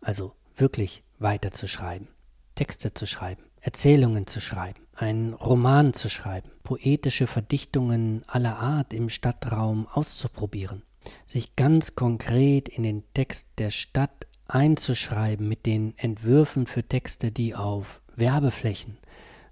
also 0.01 0.33
wirklich 0.59 1.03
weiter 1.19 1.51
zu 1.51 1.67
schreiben, 1.67 2.07
Texte 2.55 2.93
zu 2.93 3.05
schreiben, 3.05 3.43
Erzählungen 3.61 4.27
zu 4.27 4.41
schreiben, 4.41 4.79
einen 4.93 5.33
Roman 5.33 5.93
zu 5.93 6.09
schreiben, 6.09 6.49
poetische 6.63 7.27
Verdichtungen 7.27 8.23
aller 8.27 8.57
Art 8.57 8.93
im 8.93 9.09
Stadtraum 9.09 9.87
auszuprobieren, 9.87 10.83
sich 11.27 11.55
ganz 11.55 11.95
konkret 11.95 12.69
in 12.69 12.83
den 12.83 13.03
Text 13.13 13.49
der 13.57 13.71
Stadt 13.71 14.27
einzuschreiben 14.47 15.47
mit 15.47 15.65
den 15.65 15.97
Entwürfen 15.97 16.65
für 16.65 16.83
Texte, 16.83 17.31
die 17.31 17.55
auf 17.55 18.01
Werbeflächen, 18.15 18.97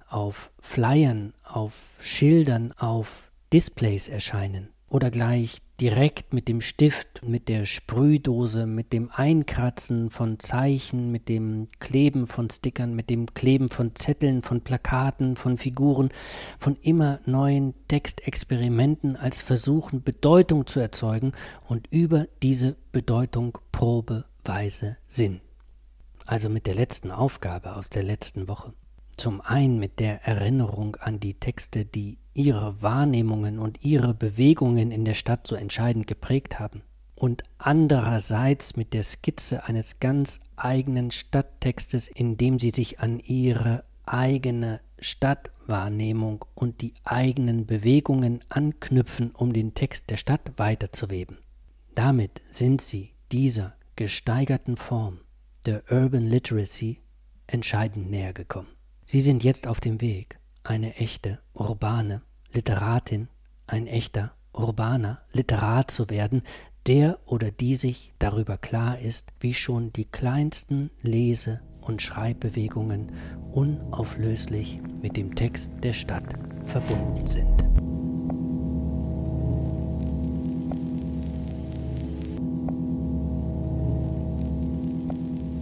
auf 0.07 0.51
Flyern, 0.59 1.33
auf 1.43 1.73
Schildern, 1.99 2.71
auf 2.73 3.31
Displays 3.51 4.09
erscheinen 4.09 4.69
oder 4.89 5.11
gleich 5.11 5.57
direkt 5.81 6.33
mit 6.33 6.47
dem 6.47 6.61
Stift, 6.61 7.21
mit 7.23 7.49
der 7.49 7.65
Sprühdose, 7.65 8.65
mit 8.65 8.93
dem 8.93 9.11
Einkratzen 9.11 10.09
von 10.09 10.39
Zeichen, 10.39 11.11
mit 11.11 11.29
dem 11.29 11.67
Kleben 11.79 12.25
von 12.25 12.49
Stickern, 12.49 12.95
mit 12.95 13.09
dem 13.09 13.33
Kleben 13.33 13.69
von 13.69 13.95
Zetteln, 13.95 14.41
von 14.41 14.61
Plakaten, 14.61 15.35
von 15.35 15.57
Figuren, 15.57 16.09
von 16.57 16.77
immer 16.81 17.19
neuen 17.25 17.73
Textexperimenten 17.87 19.15
als 19.15 19.41
Versuchen, 19.41 20.03
Bedeutung 20.03 20.65
zu 20.65 20.79
erzeugen 20.79 21.33
und 21.67 21.87
über 21.91 22.27
diese 22.41 22.75
Bedeutung 22.91 23.57
probeweise 23.71 24.97
Sinn. 25.05 25.41
Also 26.25 26.49
mit 26.49 26.65
der 26.65 26.75
letzten 26.75 27.11
Aufgabe 27.11 27.75
aus 27.75 27.89
der 27.89 28.03
letzten 28.03 28.47
Woche. 28.47 28.73
Zum 29.17 29.41
einen 29.41 29.79
mit 29.79 29.99
der 29.99 30.25
Erinnerung 30.27 30.95
an 30.97 31.19
die 31.19 31.33
Texte, 31.33 31.85
die 31.85 32.19
ihre 32.35 32.83
Wahrnehmungen 32.83 33.57
und 33.57 33.83
ihre 33.83 34.13
Bewegungen 34.13 34.91
in 34.91 35.05
der 35.05 35.15
Stadt 35.15 35.47
so 35.47 35.55
entscheidend 35.55 36.05
geprägt 36.05 36.59
haben. 36.59 36.83
Und 37.15 37.41
andererseits 37.57 38.75
mit 38.75 38.93
der 38.93 39.01
Skizze 39.01 39.65
eines 39.65 39.99
ganz 39.99 40.39
eigenen 40.55 41.09
Stadttextes, 41.09 42.09
in 42.09 42.37
dem 42.37 42.59
sie 42.59 42.69
sich 42.69 42.99
an 42.99 43.19
ihre 43.19 43.83
eigene 44.05 44.81
Stadtwahrnehmung 44.99 46.45
und 46.53 46.81
die 46.81 46.93
eigenen 47.03 47.65
Bewegungen 47.65 48.41
anknüpfen, 48.49 49.31
um 49.31 49.51
den 49.51 49.73
Text 49.73 50.11
der 50.11 50.17
Stadt 50.17 50.51
weiterzuweben. 50.57 51.39
Damit 51.95 52.43
sind 52.51 52.81
sie 52.81 53.13
dieser 53.31 53.73
gesteigerten 53.95 54.77
Form 54.77 55.21
der 55.65 55.81
Urban 55.89 56.27
Literacy 56.27 57.01
entscheidend 57.47 58.11
näher 58.11 58.33
gekommen. 58.33 58.76
Sie 59.09 59.21
sind 59.21 59.45
jetzt 59.45 59.67
auf 59.67 59.79
dem 59.79 60.01
Weg, 60.01 60.37
eine 60.65 60.97
echte 60.97 61.39
urbane 61.53 62.23
Literatin, 62.51 63.29
ein 63.65 63.87
echter 63.87 64.33
urbaner 64.51 65.21
Literat 65.31 65.89
zu 65.89 66.09
werden, 66.09 66.41
der 66.87 67.17
oder 67.25 67.49
die 67.49 67.75
sich 67.75 68.13
darüber 68.19 68.57
klar 68.57 68.99
ist, 68.99 69.31
wie 69.39 69.53
schon 69.53 69.93
die 69.93 70.03
kleinsten 70.03 70.91
Lese- 71.01 71.61
und 71.79 72.01
Schreibbewegungen 72.01 73.13
unauflöslich 73.53 74.81
mit 75.01 75.15
dem 75.15 75.35
Text 75.35 75.71
der 75.85 75.93
Stadt 75.93 76.27
verbunden 76.65 77.25
sind. 77.27 77.63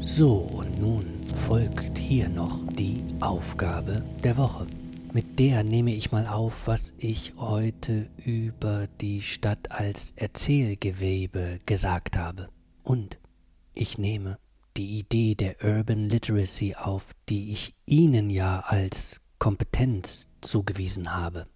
So, 0.02 0.34
und 0.34 0.82
nun 0.82 1.06
folgt 1.36 2.00
hier 2.00 2.28
noch 2.30 2.58
die 2.74 3.05
Aufgabe 3.22 4.04
der 4.24 4.36
Woche. 4.38 4.68
Mit 5.14 5.40
der 5.40 5.64
nehme 5.64 5.94
ich 5.94 6.12
mal 6.12 6.28
auf, 6.28 6.68
was 6.68 6.94
ich 6.98 7.34
heute 7.38 8.10
über 8.18 8.88
die 9.00 9.22
Stadt 9.22 9.72
als 9.72 10.14
Erzählgewebe 10.18 11.62
gesagt 11.66 12.18
habe. 12.18 12.50
Und 12.84 13.18
ich 13.74 13.98
nehme 13.98 14.38
die 14.76 15.00
Idee 15.00 15.36
der 15.36 15.56
Urban 15.64 16.10
Literacy 16.10 16.76
auf, 16.76 17.14
die 17.30 17.52
ich 17.54 17.74
Ihnen 17.86 18.30
ja 18.30 18.60
als 18.60 19.22
Kompetenz 19.40 20.28
zugewiesen 20.42 21.16
habe. 21.16 21.48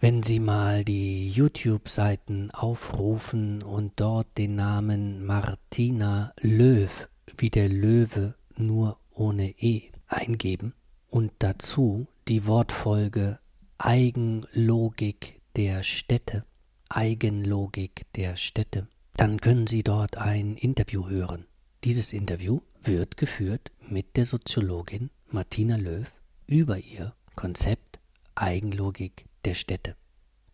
Wenn 0.00 0.22
Sie 0.22 0.40
mal 0.40 0.84
die 0.84 1.28
YouTube-Seiten 1.28 2.50
aufrufen 2.52 3.62
und 3.62 3.92
dort 3.96 4.38
den 4.38 4.56
Namen 4.56 5.24
Martina 5.26 6.32
Löw 6.40 7.08
wie 7.36 7.50
der 7.50 7.68
Löwe 7.68 8.34
nur 8.56 8.98
ohne 9.10 9.50
E 9.58 9.90
eingeben 10.06 10.74
und 11.12 11.30
dazu 11.40 12.06
die 12.26 12.46
Wortfolge 12.46 13.38
Eigenlogik 13.76 15.40
der 15.56 15.82
Städte, 15.82 16.44
Eigenlogik 16.88 18.06
der 18.16 18.36
Städte, 18.36 18.88
dann 19.14 19.38
können 19.38 19.66
Sie 19.66 19.82
dort 19.82 20.16
ein 20.16 20.56
Interview 20.56 21.08
hören. 21.08 21.44
Dieses 21.84 22.14
Interview 22.14 22.60
wird 22.82 23.18
geführt 23.18 23.70
mit 23.86 24.16
der 24.16 24.24
Soziologin 24.24 25.10
Martina 25.28 25.76
Löw 25.76 26.10
über 26.46 26.78
ihr 26.78 27.14
Konzept 27.36 28.00
Eigenlogik 28.34 29.26
der 29.44 29.54
Städte. 29.54 29.96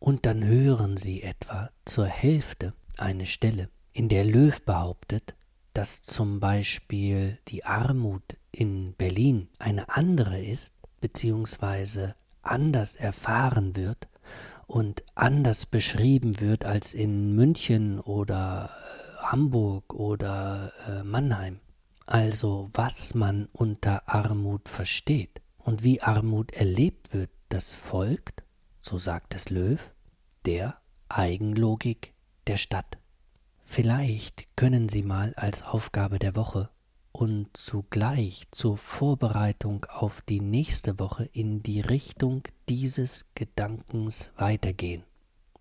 Und 0.00 0.26
dann 0.26 0.44
hören 0.44 0.96
Sie 0.96 1.22
etwa 1.22 1.70
zur 1.84 2.06
Hälfte 2.06 2.74
eine 2.96 3.26
Stelle, 3.26 3.70
in 3.92 4.08
der 4.08 4.24
Löw 4.24 4.60
behauptet, 4.62 5.36
dass 5.72 6.02
zum 6.02 6.40
Beispiel 6.40 7.38
die 7.46 7.64
Armut 7.64 8.36
in 8.58 8.94
Berlin 8.94 9.48
eine 9.60 9.88
andere 9.88 10.42
ist, 10.42 10.74
beziehungsweise 11.00 12.16
anders 12.42 12.96
erfahren 12.96 13.76
wird 13.76 14.08
und 14.66 15.04
anders 15.14 15.64
beschrieben 15.64 16.40
wird 16.40 16.64
als 16.64 16.92
in 16.92 17.36
München 17.36 18.00
oder 18.00 18.68
äh, 18.68 19.26
Hamburg 19.26 19.94
oder 19.94 20.72
äh, 20.88 21.04
Mannheim. 21.04 21.60
Also 22.04 22.68
was 22.72 23.14
man 23.14 23.46
unter 23.52 24.08
Armut 24.08 24.68
versteht 24.68 25.40
und 25.58 25.84
wie 25.84 26.02
Armut 26.02 26.52
erlebt 26.52 27.14
wird, 27.14 27.30
das 27.50 27.76
folgt, 27.76 28.42
so 28.80 28.98
sagt 28.98 29.36
es 29.36 29.50
Löw, 29.50 29.78
der 30.46 30.78
Eigenlogik 31.08 32.12
der 32.48 32.56
Stadt. 32.56 32.98
Vielleicht 33.64 34.56
können 34.56 34.88
Sie 34.88 35.04
mal 35.04 35.32
als 35.36 35.62
Aufgabe 35.62 36.18
der 36.18 36.34
Woche 36.34 36.70
und 37.18 37.56
zugleich 37.56 38.44
zur 38.52 38.78
Vorbereitung 38.78 39.84
auf 39.86 40.22
die 40.22 40.40
nächste 40.40 41.00
Woche 41.00 41.28
in 41.32 41.64
die 41.64 41.80
Richtung 41.80 42.44
dieses 42.68 43.26
Gedankens 43.34 44.30
weitergehen. 44.36 45.02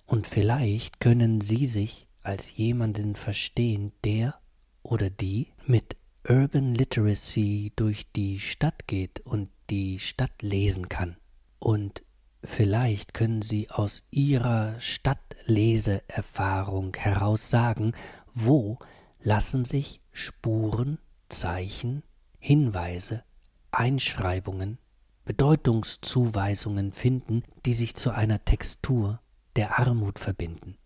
Und 0.06 0.28
vielleicht 0.28 1.00
können 1.00 1.42
Sie 1.42 1.66
sich 1.66 2.06
als 2.22 2.56
jemanden 2.56 3.16
verstehen, 3.16 3.92
der 4.04 4.40
oder 4.84 5.10
die 5.10 5.48
mit 5.66 5.98
Urban 6.30 6.76
Literacy 6.76 7.74
durch 7.76 8.12
die 8.12 8.38
Stadt 8.38 8.86
geht 8.86 9.22
und 9.22 9.50
die 9.72 9.98
Stadt 9.98 10.44
lesen 10.44 10.90
kann 10.90 11.18
und 11.58 12.04
Vielleicht 12.44 13.16
können 13.16 13.42
Sie 13.42 13.72
aus 13.72 14.04
Ihrer 14.12 14.80
Stadtleseerfahrung 14.80 16.96
heraus 16.96 17.50
sagen, 17.50 17.94
wo 18.34 18.78
lassen 19.20 19.66
sich 19.66 20.02
Spuren, 20.14 21.00
Zeichen, 21.30 22.04
Hinweise, 22.40 23.24
Einschreibungen, 23.72 24.78
Bedeutungszuweisungen 25.26 26.94
finden, 26.94 27.44
die 27.66 27.74
sich 27.74 27.96
zu 27.96 28.12
einer 28.12 28.44
Textur 28.46 29.20
der 29.56 29.80
Armut 29.80 30.20
verbinden. 30.20 30.78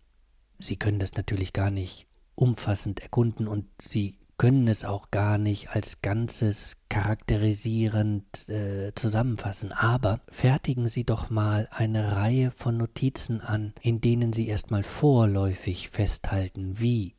Sie 0.58 0.76
können 0.76 0.98
das 0.98 1.14
natürlich 1.14 1.52
gar 1.52 1.70
nicht 1.70 2.06
umfassend 2.34 3.00
erkunden 3.00 3.46
und 3.46 3.66
Sie 3.80 4.18
können 4.38 4.66
es 4.66 4.84
auch 4.84 5.12
gar 5.12 5.38
nicht 5.38 5.70
als 5.70 6.02
Ganzes 6.02 6.78
charakterisierend 6.88 8.48
äh, 8.48 8.92
zusammenfassen, 8.94 9.70
aber 9.70 10.20
fertigen 10.28 10.88
Sie 10.88 11.04
doch 11.04 11.30
mal 11.30 11.68
eine 11.70 12.16
Reihe 12.16 12.50
von 12.50 12.76
Notizen 12.76 13.40
an, 13.40 13.72
in 13.80 14.00
denen 14.00 14.32
Sie 14.32 14.48
erstmal 14.48 14.82
vorläufig 14.82 15.90
festhalten, 15.90 16.80
wie 16.80 17.14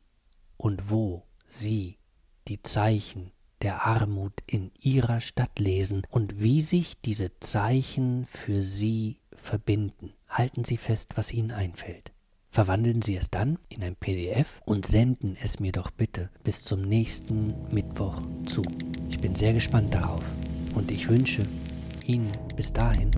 und 0.58 0.90
wo 0.90 1.22
Sie 1.46 1.96
die 2.48 2.62
Zeichen 2.62 3.32
der 3.62 3.86
Armut 3.86 4.34
in 4.46 4.70
Ihrer 4.80 5.20
Stadt 5.20 5.58
lesen 5.58 6.02
und 6.10 6.40
wie 6.40 6.60
sich 6.60 7.00
diese 7.00 7.38
Zeichen 7.40 8.26
für 8.26 8.62
Sie 8.62 9.20
verbinden. 9.34 10.12
Halten 10.28 10.64
Sie 10.64 10.76
fest, 10.76 11.12
was 11.16 11.32
Ihnen 11.32 11.50
einfällt. 11.50 12.12
Verwandeln 12.50 13.02
Sie 13.02 13.16
es 13.16 13.30
dann 13.30 13.58
in 13.68 13.82
ein 13.82 13.96
PDF 13.96 14.60
und 14.64 14.86
senden 14.86 15.36
es 15.42 15.58
mir 15.58 15.72
doch 15.72 15.90
bitte 15.90 16.30
bis 16.44 16.62
zum 16.62 16.82
nächsten 16.82 17.54
Mittwoch 17.72 18.20
zu. 18.46 18.62
Ich 19.08 19.18
bin 19.18 19.34
sehr 19.34 19.52
gespannt 19.52 19.94
darauf 19.94 20.22
und 20.74 20.90
ich 20.90 21.08
wünsche 21.08 21.42
Ihnen 22.04 22.30
bis 22.54 22.72
dahin 22.72 23.10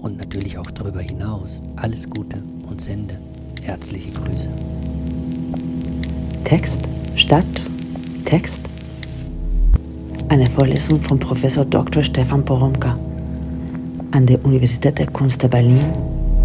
und 0.00 0.16
natürlich 0.16 0.58
auch 0.58 0.70
darüber 0.70 1.00
hinaus 1.00 1.60
alles 1.76 2.08
Gute 2.08 2.42
und 2.68 2.80
sende 2.80 3.18
herzliche 3.62 4.12
Grüße. 4.12 4.50
Text, 6.44 6.80
Stadt, 7.16 7.44
Text. 8.28 8.60
Eine 10.28 10.50
Vorlesung 10.50 11.00
von 11.00 11.18
Professor 11.18 11.64
Dr. 11.64 12.02
Stefan 12.02 12.44
Poromka 12.44 12.98
an 14.10 14.26
der 14.26 14.44
Universität 14.44 14.98
der 14.98 15.06
Kunst 15.06 15.42
der 15.42 15.48
Berlin 15.48 15.86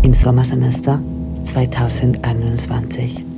im 0.01 0.13
Sommersemester 0.13 1.01
2021. 1.43 3.32